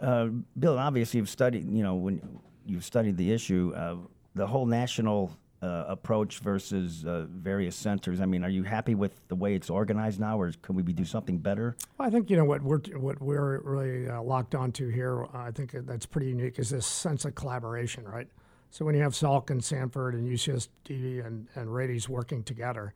Uh, 0.00 0.28
Bill, 0.56 0.78
obviously, 0.78 1.18
you've 1.18 1.28
studied. 1.28 1.68
You 1.68 1.82
know, 1.82 1.96
when 1.96 2.20
you've 2.64 2.84
studied 2.84 3.16
the 3.16 3.32
issue, 3.32 3.72
uh, 3.74 3.96
the 4.36 4.46
whole 4.46 4.66
national. 4.66 5.36
Uh, 5.62 5.84
approach 5.88 6.38
versus 6.38 7.04
uh, 7.04 7.26
various 7.28 7.76
centers. 7.76 8.18
I 8.22 8.24
mean, 8.24 8.42
are 8.42 8.48
you 8.48 8.62
happy 8.62 8.94
with 8.94 9.20
the 9.28 9.34
way 9.34 9.54
it's 9.54 9.68
organized 9.68 10.18
now, 10.18 10.40
or 10.40 10.52
can 10.62 10.74
we 10.74 10.82
be, 10.82 10.94
do 10.94 11.04
something 11.04 11.36
better? 11.36 11.76
Well, 11.98 12.08
I 12.08 12.10
think 12.10 12.30
you 12.30 12.38
know 12.38 12.46
what 12.46 12.62
we're 12.62 12.80
what 12.96 13.20
we're 13.20 13.60
really 13.60 14.08
uh, 14.08 14.22
locked 14.22 14.54
onto 14.54 14.88
here. 14.88 15.26
I 15.34 15.50
think 15.50 15.72
that's 15.72 16.06
pretty 16.06 16.28
unique 16.28 16.58
is 16.58 16.70
this 16.70 16.86
sense 16.86 17.26
of 17.26 17.34
collaboration, 17.34 18.08
right? 18.08 18.26
So 18.70 18.86
when 18.86 18.94
you 18.94 19.02
have 19.02 19.12
Salk 19.12 19.50
and 19.50 19.62
Sanford 19.62 20.14
and 20.14 20.26
UCSD 20.26 21.26
and 21.26 21.46
and 21.54 21.74
Rady's 21.74 22.08
working 22.08 22.42
together, 22.42 22.94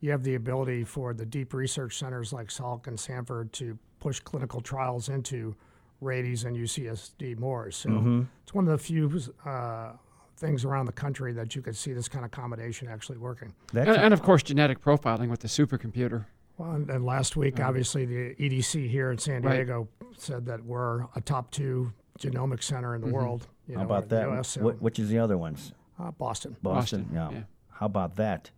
you 0.00 0.10
have 0.10 0.22
the 0.22 0.34
ability 0.34 0.84
for 0.84 1.14
the 1.14 1.24
deep 1.24 1.54
research 1.54 1.96
centers 1.96 2.30
like 2.30 2.48
Salk 2.48 2.88
and 2.88 3.00
Sanford 3.00 3.54
to 3.54 3.78
push 4.00 4.20
clinical 4.20 4.60
trials 4.60 5.08
into 5.08 5.56
Rady's 6.02 6.44
and 6.44 6.54
UCSD 6.54 7.38
more. 7.38 7.70
So 7.70 7.88
it's 8.42 8.52
one 8.52 8.68
of 8.68 8.72
the 8.72 8.84
few 8.84 9.18
uh, 9.46 9.92
things 10.36 10.64
around 10.64 10.86
the 10.86 10.92
country 10.92 11.32
that 11.32 11.54
you 11.54 11.62
could 11.62 11.76
see 11.76 11.92
this 11.92 12.08
kind 12.08 12.24
of 12.24 12.30
combination 12.30 12.88
actually 12.88 13.18
working. 13.18 13.52
And, 13.74 13.88
and 13.88 14.14
of 14.14 14.22
course, 14.22 14.42
genetic 14.42 14.82
profiling 14.82 15.28
with 15.28 15.40
the 15.40 15.48
supercomputer. 15.48 16.26
Well, 16.58 16.72
and, 16.72 16.90
and 16.90 17.04
last 17.04 17.36
week, 17.36 17.60
obviously, 17.60 18.04
the 18.04 18.34
EDC 18.34 18.88
here 18.90 19.10
in 19.10 19.18
San 19.18 19.42
Right. 19.42 19.56
Diego 19.56 19.88
said 20.16 20.46
that 20.46 20.64
we're 20.64 21.02
a 21.16 21.20
top 21.24 21.50
two 21.50 21.92
genomic 22.18 22.62
center 22.62 22.94
in 22.94 23.00
the 23.00 23.08
world. 23.08 23.46
You 23.66 23.74
How 23.76 23.80
know, 23.82 23.86
about 23.86 24.08
that? 24.10 24.28
US, 24.28 24.48
so, 24.48 24.60
Wh- 24.70 24.82
which 24.82 24.98
is 24.98 25.08
the 25.08 25.18
other 25.18 25.38
ones? 25.38 25.72
Uh, 25.98 26.10
Boston. 26.10 26.56
Boston. 26.62 27.02
Boston, 27.04 27.08
Yeah. 27.14 27.30
yeah. 27.38 27.44
How 27.70 27.86
about 27.86 28.16
that? 28.16 28.50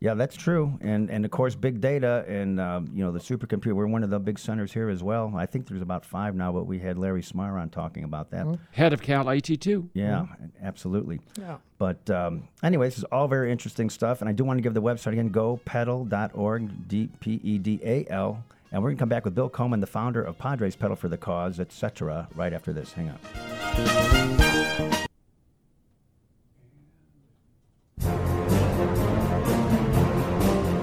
Yeah, 0.00 0.14
that's 0.14 0.34
true. 0.34 0.78
And 0.80 1.10
and 1.10 1.24
of 1.26 1.30
course, 1.30 1.54
big 1.54 1.80
data 1.80 2.24
and 2.26 2.58
um, 2.58 2.90
you 2.94 3.04
know 3.04 3.12
the 3.12 3.18
supercomputer. 3.18 3.74
We're 3.74 3.86
one 3.86 4.02
of 4.02 4.08
the 4.08 4.18
big 4.18 4.38
centers 4.38 4.72
here 4.72 4.88
as 4.88 5.02
well. 5.02 5.32
I 5.36 5.44
think 5.44 5.68
there's 5.68 5.82
about 5.82 6.06
five 6.06 6.34
now, 6.34 6.52
but 6.52 6.64
we 6.64 6.78
had 6.78 6.96
Larry 6.98 7.22
Smarr 7.22 7.60
on 7.60 7.68
talking 7.68 8.04
about 8.04 8.30
that. 8.30 8.46
Head 8.72 8.94
of 8.94 9.02
Calit2. 9.02 9.90
Yeah, 9.92 10.26
absolutely. 10.62 11.20
Yeah. 11.38 11.58
But 11.76 12.08
um, 12.08 12.48
anyway, 12.62 12.86
this 12.86 12.96
is 12.98 13.04
all 13.04 13.28
very 13.28 13.52
interesting 13.52 13.90
stuff. 13.90 14.20
And 14.22 14.28
I 14.28 14.32
do 14.32 14.42
want 14.42 14.56
to 14.56 14.62
give 14.62 14.72
the 14.74 14.82
website 14.82 15.12
again, 15.12 15.30
gopedal.org, 15.30 16.88
D 16.88 17.10
P 17.20 17.40
E 17.42 17.58
D 17.58 17.80
A 17.84 18.06
L. 18.08 18.42
And 18.72 18.82
we're 18.82 18.90
going 18.90 18.98
to 18.98 19.00
come 19.00 19.08
back 19.08 19.24
with 19.24 19.34
Bill 19.34 19.50
Koman, 19.50 19.80
the 19.80 19.86
founder 19.86 20.22
of 20.22 20.38
Padres 20.38 20.76
Pedal 20.76 20.94
for 20.96 21.08
the 21.08 21.18
Cause, 21.18 21.58
etc., 21.58 22.28
right 22.36 22.52
after 22.52 22.72
this. 22.72 22.92
Hang 22.92 23.10
on. 23.10 23.18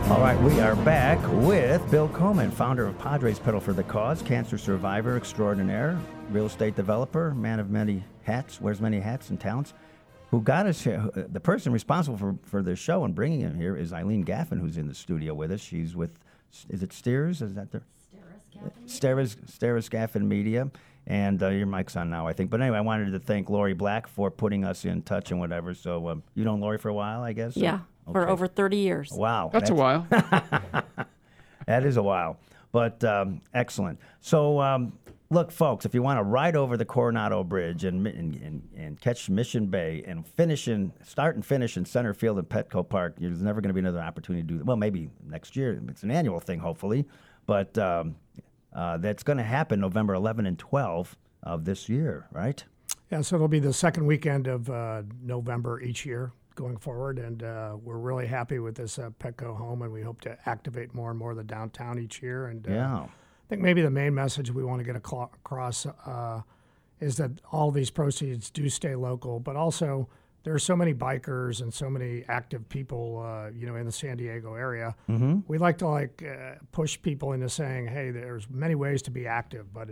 All 0.09 0.21
right, 0.21 0.39
we 0.41 0.57
are 0.61 0.77
back 0.77 1.19
with 1.43 1.91
Bill 1.91 2.07
Koman, 2.07 2.51
founder 2.53 2.87
of 2.87 2.97
Padres 2.97 3.39
Pedal 3.39 3.59
for 3.59 3.73
the 3.73 3.83
Cause, 3.83 4.21
cancer 4.21 4.57
survivor 4.57 5.17
extraordinaire, 5.17 5.99
real 6.31 6.45
estate 6.45 6.77
developer, 6.77 7.31
man 7.31 7.59
of 7.59 7.69
many 7.69 8.05
hats, 8.23 8.61
wears 8.61 8.79
many 8.79 9.01
hats 9.01 9.31
and 9.31 9.39
talents, 9.39 9.73
who 10.31 10.41
got 10.41 10.65
us 10.65 10.81
here. 10.81 11.09
The 11.13 11.41
person 11.41 11.73
responsible 11.73 12.17
for, 12.17 12.37
for 12.43 12.63
this 12.63 12.79
show 12.79 13.03
and 13.03 13.13
bringing 13.13 13.41
him 13.41 13.55
here 13.55 13.75
is 13.75 13.91
Eileen 13.91 14.23
Gaffin, 14.23 14.61
who's 14.61 14.77
in 14.77 14.87
the 14.87 14.95
studio 14.95 15.33
with 15.33 15.51
us. 15.51 15.59
She's 15.59 15.93
with, 15.93 16.17
is 16.69 16.83
it 16.83 16.93
Steers? 16.93 17.41
Is 17.41 17.55
that 17.55 17.71
their? 17.71 17.83
Steris, 18.85 19.35
Steris 19.45 19.89
Gaffin 19.89 20.25
Media. 20.25 20.71
And 21.05 21.41
uh, 21.43 21.49
your 21.49 21.67
mic's 21.67 21.95
on 21.95 22.09
now, 22.09 22.27
I 22.27 22.33
think. 22.33 22.49
But 22.49 22.61
anyway, 22.61 22.77
I 22.77 22.81
wanted 22.81 23.11
to 23.11 23.19
thank 23.19 23.49
Lori 23.49 23.73
Black 23.73 24.07
for 24.07 24.31
putting 24.31 24.65
us 24.65 24.83
in 24.83 25.01
touch 25.01 25.31
and 25.31 25.39
whatever. 25.39 25.73
So 25.73 26.09
um, 26.09 26.23
you 26.33 26.43
known 26.43 26.59
Lori 26.59 26.77
for 26.77 26.89
a 26.89 26.93
while, 26.93 27.23
I 27.23 27.31
guess? 27.33 27.55
Yeah, 27.55 27.79
for 28.11 28.29
over 28.29 28.47
30 28.47 28.77
years. 28.77 29.11
Wow. 29.11 29.49
That's 29.51 29.69
a 29.69 29.75
while. 29.75 30.07
That 31.67 31.85
is 31.85 31.97
a 31.97 32.01
while, 32.01 32.39
but 32.71 33.03
um, 33.03 33.41
excellent. 33.53 33.99
So, 34.21 34.61
um, 34.61 34.93
look, 35.29 35.51
folks, 35.51 35.85
if 35.85 35.93
you 35.93 36.01
want 36.01 36.17
to 36.17 36.23
ride 36.23 36.55
over 36.55 36.77
the 36.77 36.85
Coronado 36.85 37.43
Bridge 37.43 37.83
and, 37.83 38.07
and, 38.07 38.35
and, 38.35 38.69
and 38.75 39.01
catch 39.01 39.29
Mission 39.29 39.67
Bay 39.67 40.01
and 40.07 40.25
finish 40.25 40.69
in, 40.69 40.93
start 41.03 41.35
and 41.35 41.45
finish 41.45 41.75
in 41.75 41.83
center 41.83 42.13
field 42.13 42.39
at 42.39 42.47
Petco 42.47 42.87
Park, 42.87 43.17
there's 43.19 43.41
never 43.41 43.59
going 43.59 43.67
to 43.67 43.73
be 43.73 43.81
another 43.81 43.99
opportunity 43.99 44.43
to 44.43 44.47
do 44.47 44.57
that. 44.59 44.65
Well, 44.65 44.77
maybe 44.77 45.09
next 45.27 45.57
year. 45.57 45.77
It's 45.89 46.03
an 46.03 46.11
annual 46.11 46.39
thing, 46.39 46.59
hopefully, 46.59 47.05
but 47.45 47.77
um, 47.77 48.15
uh, 48.73 48.95
that's 48.97 49.23
going 49.23 49.37
to 49.37 49.43
happen 49.43 49.81
November 49.81 50.13
11 50.13 50.45
and 50.45 50.57
12 50.57 51.17
of 51.43 51.65
this 51.65 51.89
year, 51.89 52.27
right? 52.31 52.63
Yeah, 53.11 53.19
so 53.21 53.35
it'll 53.35 53.49
be 53.49 53.59
the 53.59 53.73
second 53.73 54.05
weekend 54.05 54.47
of 54.47 54.69
uh, 54.69 55.03
November 55.21 55.81
each 55.81 56.05
year 56.05 56.31
going 56.57 56.75
forward, 56.75 57.19
and 57.19 57.43
uh, 57.43 57.77
we're 57.81 57.97
really 57.97 58.27
happy 58.27 58.59
with 58.59 58.75
this 58.75 58.99
uh, 58.99 59.11
Petco 59.19 59.55
home, 59.55 59.81
and 59.83 59.93
we 59.93 60.01
hope 60.01 60.19
to 60.21 60.37
activate 60.45 60.93
more 60.93 61.09
and 61.09 61.17
more 61.17 61.31
of 61.31 61.37
the 61.37 61.43
downtown 61.43 61.97
each 61.97 62.21
year. 62.21 62.47
And 62.47 62.67
uh, 62.67 62.71
Yeah. 62.71 62.97
I 63.03 63.47
think 63.49 63.61
maybe 63.61 63.81
the 63.81 63.89
main 63.89 64.13
message 64.13 64.51
we 64.51 64.65
want 64.65 64.79
to 64.79 64.83
get 64.83 64.97
across 64.97 65.85
uh, 65.85 66.41
is 66.99 67.15
that 67.15 67.31
all 67.53 67.71
these 67.71 67.89
proceeds 67.89 68.49
do 68.49 68.67
stay 68.67 68.95
local, 68.95 69.39
but 69.39 69.55
also 69.55 70.09
there 70.43 70.53
are 70.53 70.59
so 70.59 70.75
many 70.75 70.93
bikers 70.93 71.61
and 71.61 71.73
so 71.73 71.89
many 71.89 72.25
active 72.27 72.67
people, 72.67 73.23
uh, 73.25 73.49
you 73.51 73.65
know, 73.65 73.75
in 73.75 73.85
the 73.85 73.91
San 73.91 74.17
Diego 74.17 74.55
area. 74.55 74.95
Mm-hmm. 75.09 75.39
We 75.47 75.59
like 75.59 75.77
to 75.77 75.87
like 75.87 76.23
uh, 76.23 76.55
push 76.73 77.01
people 77.01 77.31
into 77.31 77.47
saying, 77.47 77.87
hey, 77.87 78.11
there's 78.11 78.49
many 78.49 78.75
ways 78.75 79.01
to 79.03 79.11
be 79.11 79.27
active, 79.27 79.73
but 79.73 79.89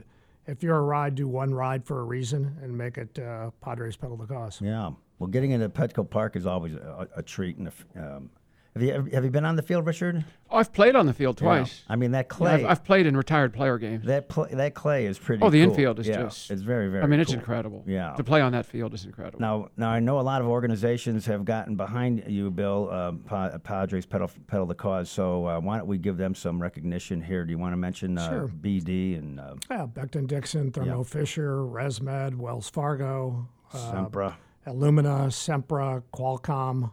if 0.48 0.62
you're 0.62 0.78
a 0.78 0.82
ride, 0.82 1.16
do 1.16 1.28
one 1.28 1.54
ride 1.54 1.86
for 1.86 2.02
a 2.02 2.04
reason 2.04 2.58
and 2.62 2.78
make 2.78 2.98
it 2.98 3.18
uh, 3.20 3.52
Padres 3.62 3.96
pedal 3.96 4.18
the 4.18 4.26
cause. 4.26 4.60
Yeah. 4.62 4.92
Well, 5.20 5.28
getting 5.28 5.52
into 5.52 5.70
Petco 5.70 6.10
Park 6.10 6.36
is 6.36 6.46
always 6.46 6.74
a, 6.74 7.08
a 7.16 7.24
treat. 7.24 7.58
And 7.58 7.68
a 7.68 7.72
f 7.72 7.86
um, 7.96 8.30
have 8.74 8.84
you 8.84 8.92
ever, 8.92 9.10
have 9.12 9.24
you 9.24 9.30
been 9.32 9.46
on 9.46 9.56
the 9.56 9.62
field, 9.62 9.86
Richard? 9.86 10.26
Oh, 10.52 10.58
I've 10.58 10.74
played 10.74 10.98
on 10.98 11.06
the 11.06 11.14
field 11.14 11.38
twice. 11.38 11.84
I 11.88 11.96
mean 11.96 12.12
that 12.12 12.26
Yeah, 12.26 12.36
clay. 12.38 12.54
I've, 12.56 12.66
I've 12.66 12.84
played 12.84 13.06
in 13.06 13.16
retired 13.16 13.54
player 13.54 13.78
games. 13.78 14.06
that 14.08 14.28
pl- 14.28 14.48
that 14.52 14.74
clay 14.74 15.06
is 15.06 15.18
pretty. 15.18 15.42
Oh, 15.42 15.50
the 15.50 15.62
cool. 15.64 15.70
infield 15.70 16.00
is 16.00 16.08
yeah, 16.10 16.24
just- 16.24 16.52
It's 16.52 16.62
very 16.62 16.90
very. 16.90 17.02
I 17.02 17.08
mean, 17.08 17.22
it's 17.22 17.32
cool. 17.32 17.40
incredible. 17.40 17.84
Yeah. 17.88 18.12
To 18.18 18.24
play 18.26 18.42
on 18.42 18.52
that 18.52 18.66
field 18.66 18.94
is 18.94 19.06
incredible. 19.06 19.40
Now, 19.40 19.70
now 19.78 19.88
I 19.92 20.02
know 20.02 20.20
a 20.20 20.22
lot 20.22 20.42
of 20.42 20.48
organizations 20.48 21.26
have 21.28 21.46
gotten 21.46 21.78
behind 21.78 22.26
you, 22.28 22.52
Bill. 22.52 22.90
Uh, 22.92 23.14
pa- 23.14 23.58
Padres 23.60 24.06
pedal 24.06 24.30
pedal 24.48 24.66
the 24.66 24.76
cause. 24.76 25.10
So 25.10 25.46
uh, 25.48 25.60
why 25.62 25.78
don't 25.78 25.88
we 25.88 25.98
give 25.98 26.18
them 26.18 26.36
some 26.36 26.62
recognition 26.62 27.22
here? 27.22 27.46
Do 27.46 27.52
you 27.52 27.58
want 27.58 27.72
to 27.72 27.78
mention 27.78 28.18
uh, 28.18 28.30
Sure. 28.30 28.48
BD 28.50 29.18
and 29.18 29.40
uh, 29.40 29.54
Yeah, 29.72 29.86
Becton 29.88 30.28
Dickinson, 30.28 30.74
Thermo 30.74 31.04
Fisher, 31.06 31.60
ResMed, 31.60 32.36
Wells 32.36 32.70
Fargo, 32.70 33.48
uh, 33.74 33.78
Sempra, 33.78 34.36
Illumina, 34.68 35.28
Sempra, 35.28 36.04
Qualcomm. 36.14 36.92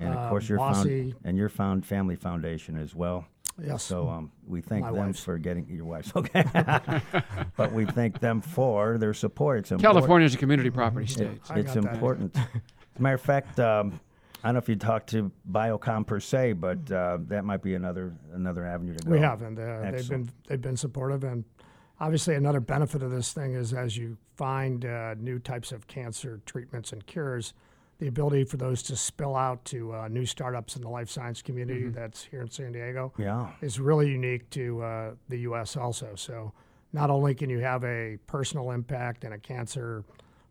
and 0.00 0.10
of 0.14 0.16
uh, 0.18 0.28
course 0.28 0.48
your 0.48 0.58
Bossy. 0.58 1.12
found 1.12 1.14
and 1.24 1.38
your 1.38 1.48
found 1.48 1.86
family 1.86 2.16
foundation 2.16 2.76
as 2.76 2.94
well. 2.94 3.26
Yes. 3.64 3.82
So 3.82 4.08
um, 4.08 4.30
we 4.46 4.60
thank 4.60 4.84
My 4.84 4.92
them 4.92 5.06
wife's. 5.06 5.20
for 5.24 5.36
getting 5.36 5.68
your 5.68 5.84
wife's 5.84 6.14
okay, 6.14 6.44
but 7.56 7.72
we 7.72 7.86
thank 7.86 8.20
them 8.20 8.40
for 8.40 8.98
their 8.98 9.12
support. 9.14 9.58
It's 9.60 9.72
important. 9.72 9.94
California 9.94 10.26
is 10.26 10.34
a 10.34 10.38
community 10.38 10.70
property 10.70 11.06
state. 11.06 11.40
I 11.50 11.58
it's 11.58 11.74
got 11.74 11.82
that. 11.82 11.94
important. 11.94 12.36
As 12.36 12.44
a 12.98 13.02
matter 13.02 13.14
of 13.16 13.20
fact, 13.20 13.58
um, 13.58 13.98
I 14.44 14.48
don't 14.48 14.54
know 14.54 14.58
if 14.58 14.68
you 14.68 14.76
talked 14.76 15.10
to 15.10 15.32
Biocom 15.50 16.06
per 16.06 16.20
se, 16.20 16.52
but 16.52 16.90
uh, 16.92 17.18
that 17.26 17.44
might 17.44 17.62
be 17.62 17.74
another 17.74 18.14
another 18.32 18.64
avenue 18.64 18.94
to 18.96 19.04
go. 19.04 19.10
We 19.10 19.18
have, 19.18 19.42
and 19.42 19.58
uh, 19.58 19.90
they've 19.90 20.08
been 20.08 20.30
they've 20.46 20.60
been 20.60 20.76
supportive. 20.76 21.24
And 21.24 21.44
obviously, 22.00 22.34
another 22.34 22.60
benefit 22.60 23.02
of 23.02 23.10
this 23.10 23.32
thing 23.32 23.54
is 23.54 23.72
as 23.72 23.96
you 23.96 24.16
find 24.36 24.84
uh, 24.84 25.14
new 25.18 25.38
types 25.38 25.72
of 25.72 25.86
cancer 25.86 26.40
treatments 26.46 26.92
and 26.92 27.06
cures, 27.06 27.54
the 27.98 28.06
ability 28.06 28.44
for 28.44 28.56
those 28.56 28.82
to 28.84 28.94
spill 28.96 29.34
out 29.34 29.64
to 29.64 29.92
uh, 29.92 30.08
new 30.08 30.24
startups 30.24 30.76
in 30.76 30.82
the 30.82 30.88
life 30.88 31.10
science 31.10 31.42
community 31.42 31.88
that's 31.88 32.22
here 32.24 32.42
in 32.42 32.50
San 32.50 32.70
Diego 32.72 33.12
Yeah. 33.18 33.48
is 33.60 33.80
really 33.80 34.08
unique 34.08 34.48
to 34.50 34.80
uh, 34.82 35.10
the 35.28 35.38
U.S. 35.40 35.76
Also, 35.76 36.12
so 36.14 36.52
not 36.92 37.10
only 37.10 37.34
can 37.34 37.50
you 37.50 37.58
have 37.58 37.82
a 37.84 38.16
personal 38.28 38.70
impact 38.70 39.24
and 39.24 39.34
a 39.34 39.38
cancer 39.38 40.04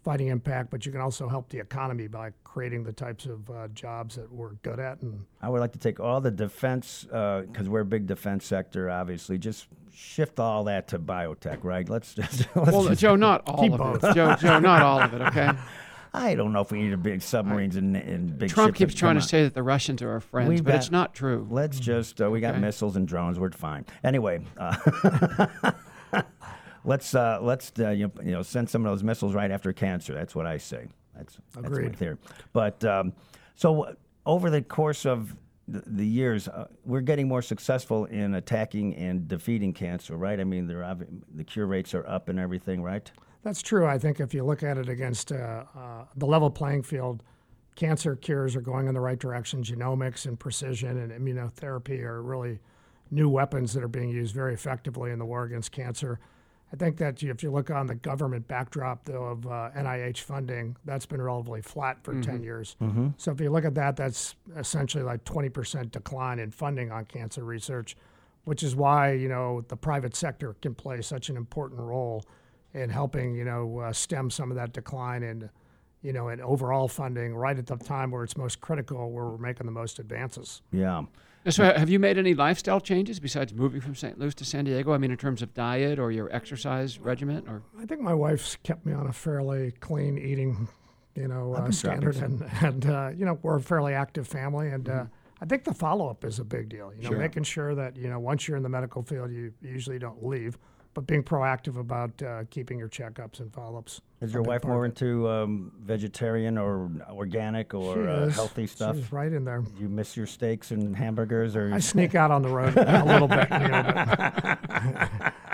fighting 0.07 0.27
impact, 0.29 0.69
but 0.71 0.85
you 0.85 0.91
can 0.93 1.01
also 1.01 1.27
help 1.27 1.49
the 1.49 1.59
economy 1.59 2.07
by 2.07 2.31
creating 2.45 2.81
the 2.81 2.93
types 2.93 3.25
of 3.25 3.49
uh, 3.49 3.67
jobs 3.73 4.15
that 4.15 4.31
we're 4.31 4.53
good 4.63 4.79
at 4.79 5.01
and 5.01 5.25
I 5.41 5.49
would 5.49 5.59
like 5.59 5.73
to 5.73 5.79
take 5.79 5.99
all 5.99 6.21
the 6.21 6.31
defense, 6.31 7.03
because 7.03 7.67
we're 7.67 7.81
a 7.81 7.85
big 7.85 8.07
defense 8.07 8.45
sector, 8.45 8.89
obviously, 8.89 9.37
just 9.37 9.67
shift 9.93 10.39
all 10.39 10.63
that 10.63 10.87
to 10.89 10.99
biotech, 10.99 11.61
right? 11.65 11.87
Let's 11.89 12.13
just. 12.15 12.47
Let's 12.55 12.71
Well, 12.71 12.85
just 12.87 13.01
Joe, 13.01 13.17
not 13.17 13.41
all 13.49 13.61
Keep 13.61 13.73
of 13.81 14.01
it. 14.01 14.13
Joe, 14.15 14.33
Joe, 14.39 14.59
not 14.59 14.81
all 14.81 15.01
of 15.01 15.13
it. 15.13 15.21
Okay. 15.23 15.49
I 16.13 16.35
don't 16.35 16.53
know 16.53 16.61
if 16.61 16.71
we 16.71 16.81
need 16.81 16.93
a 16.93 16.97
big 16.97 17.21
submarines 17.21 17.75
and, 17.75 17.97
and 17.97 18.37
big 18.39 18.49
Trump 18.49 18.69
ships 18.69 18.77
keeps 18.77 18.93
trying 18.95 19.15
come 19.15 19.21
to 19.21 19.27
say 19.27 19.43
that 19.43 19.53
the 19.55 19.61
Russians 19.61 20.01
are 20.01 20.09
our 20.11 20.21
friends, 20.21 20.47
We've 20.47 20.63
but 20.63 20.71
got- 20.71 20.77
it's 20.77 20.89
not 20.89 21.13
true. 21.13 21.45
Let's 21.51 21.81
just, 21.81 22.21
uh, 22.21 22.29
we 22.29 22.39
got 22.39 22.51
Okay. 22.53 22.61
missiles 22.61 22.95
and 22.95 23.05
drones. 23.05 23.37
We're 23.37 23.51
fine. 23.51 23.85
Anyway, 24.05 24.39
uh, 24.57 25.41
let's 26.87 27.13
uh, 27.13 27.37
let's 27.41 27.71
uh, 27.79 27.89
you, 27.89 28.11
you 28.23 28.31
know 28.31 28.41
send 28.41 28.69
some 28.69 28.85
of 28.85 28.91
those 28.91 29.03
missiles 29.03 29.35
right 29.35 29.51
after 29.51 29.71
cancer. 29.73 30.13
That's 30.13 30.33
what 30.33 30.47
I 30.47 30.57
say. 30.57 30.87
That's 31.15 31.37
that's 31.53 31.69
my 31.69 31.77
Agreed. 31.77 31.95
theory. 31.95 32.17
But 32.53 32.83
um, 32.85 33.13
so 33.55 33.83
uh, 33.83 33.93
over 34.25 34.49
the 34.49 34.61
course 34.61 35.05
of 35.05 35.35
the, 35.67 35.83
the 35.85 36.07
years, 36.07 36.47
uh, 36.47 36.67
we're 36.85 37.01
getting 37.01 37.27
more 37.27 37.41
successful 37.41 38.05
in 38.05 38.35
attacking 38.35 38.95
and 38.95 39.27
defeating 39.27 39.73
cancer, 39.73 40.15
right? 40.15 40.39
I 40.39 40.45
mean, 40.45 40.67
obvi- 40.67 41.21
the 41.35 41.43
cure 41.43 41.67
rates 41.67 41.93
are 41.93 42.07
up 42.07 42.29
and 42.29 42.39
everything, 42.39 42.81
right? 42.81 43.11
That's 43.43 43.61
true. 43.61 43.85
I 43.85 43.97
think 43.97 44.19
if 44.19 44.33
you 44.33 44.43
look 44.43 44.63
at 44.63 44.77
it 44.77 44.89
against 44.89 45.31
uh, 45.31 45.65
uh, 45.75 46.05
the 46.15 46.25
level 46.25 46.49
playing 46.49 46.83
field, 46.83 47.21
cancer 47.75 48.15
cures 48.15 48.55
are 48.55 48.61
going 48.61 48.87
in 48.87 48.93
the 48.93 49.01
right 49.01 49.19
direction. 49.19 49.61
Genomics 49.61 50.25
and 50.25 50.39
precision 50.39 50.97
and 50.97 51.11
immunotherapy 51.11 52.01
are 52.01 52.21
really 52.21 52.59
new 53.11 53.29
weapons 53.29 53.73
that 53.73 53.83
are 53.83 53.89
being 53.89 54.09
used 54.09 54.33
very 54.33 54.53
effectively 54.53 55.11
in 55.11 55.19
the 55.19 55.25
war 55.25 55.43
against 55.43 55.71
cancer. 55.71 56.19
I 56.73 56.75
think 56.75 56.97
that 56.97 57.23
if 57.23 57.43
you 57.43 57.51
look 57.51 57.71
on 57.71 57.87
the 57.87 57.95
government 57.95 58.47
backdrop, 58.47 59.05
though, 59.05 59.23
of 59.23 59.47
uh, 59.47 59.69
NIH 59.75 60.19
funding, 60.19 60.75
that's 60.83 61.05
been 61.05 61.21
relatively 61.21 61.61
flat 61.61 62.03
for 62.03 62.13
10 62.21 62.43
years. 62.43 62.75
So 63.17 63.31
if 63.31 63.39
you 63.39 63.49
look 63.49 63.63
at 63.63 63.75
that, 63.75 63.95
that's 63.95 64.35
essentially 64.57 65.03
like 65.03 65.23
20% 65.23 65.91
decline 65.91 66.39
in 66.39 66.51
funding 66.51 66.91
on 66.91 67.05
cancer 67.05 67.43
research, 67.45 67.95
which 68.43 68.63
is 68.63 68.75
why, 68.75 69.13
you 69.13 69.29
know, 69.29 69.61
the 69.69 69.77
private 69.77 70.13
sector 70.15 70.55
can 70.61 70.75
play 70.75 71.01
such 71.01 71.29
an 71.29 71.37
important 71.37 71.79
role 71.79 72.25
in 72.73 72.89
helping, 72.89 73.33
you 73.33 73.45
know, 73.45 73.79
uh, 73.79 73.93
stem 73.93 74.29
some 74.29 74.51
of 74.51 74.57
that 74.57 74.73
decline 74.73 75.23
in, 75.23 75.49
you 76.01 76.11
know, 76.11 76.27
in 76.27 76.41
overall 76.41 76.89
funding 76.89 77.33
right 77.33 77.57
at 77.57 77.65
the 77.65 77.77
time 77.77 78.11
where 78.11 78.25
it's 78.25 78.35
most 78.35 78.59
critical, 78.59 79.09
where 79.11 79.25
we're 79.25 79.37
making 79.37 79.65
the 79.65 79.71
most 79.71 79.99
advances. 79.99 80.61
Yeah. 80.73 81.03
So, 81.49 81.63
have 81.63 81.89
you 81.89 81.97
made 81.99 82.17
any 82.17 82.33
lifestyle 82.33 82.81
changes 82.81 83.19
besides 83.19 83.53
moving 83.53 83.79
from 83.79 83.95
St. 83.95 84.19
Louis 84.19 84.33
to 84.35 84.45
San 84.45 84.65
Diego? 84.65 84.93
I 84.93 84.97
mean, 84.97 85.11
in 85.11 85.17
terms 85.17 85.41
of 85.41 85.53
diet 85.53 85.97
or 85.97 86.11
your 86.11 86.33
exercise 86.35 86.99
regimen, 86.99 87.47
or 87.47 87.63
I 87.79 87.85
think 87.85 88.01
my 88.01 88.13
wife's 88.13 88.57
kept 88.63 88.85
me 88.85 88.93
on 88.93 89.07
a 89.07 89.13
fairly 89.13 89.71
clean 89.79 90.17
eating, 90.17 90.67
you 91.15 91.27
know, 91.27 91.53
uh, 91.53 91.71
standard, 91.71 92.17
and 92.17 92.43
and 92.61 92.85
uh, 92.85 93.11
you 93.15 93.25
know 93.25 93.39
we're 93.41 93.57
a 93.57 93.61
fairly 93.61 93.93
active 93.93 94.27
family, 94.27 94.69
and 94.69 94.89
uh, 94.89 95.05
I 95.41 95.45
think 95.45 95.63
the 95.63 95.73
follow 95.73 96.09
up 96.09 96.25
is 96.25 96.39
a 96.39 96.43
big 96.43 96.67
deal. 96.67 96.91
You 96.93 97.09
know, 97.09 97.17
making 97.17 97.43
sure 97.43 97.75
that 97.75 97.95
you 97.95 98.09
know 98.09 98.19
once 98.19 98.47
you're 98.47 98.57
in 98.57 98.63
the 98.63 98.69
medical 98.69 99.01
field, 99.01 99.31
you 99.31 99.53
usually 99.61 99.99
don't 99.99 100.25
leave, 100.25 100.57
but 100.97 101.05
being 101.05 101.21
proactive 101.21 101.77
about 101.77 102.23
uh, 102.23 102.43
keeping 102.49 102.79
your 102.79 102.89
checkups 102.89 103.39
and 103.39 103.53
follow-ups. 103.53 104.01
Is 104.19 104.33
your 104.33 104.41
wife 104.41 104.63
more 104.63 104.83
into 104.83 105.29
um, 105.29 105.71
vegetarian 105.79 106.57
or 106.57 106.89
organic 107.11 107.75
or 107.75 108.09
uh, 108.09 108.29
healthy 108.29 108.65
stuff? 108.65 108.95
She's 108.95 109.11
right 109.11 109.31
in 109.31 109.45
there. 109.45 109.63
You 109.79 109.89
miss 109.89 110.17
your 110.17 110.25
steaks 110.25 110.71
and 110.71 110.95
hamburgers, 110.95 111.55
or 111.55 111.71
I 111.71 111.77
sneak 111.77 112.15
out 112.15 112.31
on 112.31 112.41
the 112.41 112.49
road 112.49 112.75
a 112.77 113.05
little 113.05 113.27
bit. 113.27 113.47
You 113.51 113.67
know, 113.67 113.93
but 113.93 115.33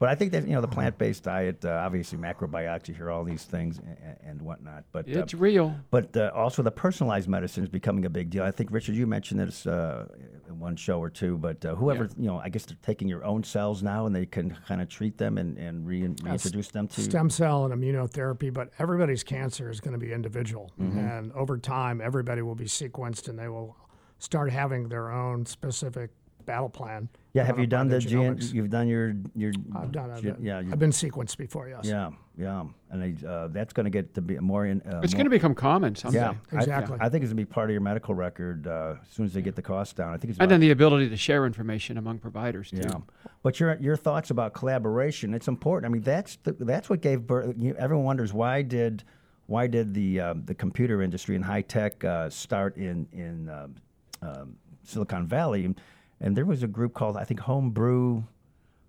But 0.00 0.08
I 0.08 0.14
think 0.14 0.32
that 0.32 0.48
you 0.48 0.54
know 0.54 0.62
the 0.62 0.68
plant-based 0.68 1.24
diet, 1.24 1.62
uh, 1.62 1.82
obviously 1.84 2.16
macrobiotics, 2.16 2.88
you 2.88 2.94
hear 2.94 3.10
all 3.10 3.22
these 3.22 3.44
things 3.44 3.78
and, 3.78 4.16
and 4.24 4.42
whatnot. 4.42 4.84
But 4.92 5.06
uh, 5.06 5.20
It's 5.20 5.34
real. 5.34 5.76
but 5.90 6.16
uh, 6.16 6.30
also 6.34 6.62
the 6.62 6.70
personalized 6.70 7.28
medicine 7.28 7.62
is 7.62 7.68
becoming 7.68 8.06
a 8.06 8.10
big 8.10 8.30
deal. 8.30 8.42
I 8.42 8.50
think 8.50 8.70
Richard, 8.72 8.94
you 8.94 9.06
mentioned 9.06 9.40
this 9.40 9.66
uh, 9.66 10.06
in 10.16 10.39
one 10.54 10.76
show 10.76 11.00
or 11.00 11.10
two. 11.10 11.36
But 11.36 11.64
uh, 11.64 11.74
whoever 11.74 12.08
you 12.16 12.26
know, 12.26 12.38
I 12.38 12.48
guess 12.48 12.64
they're 12.64 12.76
taking 12.82 13.08
your 13.08 13.24
own 13.24 13.44
cells 13.44 13.82
now, 13.82 14.06
and 14.06 14.14
they 14.14 14.26
can 14.26 14.56
kind 14.66 14.80
of 14.80 14.88
treat 14.88 15.18
them 15.18 15.38
and 15.38 15.56
and 15.58 15.86
re- 15.86 16.08
reintroduce 16.22 16.68
them 16.68 16.88
to. 16.88 17.00
stem 17.00 17.30
cell 17.30 17.64
and 17.64 17.74
immunotherapy, 17.74 18.52
but 18.52 18.70
everybody's 18.78 19.22
cancer 19.22 19.70
is 19.70 19.80
going 19.80 19.92
to 19.92 19.98
be 19.98 20.12
individual. 20.12 20.70
Mm-hmm. 20.80 20.98
And 20.98 21.32
over 21.32 21.58
time, 21.58 22.00
everybody 22.00 22.42
will 22.42 22.54
be 22.54 22.66
sequenced 22.66 23.28
and 23.28 23.38
they 23.38 23.48
will 23.48 23.76
start 24.18 24.50
having 24.50 24.88
their 24.88 25.10
own 25.10 25.46
specific 25.46 26.10
battle 26.50 26.68
plan. 26.68 27.08
yeah, 27.32 27.44
have 27.44 27.58
you 27.60 27.66
done 27.66 27.86
the 27.88 28.00
gen- 28.00 28.38
You've 28.52 28.70
done 28.70 28.88
your 28.88 29.14
your. 29.36 29.52
I've 29.76 29.92
done 29.92 30.10
it. 30.10 30.22
gen- 30.22 30.36
yeah, 30.40 30.58
I've 30.58 30.78
been 30.80 30.90
sequenced 30.90 31.36
before, 31.36 31.68
yes. 31.68 31.84
yeah, 31.84 32.10
yeah, 32.36 32.64
and 32.90 33.00
they, 33.02 33.26
uh, 33.26 33.46
that's 33.48 33.72
going 33.72 33.84
to 33.84 33.90
get 33.90 34.14
to 34.14 34.20
be 34.20 34.36
more 34.40 34.66
in. 34.66 34.82
Uh, 34.82 35.00
It's 35.04 35.14
going 35.14 35.26
to 35.26 35.30
become 35.30 35.54
common 35.54 35.94
someday. 35.94 36.18
Yeah, 36.18 36.34
I- 36.52 36.56
Exactly. 36.56 36.96
I, 37.00 37.08
think 37.08 37.22
it's 37.22 37.32
going 37.32 37.44
to 37.44 37.46
be 37.46 37.52
part 37.58 37.70
of 37.70 37.72
your 37.72 37.82
medical 37.82 38.14
record 38.14 38.66
uh, 38.66 38.96
as 39.00 39.08
soon 39.14 39.26
as 39.26 39.32
they 39.32 39.42
get 39.42 39.54
the 39.54 39.62
cost 39.62 39.94
down. 39.94 40.12
I 40.12 40.16
think 40.16 40.30
it's 40.30 40.40
And 40.40 40.50
then 40.50 40.60
the 40.60 40.72
ability 40.72 41.08
to 41.08 41.16
share 41.16 41.46
information 41.46 41.98
among 41.98 42.18
providers 42.18 42.70
too. 42.70 42.78
Yeah, 42.78 42.98
but 43.44 43.60
your 43.60 43.76
your 43.80 43.96
thoughts 43.96 44.30
about 44.30 44.52
collaboration? 44.52 45.32
It's 45.34 45.46
important. 45.48 45.88
I 45.88 45.92
mean, 45.92 46.02
that's 46.02 46.36
the, 46.42 46.52
that's 46.58 46.90
what 46.90 47.00
gave 47.00 47.26
birth. 47.28 47.54
You, 47.56 47.74
everyone 47.78 48.04
wonders 48.04 48.32
why 48.32 48.62
did 48.62 49.04
why 49.46 49.68
did 49.68 49.94
the 49.94 50.18
um, 50.20 50.42
the 50.46 50.54
computer 50.54 51.00
industry 51.00 51.36
and 51.36 51.44
high 51.44 51.62
tech 51.62 52.02
uh, 52.04 52.28
start 52.28 52.76
in 52.76 53.06
in 53.12 53.48
um, 53.48 53.74
um, 54.22 54.56
Silicon 54.84 55.26
Valley, 55.26 55.72
and 56.20 56.36
there 56.36 56.44
was 56.44 56.62
a 56.62 56.66
group 56.68 56.94
called 56.94 57.16
I 57.16 57.24
think 57.24 57.40
Homebrew. 57.40 58.22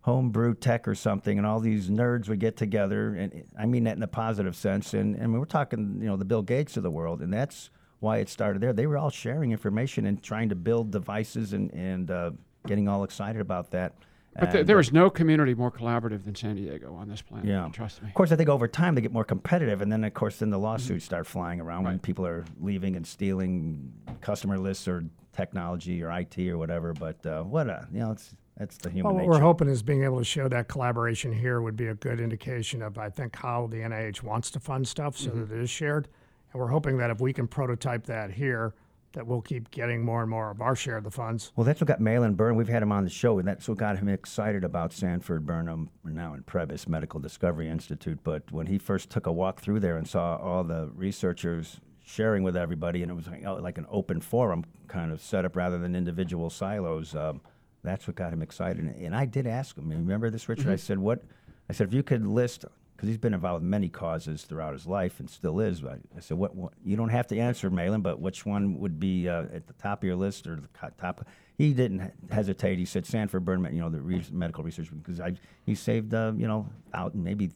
Homebrew 0.03 0.55
Tech 0.55 0.87
or 0.87 0.95
something, 0.95 1.37
and 1.37 1.45
all 1.45 1.59
these 1.59 1.87
nerds 1.87 2.27
would 2.27 2.39
get 2.39 2.57
together, 2.57 3.13
and 3.13 3.43
I 3.55 3.67
mean 3.67 3.83
that 3.83 3.97
in 3.97 4.01
a 4.01 4.07
positive 4.07 4.55
sense. 4.55 4.95
And 4.95 5.15
and 5.15 5.31
we're 5.31 5.45
talking, 5.45 5.99
you 6.01 6.07
know, 6.07 6.17
the 6.17 6.25
Bill 6.25 6.41
Gates 6.41 6.75
of 6.75 6.81
the 6.81 6.89
world, 6.89 7.21
and 7.21 7.31
that's 7.31 7.69
why 7.99 8.17
it 8.17 8.27
started 8.27 8.63
there. 8.63 8.73
They 8.73 8.87
were 8.87 8.97
all 8.97 9.11
sharing 9.11 9.51
information 9.51 10.07
and 10.07 10.21
trying 10.23 10.49
to 10.49 10.55
build 10.55 10.89
devices 10.89 11.53
and 11.53 11.71
and 11.71 12.09
uh, 12.09 12.31
getting 12.65 12.87
all 12.87 13.03
excited 13.03 13.41
about 13.41 13.69
that. 13.71 13.93
But 14.39 14.51
th- 14.51 14.65
there 14.65 14.79
uh, 14.79 14.83
no 14.91 15.09
community 15.09 15.53
more 15.53 15.71
collaborative 15.71 16.23
than 16.23 16.35
San 16.35 16.55
Diego 16.55 16.95
on 16.95 17.09
this 17.09 17.21
planet. 17.21 17.47
yeah, 17.47 17.69
Trust 17.71 18.01
me. 18.01 18.07
Of 18.07 18.13
course, 18.15 18.31
I 18.31 18.37
think 18.37 18.49
over 18.49 18.67
time 18.67 18.95
they 18.95 19.01
get 19.01 19.11
more 19.11 19.25
competitive, 19.25 19.81
and 19.81 19.91
then 19.91 20.03
of 20.03 20.13
course 20.13 20.37
then 20.39 20.49
the 20.49 20.57
lawsuits 20.59 21.05
start 21.05 21.27
flying 21.27 21.59
around 21.59 21.83
when 21.83 21.99
people 21.99 22.25
are 22.25 22.45
leaving 22.59 22.95
and 22.95 23.05
stealing 23.05 23.93
customer 24.21 24.57
lists 24.57 24.87
or 24.87 25.03
technology 25.33 26.03
or 26.03 26.11
IT 26.11 26.37
or 26.49 26.57
whatever. 26.57 26.93
But 26.93 27.25
uh, 27.25 27.43
what 27.43 27.67
a 27.67 27.87
you 27.91 27.99
know, 27.99 28.11
it's 28.11 28.35
that's 28.57 28.77
the 28.77 28.89
human 28.89 29.05
Well, 29.05 29.13
what 29.15 29.21
nature. 29.21 29.31
we're 29.31 29.45
hoping 29.45 29.69
is 29.69 29.81
being 29.81 30.03
able 30.03 30.19
to 30.19 30.25
show 30.25 30.47
that 30.49 30.67
collaboration 30.67 31.31
here 31.33 31.61
would 31.61 31.75
be 31.75 31.87
a 31.87 31.95
good 31.95 32.19
indication 32.19 32.81
of, 32.81 32.97
I 32.97 33.09
think, 33.09 33.35
how 33.35 33.67
the 33.67 33.77
NIH 33.77 34.21
wants 34.23 34.51
to 34.51 34.59
fund 34.59 34.87
stuff 34.87 35.17
so 35.17 35.29
Mm-hmm. 35.31 35.39
that 35.47 35.51
it 35.55 35.61
is 35.63 35.69
shared. 35.69 36.07
And 36.53 36.59
we're 36.61 36.67
hoping 36.67 36.97
that 36.97 37.09
if 37.09 37.21
we 37.21 37.31
can 37.33 37.47
prototype 37.47 38.05
that 38.07 38.29
here, 38.31 38.73
that 39.13 39.25
we'll 39.25 39.41
keep 39.41 39.71
getting 39.71 40.03
more 40.05 40.21
and 40.21 40.29
more 40.29 40.51
of 40.51 40.61
our 40.61 40.75
share 40.75 40.97
of 40.97 41.03
the 41.03 41.11
funds. 41.11 41.51
Well, 41.55 41.65
that's 41.65 41.81
what 41.81 41.87
got 41.87 41.99
Malin 42.01 42.33
Burnham. 42.35 42.55
We've 42.57 42.67
had 42.67 42.83
him 42.83 42.91
on 42.91 43.03
the 43.03 43.09
show, 43.09 43.39
and 43.39 43.47
that's 43.47 43.67
what 43.67 43.77
got 43.77 43.97
him 43.97 44.07
excited 44.09 44.63
about 44.63 44.93
Sanford 44.93 45.45
Burnham, 45.45 45.89
now 46.05 46.33
in 46.33 46.43
Prebys 46.43 46.87
Medical 46.87 47.19
Discovery 47.19 47.67
Institute. 47.67 48.19
But 48.23 48.49
when 48.51 48.67
he 48.67 48.77
first 48.77 49.09
took 49.09 49.25
a 49.27 49.31
walk 49.31 49.59
through 49.61 49.79
there 49.79 49.97
and 49.97 50.07
saw 50.07 50.35
all 50.37 50.63
the 50.63 50.91
researchers 50.93 51.79
sharing 52.03 52.43
with 52.43 52.57
everybody, 52.57 53.01
and 53.01 53.11
it 53.11 53.15
was 53.15 53.27
like, 53.27 53.43
oh, 53.45 53.55
like 53.55 53.77
an 53.77 53.87
open 53.89 54.21
forum 54.21 54.65
kind 54.87 55.11
of 55.11 55.21
setup 55.21 55.55
rather 55.55 55.77
than 55.77 55.95
individual 55.95 56.49
silos, 56.49 57.15
um, 57.15 57.41
that's 57.83 58.07
what 58.07 58.15
got 58.15 58.33
him 58.33 58.41
excited. 58.41 58.83
And, 58.83 58.95
and 58.95 59.15
I 59.15 59.25
did 59.25 59.47
ask 59.47 59.77
him. 59.77 59.89
Remember 59.89 60.29
this, 60.29 60.47
Richard? 60.49 60.69
I 60.69 60.75
said, 60.75 60.99
"What?" 60.99 61.23
I 61.69 61.73
said, 61.73 61.87
"If 61.87 61.93
you 61.93 62.03
could 62.03 62.25
list." 62.25 62.65
Because 62.95 63.09
he's 63.09 63.17
been 63.17 63.33
involved 63.33 63.63
in 63.63 63.69
many 63.71 63.89
causes 63.89 64.43
throughout 64.43 64.73
his 64.73 64.85
life 64.85 65.19
and 65.19 65.27
still 65.27 65.59
is. 65.59 65.81
But 65.81 66.01
I 66.15 66.19
said, 66.19 66.37
what, 66.37 66.55
what 66.55 66.73
you 66.85 66.95
don't 66.95 67.09
have 67.09 67.25
to 67.29 67.39
answer, 67.39 67.71
Malin, 67.71 68.01
but 68.01 68.21
which 68.21 68.45
one 68.45 68.77
would 68.79 68.99
be 68.99 69.27
uh, 69.27 69.45
at 69.51 69.65
the 69.65 69.73
top 69.73 70.03
of 70.03 70.07
your 70.07 70.15
list 70.15 70.45
or 70.45 70.57
the 70.57 70.67
top? 70.99 71.25
He 71.57 71.73
didn't 71.73 72.13
hesitate. 72.29 72.77
He 72.77 72.85
said 72.85 73.07
Sanford 73.07 73.43
Burnham, 73.43 73.73
you 73.73 73.81
know, 73.81 73.89
the 73.89 73.99
re- 73.99 74.23
medical 74.31 74.63
research, 74.63 74.89
because 74.95 75.19
I, 75.19 75.33
he 75.65 75.73
saved, 75.73 76.13
uh, 76.13 76.33
you 76.37 76.47
know, 76.47 76.69
out 76.93 77.15
maybe 77.15 77.49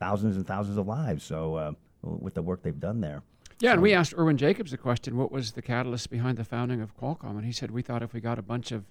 thousands 0.00 0.36
and 0.36 0.44
thousands 0.44 0.78
of 0.78 0.88
lives. 0.88 1.22
So 1.22 1.54
uh, 1.54 1.72
with 2.02 2.34
the 2.34 2.42
work 2.42 2.64
they've 2.64 2.80
done 2.80 3.00
there. 3.00 3.22
Yeah, 3.60 3.72
and 3.72 3.82
we 3.82 3.92
asked 3.92 4.14
Irwin 4.16 4.36
Jacobs 4.36 4.70
the 4.70 4.76
question, 4.76 5.16
what 5.16 5.32
was 5.32 5.52
the 5.52 5.62
catalyst 5.62 6.10
behind 6.10 6.38
the 6.38 6.44
founding 6.44 6.80
of 6.80 6.96
Qualcomm? 6.96 7.30
And 7.36 7.44
he 7.44 7.52
said, 7.52 7.70
we 7.70 7.82
thought 7.82 8.02
if 8.02 8.12
we 8.12 8.20
got 8.20 8.38
a 8.38 8.42
bunch 8.42 8.70
of 8.70 8.84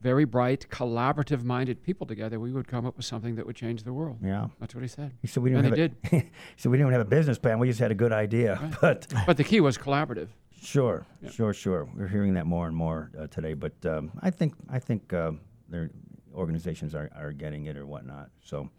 very 0.00 0.24
bright, 0.24 0.66
collaborative 0.70 1.42
minded 1.42 1.82
people 1.82 2.06
together, 2.06 2.38
we 2.38 2.52
would 2.52 2.68
come 2.68 2.86
up 2.86 2.96
with 2.96 3.06
something 3.06 3.34
that 3.36 3.46
would 3.46 3.56
change 3.56 3.82
the 3.82 3.92
world. 3.92 4.18
Yeah. 4.22 4.48
That's 4.60 4.74
what 4.74 4.82
he 4.82 4.88
said. 4.88 5.12
He 5.20 5.26
said 5.26 5.42
we 5.42 5.50
didn't 5.50 5.66
And 5.66 5.76
have 5.76 5.90
they 6.10 6.16
a, 6.18 6.20
he 6.22 6.30
said 6.56 6.70
we 6.70 6.78
didn't 6.78 6.92
have 6.92 7.00
a 7.00 7.06
business 7.06 7.38
plan. 7.38 7.58
We 7.58 7.68
just 7.68 7.80
had 7.80 7.90
a 7.90 7.94
good 7.94 8.12
idea. 8.12 8.72
But 8.80 9.12
But 9.26 9.36
the 9.36 9.44
key 9.44 9.60
was 9.60 9.78
collaborative. 9.78 10.28
Sure, 10.60 11.04
sure, 11.30 11.52
sure. 11.52 11.88
We're 11.96 12.08
hearing 12.08 12.34
that 12.34 12.46
more 12.46 12.66
and 12.66 12.76
more 12.76 13.10
uh, 13.18 13.26
today, 13.26 13.52
but 13.54 13.72
um, 13.84 14.10
I 14.20 14.30
think 14.30 14.54
I 14.70 14.78
think 14.78 15.12
uh, 15.12 15.32
their 15.68 15.90
organizations 16.34 16.94
are, 16.94 17.10
are 17.14 17.32
getting 17.32 17.66
it 17.66 17.76
or 17.76 17.84
whatnot. 17.86 18.30
So, 18.42 18.70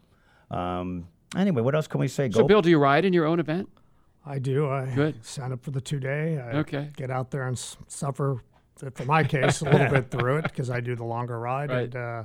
um, 0.50 1.06
anyway, 1.36 1.62
what 1.62 1.76
else 1.76 1.86
can 1.86 2.00
we 2.00 2.08
say? 2.08 2.28
So, 2.30 2.44
Bill, 2.44 2.60
do 2.60 2.70
you 2.70 2.78
ride 2.78 3.04
in 3.04 3.12
your 3.12 3.24
own 3.26 3.38
event? 3.38 3.68
I 4.26 4.38
do. 4.38 4.68
I 4.68 4.86
Good. 4.94 5.24
sign 5.24 5.52
up 5.52 5.62
for 5.62 5.70
the 5.70 5.80
two 5.80 6.00
day. 6.00 6.38
I 6.38 6.58
Okay. 6.58 6.90
Get 6.96 7.10
out 7.10 7.30
there 7.30 7.46
and 7.46 7.56
suffer, 7.86 8.42
for 8.92 9.04
my 9.04 9.22
case, 9.22 9.60
a 9.60 9.64
little 9.70 9.88
bit 9.90 10.10
through 10.10 10.38
it 10.38 10.42
because 10.44 10.68
I 10.68 10.80
do 10.80 10.96
the 10.96 11.04
longer 11.04 11.38
ride. 11.38 11.70
Right. 11.70 11.84
And, 11.84 11.96
uh, 11.96 12.24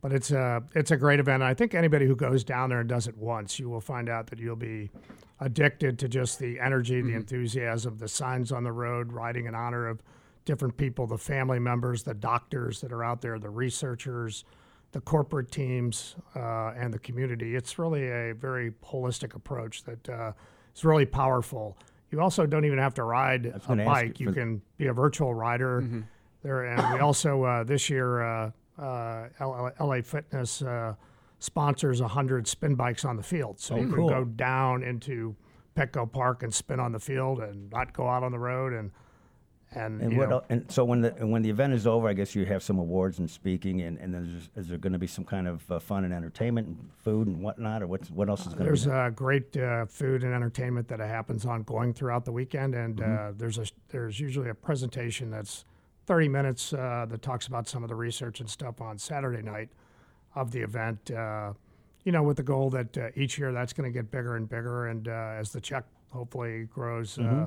but 0.00 0.12
it's 0.12 0.30
a 0.30 0.62
it's 0.74 0.90
a 0.92 0.96
great 0.96 1.18
event. 1.20 1.42
I 1.42 1.52
think 1.54 1.74
anybody 1.74 2.06
who 2.06 2.14
goes 2.14 2.44
down 2.44 2.68
there 2.70 2.80
and 2.80 2.88
does 2.88 3.08
it 3.08 3.16
once, 3.16 3.58
you 3.58 3.68
will 3.68 3.80
find 3.80 4.08
out 4.08 4.28
that 4.28 4.38
you'll 4.38 4.54
be 4.54 4.90
addicted 5.40 5.98
to 5.98 6.08
just 6.08 6.38
the 6.38 6.60
energy, 6.60 7.00
the 7.02 7.14
enthusiasm, 7.14 7.98
the 7.98 8.08
signs 8.08 8.52
on 8.52 8.62
the 8.62 8.72
road, 8.72 9.12
riding 9.12 9.46
in 9.46 9.54
honor 9.54 9.88
of 9.88 10.02
different 10.44 10.76
people, 10.76 11.06
the 11.06 11.18
family 11.18 11.58
members, 11.58 12.04
the 12.04 12.14
doctors 12.14 12.80
that 12.80 12.92
are 12.92 13.02
out 13.02 13.20
there, 13.20 13.38
the 13.38 13.50
researchers, 13.50 14.44
the 14.92 15.00
corporate 15.00 15.50
teams, 15.50 16.14
uh, 16.36 16.72
and 16.76 16.94
the 16.94 16.98
community. 17.00 17.56
It's 17.56 17.78
really 17.78 18.08
a 18.08 18.32
very 18.32 18.70
holistic 18.84 19.34
approach 19.34 19.82
that 19.84 20.08
uh, 20.08 20.32
is 20.76 20.84
really 20.84 21.06
powerful. 21.06 21.76
You 22.10 22.20
also 22.20 22.46
don't 22.46 22.64
even 22.64 22.78
have 22.78 22.94
to 22.94 23.02
ride 23.02 23.46
a 23.68 23.76
bike. 23.76 24.20
you 24.20 24.28
You 24.28 24.32
can 24.32 24.62
be 24.76 24.86
a 24.86 24.92
virtual 24.92 25.34
rider 25.34 26.04
there. 26.42 26.64
And 26.64 26.94
we 26.94 27.00
also 27.00 27.42
uh, 27.42 27.64
this 27.64 27.90
year 27.90 28.22
uh, 28.22 28.50
uh, 28.78 29.28
LA 29.80 30.00
Fitness 30.02 30.62
uh, 30.62 30.94
sponsors 31.38 32.00
100 32.00 32.46
spin 32.46 32.74
bikes 32.74 33.04
on 33.04 33.16
the 33.16 33.22
field, 33.22 33.58
so 33.60 33.76
you 33.76 33.88
cool. 33.88 34.08
can 34.08 34.18
go 34.18 34.24
down 34.24 34.82
into 34.82 35.34
Petco 35.76 36.10
Park 36.10 36.42
and 36.42 36.54
spin 36.54 36.80
on 36.80 36.92
the 36.92 36.98
field 36.98 37.40
and 37.40 37.70
not 37.70 37.92
go 37.92 38.08
out 38.08 38.22
on 38.22 38.32
the 38.32 38.38
road 38.38 38.72
and 38.72 38.90
and, 39.76 40.00
And 40.00 40.16
what? 40.16 40.28
know, 40.30 40.42
and 40.48 40.64
so 40.70 40.84
when 40.84 41.02
the 41.02 41.10
when 41.26 41.42
the 41.42 41.50
event 41.50 41.72
is 41.74 41.86
over, 41.86 42.08
I 42.08 42.12
guess 42.14 42.34
you 42.34 42.44
have 42.46 42.62
some 42.62 42.78
awards 42.78 43.18
and 43.18 43.30
speaking, 43.30 43.80
and 43.82 43.98
and 43.98 44.12
then 44.14 44.30
there's, 44.32 44.50
is 44.64 44.68
there 44.68 44.78
going 44.78 44.92
to 44.94 44.98
be 44.98 45.06
some 45.06 45.24
kind 45.24 45.46
of 45.46 45.70
uh, 45.70 45.78
fun 45.78 46.04
and 46.04 46.12
entertainment 46.14 46.66
and 46.68 46.90
food 47.04 47.26
and 47.28 47.40
whatnot, 47.42 47.82
or 47.82 47.86
what's 47.86 48.10
what 48.10 48.28
else 48.28 48.40
is 48.46 48.54
going 48.54 48.58
to 48.58 48.64
There's 48.64 48.86
be? 48.86 48.90
uh, 48.92 49.10
great 49.10 49.56
uh, 49.56 49.86
food 49.86 50.24
and 50.24 50.34
entertainment 50.34 50.88
that 50.88 51.00
happens 51.00 51.44
ongoing 51.46 51.92
throughout 51.92 52.24
the 52.24 52.32
weekend, 52.32 52.74
and 52.74 52.96
Mm-hmm. 52.96 53.28
uh, 53.28 53.32
there's 53.36 53.58
a 53.58 53.66
there's 53.88 54.18
usually 54.18 54.48
a 54.48 54.54
presentation 54.54 55.30
that's 55.30 55.64
30 56.06 56.28
minutes 56.28 56.72
uh, 56.72 57.04
that 57.08 57.20
talks 57.22 57.46
about 57.46 57.68
some 57.68 57.82
of 57.82 57.88
the 57.88 57.94
research 57.96 58.40
and 58.40 58.48
stuff 58.48 58.80
on 58.80 58.96
Saturday 58.98 59.42
night 59.42 59.68
of 60.34 60.50
the 60.52 60.60
event. 60.60 61.10
Uh, 61.10 61.52
you 62.04 62.12
know, 62.12 62.22
with 62.22 62.36
the 62.36 62.42
goal 62.44 62.70
that 62.70 62.96
uh, 62.96 63.08
each 63.16 63.36
year 63.36 63.52
that's 63.52 63.72
going 63.72 63.90
to 63.90 63.92
get 63.92 64.10
bigger 64.12 64.36
and 64.36 64.48
bigger, 64.48 64.86
and 64.86 65.08
uh, 65.08 65.34
as 65.40 65.50
the 65.50 65.60
check 65.60 65.84
hopefully 66.12 66.64
grows 66.72 67.16
Mm-hmm. 67.16 67.44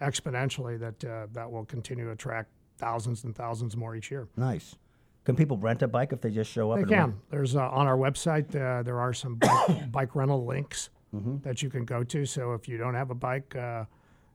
Exponentially, 0.00 0.78
that 0.80 1.04
uh, 1.04 1.26
that 1.32 1.50
will 1.50 1.64
continue 1.64 2.04
to 2.06 2.10
attract 2.12 2.50
thousands 2.78 3.24
and 3.24 3.34
thousands 3.34 3.76
more 3.76 3.94
each 3.94 4.10
year. 4.10 4.28
Nice. 4.36 4.76
Can 5.24 5.36
people 5.36 5.58
rent 5.58 5.82
a 5.82 5.88
bike 5.88 6.12
if 6.12 6.20
they 6.22 6.30
just 6.30 6.50
show 6.50 6.70
up? 6.70 6.76
They 6.78 6.82
and 6.82 6.90
rent? 6.90 7.12
can. 7.12 7.20
There's 7.30 7.54
uh, 7.56 7.68
on 7.68 7.86
our 7.86 7.96
website. 7.96 8.48
Uh, 8.54 8.82
there 8.82 8.98
are 8.98 9.12
some 9.12 9.34
bike, 9.36 9.90
bike 9.92 10.14
rental 10.16 10.44
links 10.46 10.90
Mm-hmm. 11.12 11.38
that 11.42 11.60
you 11.60 11.70
can 11.70 11.84
go 11.84 12.04
to. 12.04 12.24
So 12.24 12.52
if 12.52 12.68
you 12.68 12.78
don't 12.78 12.94
have 12.94 13.10
a 13.10 13.16
bike 13.16 13.56
uh, 13.56 13.84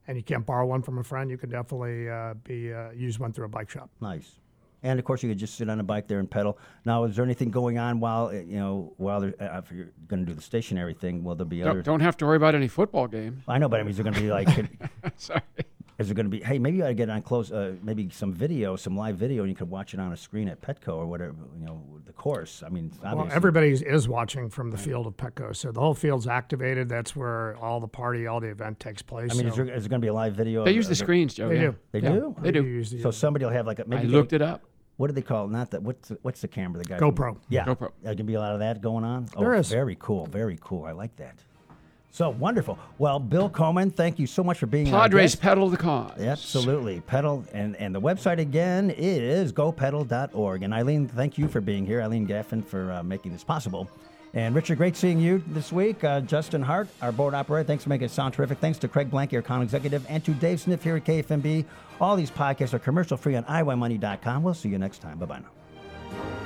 and 0.09 0.17
you 0.17 0.23
can't 0.23 0.45
borrow 0.45 0.65
one 0.65 0.81
from 0.81 0.97
a 0.97 1.03
friend, 1.05 1.29
you 1.31 1.37
can 1.37 1.49
definitely 1.49 2.09
uh, 2.09 2.33
be 2.43 2.73
uh, 2.73 2.91
use 2.91 3.17
one 3.17 3.31
through 3.31 3.45
a 3.45 3.47
bike 3.47 3.69
shop. 3.69 3.89
Nice. 4.01 4.29
And 4.85 4.99
of 4.99 5.03
course, 5.05 5.23
you 5.23 5.29
could 5.29 5.39
just 5.39 5.55
sit 5.55 5.67
on 5.67 5.79
a 5.79 5.83
bike 5.83 6.07
there 6.07 6.19
and 6.19 6.29
pedal. 6.29 6.59
Now, 6.85 7.05
is 7.05 7.15
there 7.15 7.25
anything 7.25 7.49
going 7.49 7.79
on 7.79 7.99
while 7.99 8.27
uh, 8.27 8.33
you 8.33 8.57
know 8.57 8.93
while 8.97 9.19
there, 9.19 9.33
uh, 9.39 9.57
if 9.57 9.71
you're 9.71 9.89
going 10.07 10.19
to 10.23 10.27
do 10.27 10.33
the 10.35 10.41
stationary 10.41 10.93
thing? 10.93 11.23
Will 11.23 11.33
there 11.33 11.43
be 11.45 11.63
other? 11.63 11.73
Don't, 11.81 11.85
don't 11.85 11.99
have 12.01 12.15
to 12.17 12.25
worry 12.25 12.37
about 12.37 12.53
any 12.53 12.67
football 12.67 13.07
game. 13.07 13.41
I 13.47 13.57
know, 13.57 13.67
but 13.67 13.79
I 13.79 13.83
mean, 13.83 13.89
is 13.89 13.97
there 13.97 14.03
going 14.03 14.13
to 14.13 14.21
be 14.21 14.29
like? 14.29 14.47
Sorry. 15.17 15.41
Is 15.97 16.07
there 16.07 16.13
going 16.15 16.25
to 16.25 16.29
be? 16.29 16.41
Hey, 16.43 16.59
maybe 16.59 16.81
I 16.83 16.85
ought 16.85 16.89
to 16.89 16.93
get 16.93 17.09
on 17.09 17.21
close. 17.21 17.51
Uh, 17.51 17.75
maybe 17.81 18.09
some 18.11 18.33
video, 18.33 18.75
some 18.75 18.97
live 18.97 19.15
video, 19.15 19.43
and 19.43 19.49
you 19.49 19.55
could 19.55 19.69
watch 19.69 19.93
it 19.93 19.99
on 19.99 20.11
a 20.11 20.17
screen 20.17 20.49
at 20.49 20.61
Petco 20.61 20.89
or 20.97 21.05
whatever. 21.05 21.35
You 21.57 21.65
know, 21.65 21.81
the 22.05 22.11
course. 22.11 22.63
I 22.65 22.69
mean, 22.69 22.91
Well, 23.01 23.29
everybody 23.31 23.69
is 23.69 24.07
watching 24.07 24.49
from 24.49 24.71
the 24.71 24.77
field 24.77 25.07
of 25.07 25.15
Petco, 25.15 25.55
so 25.55 25.71
the 25.71 25.79
whole 25.79 25.93
field's 25.93 26.27
activated. 26.27 26.89
That's 26.89 27.15
where 27.15 27.55
all 27.57 27.79
the 27.79 27.87
party, 27.87 28.27
all 28.27 28.41
the 28.41 28.49
event 28.49 28.79
takes 28.79 29.01
place. 29.01 29.31
I 29.31 29.35
mean, 29.35 29.47
is 29.47 29.55
so 29.55 29.63
there, 29.63 29.73
is 29.73 29.83
there 29.83 29.89
going 29.89 30.01
to 30.01 30.05
be 30.05 30.09
a 30.09 30.13
live 30.13 30.33
video? 30.35 30.65
They 30.65 30.71
of- 30.71 30.75
use 30.75 30.85
of 30.85 30.89
the 30.89 30.95
screens, 30.95 31.33
Joe. 31.33 31.47
They 31.47 31.55
yeah. 31.55 31.61
do. 31.61 31.75
They 31.93 31.99
Yeah, 31.99 32.09
do? 32.11 32.35
They 32.41 32.51
do. 32.51 32.63
use 32.65 32.91
the 32.91 33.01
So 33.01 33.11
somebody 33.11 33.45
will 33.45 33.53
have 33.53 33.65
like 33.65 33.79
a 33.79 33.85
maybe. 33.87 34.01
I 34.01 34.05
get- 34.05 34.11
looked 34.11 34.33
it 34.33 34.41
up. 34.41 34.63
What 34.97 35.07
do 35.07 35.13
they 35.13 35.21
call 35.21 35.45
it? 35.45 35.51
Not 35.51 35.71
that. 35.71 35.83
What's 35.83 36.09
the, 36.09 36.17
what's 36.21 36.41
the 36.41 36.47
camera? 36.47 36.81
The 36.81 36.89
guy. 36.89 36.97
GoPro. 36.97 37.37
Yeah. 37.49 37.65
GoPro. 37.65 37.91
There 38.01 38.15
can 38.15 38.25
be 38.25 38.35
a 38.35 38.39
lot 38.39 38.53
of 38.53 38.59
that 38.59 38.81
going 38.81 39.03
on. 39.03 39.25
There 39.37 39.53
oh, 39.53 39.59
is. 39.59 39.69
Very 39.69 39.97
cool. 39.99 40.25
Very 40.27 40.57
cool. 40.61 40.85
I 40.85 40.91
like 40.91 41.15
that. 41.17 41.35
So 42.11 42.29
wonderful. 42.29 42.79
Well, 42.97 43.19
Bill 43.19 43.49
Koman, 43.49 43.93
thank 43.93 44.19
you 44.19 44.25
so 44.25 44.41
much 44.41 44.57
for 44.57 44.67
being 44.67 44.93
our 44.93 45.01
Padres 45.01 45.35
pedal 45.35 45.69
the 45.69 45.75
cause. 45.75 46.17
Absolutely. 46.17 47.01
Pedal 47.01 47.43
and, 47.51 47.75
and 47.75 47.93
the 47.93 47.99
website 47.99 48.37
again 48.37 48.89
is 48.89 49.51
gopedal.org. 49.51 50.63
And 50.63 50.73
Eileen, 50.73 51.09
thank 51.09 51.37
you 51.37 51.49
for 51.49 51.59
being 51.59 51.85
here. 51.85 52.01
Eileen 52.01 52.25
Gaffin 52.25 52.63
for 52.63 52.93
uh, 52.93 53.03
making 53.03 53.33
this 53.33 53.43
possible. 53.43 53.89
And 54.35 54.53
Richard, 54.53 54.77
great 54.77 54.97
seeing 54.97 55.19
you 55.19 55.41
this 55.47 55.71
week. 55.71 56.03
Uh, 56.03 56.19
Justin 56.19 56.61
Hart, 56.61 56.89
our 57.01 57.13
board 57.13 57.33
operator, 57.33 57.65
thanks 57.65 57.85
for 57.85 57.89
making 57.89 58.05
it 58.05 58.11
sound 58.11 58.33
terrific. 58.33 58.59
Thanks 58.59 58.77
to 58.79 58.89
Craig 58.89 59.09
Blank, 59.09 59.31
our 59.31 59.39
account 59.39 59.63
executive, 59.63 60.05
and 60.09 60.23
to 60.25 60.33
Dave 60.33 60.59
Sniff 60.59 60.83
here 60.83 60.97
at 60.97 61.05
KFMB. 61.05 61.63
All 62.01 62.17
these 62.17 62.31
podcasts 62.31 62.73
are 62.73 62.79
commercial 62.79 63.15
free 63.15 63.37
on 63.37 63.45
iWayMoney.com. 63.45 64.43
We'll 64.43 64.53
see 64.53 64.69
you 64.69 64.77
next 64.77 64.99
time. 64.99 65.17
Bye 65.17 65.25
bye 65.25 65.39
now. 65.39 66.44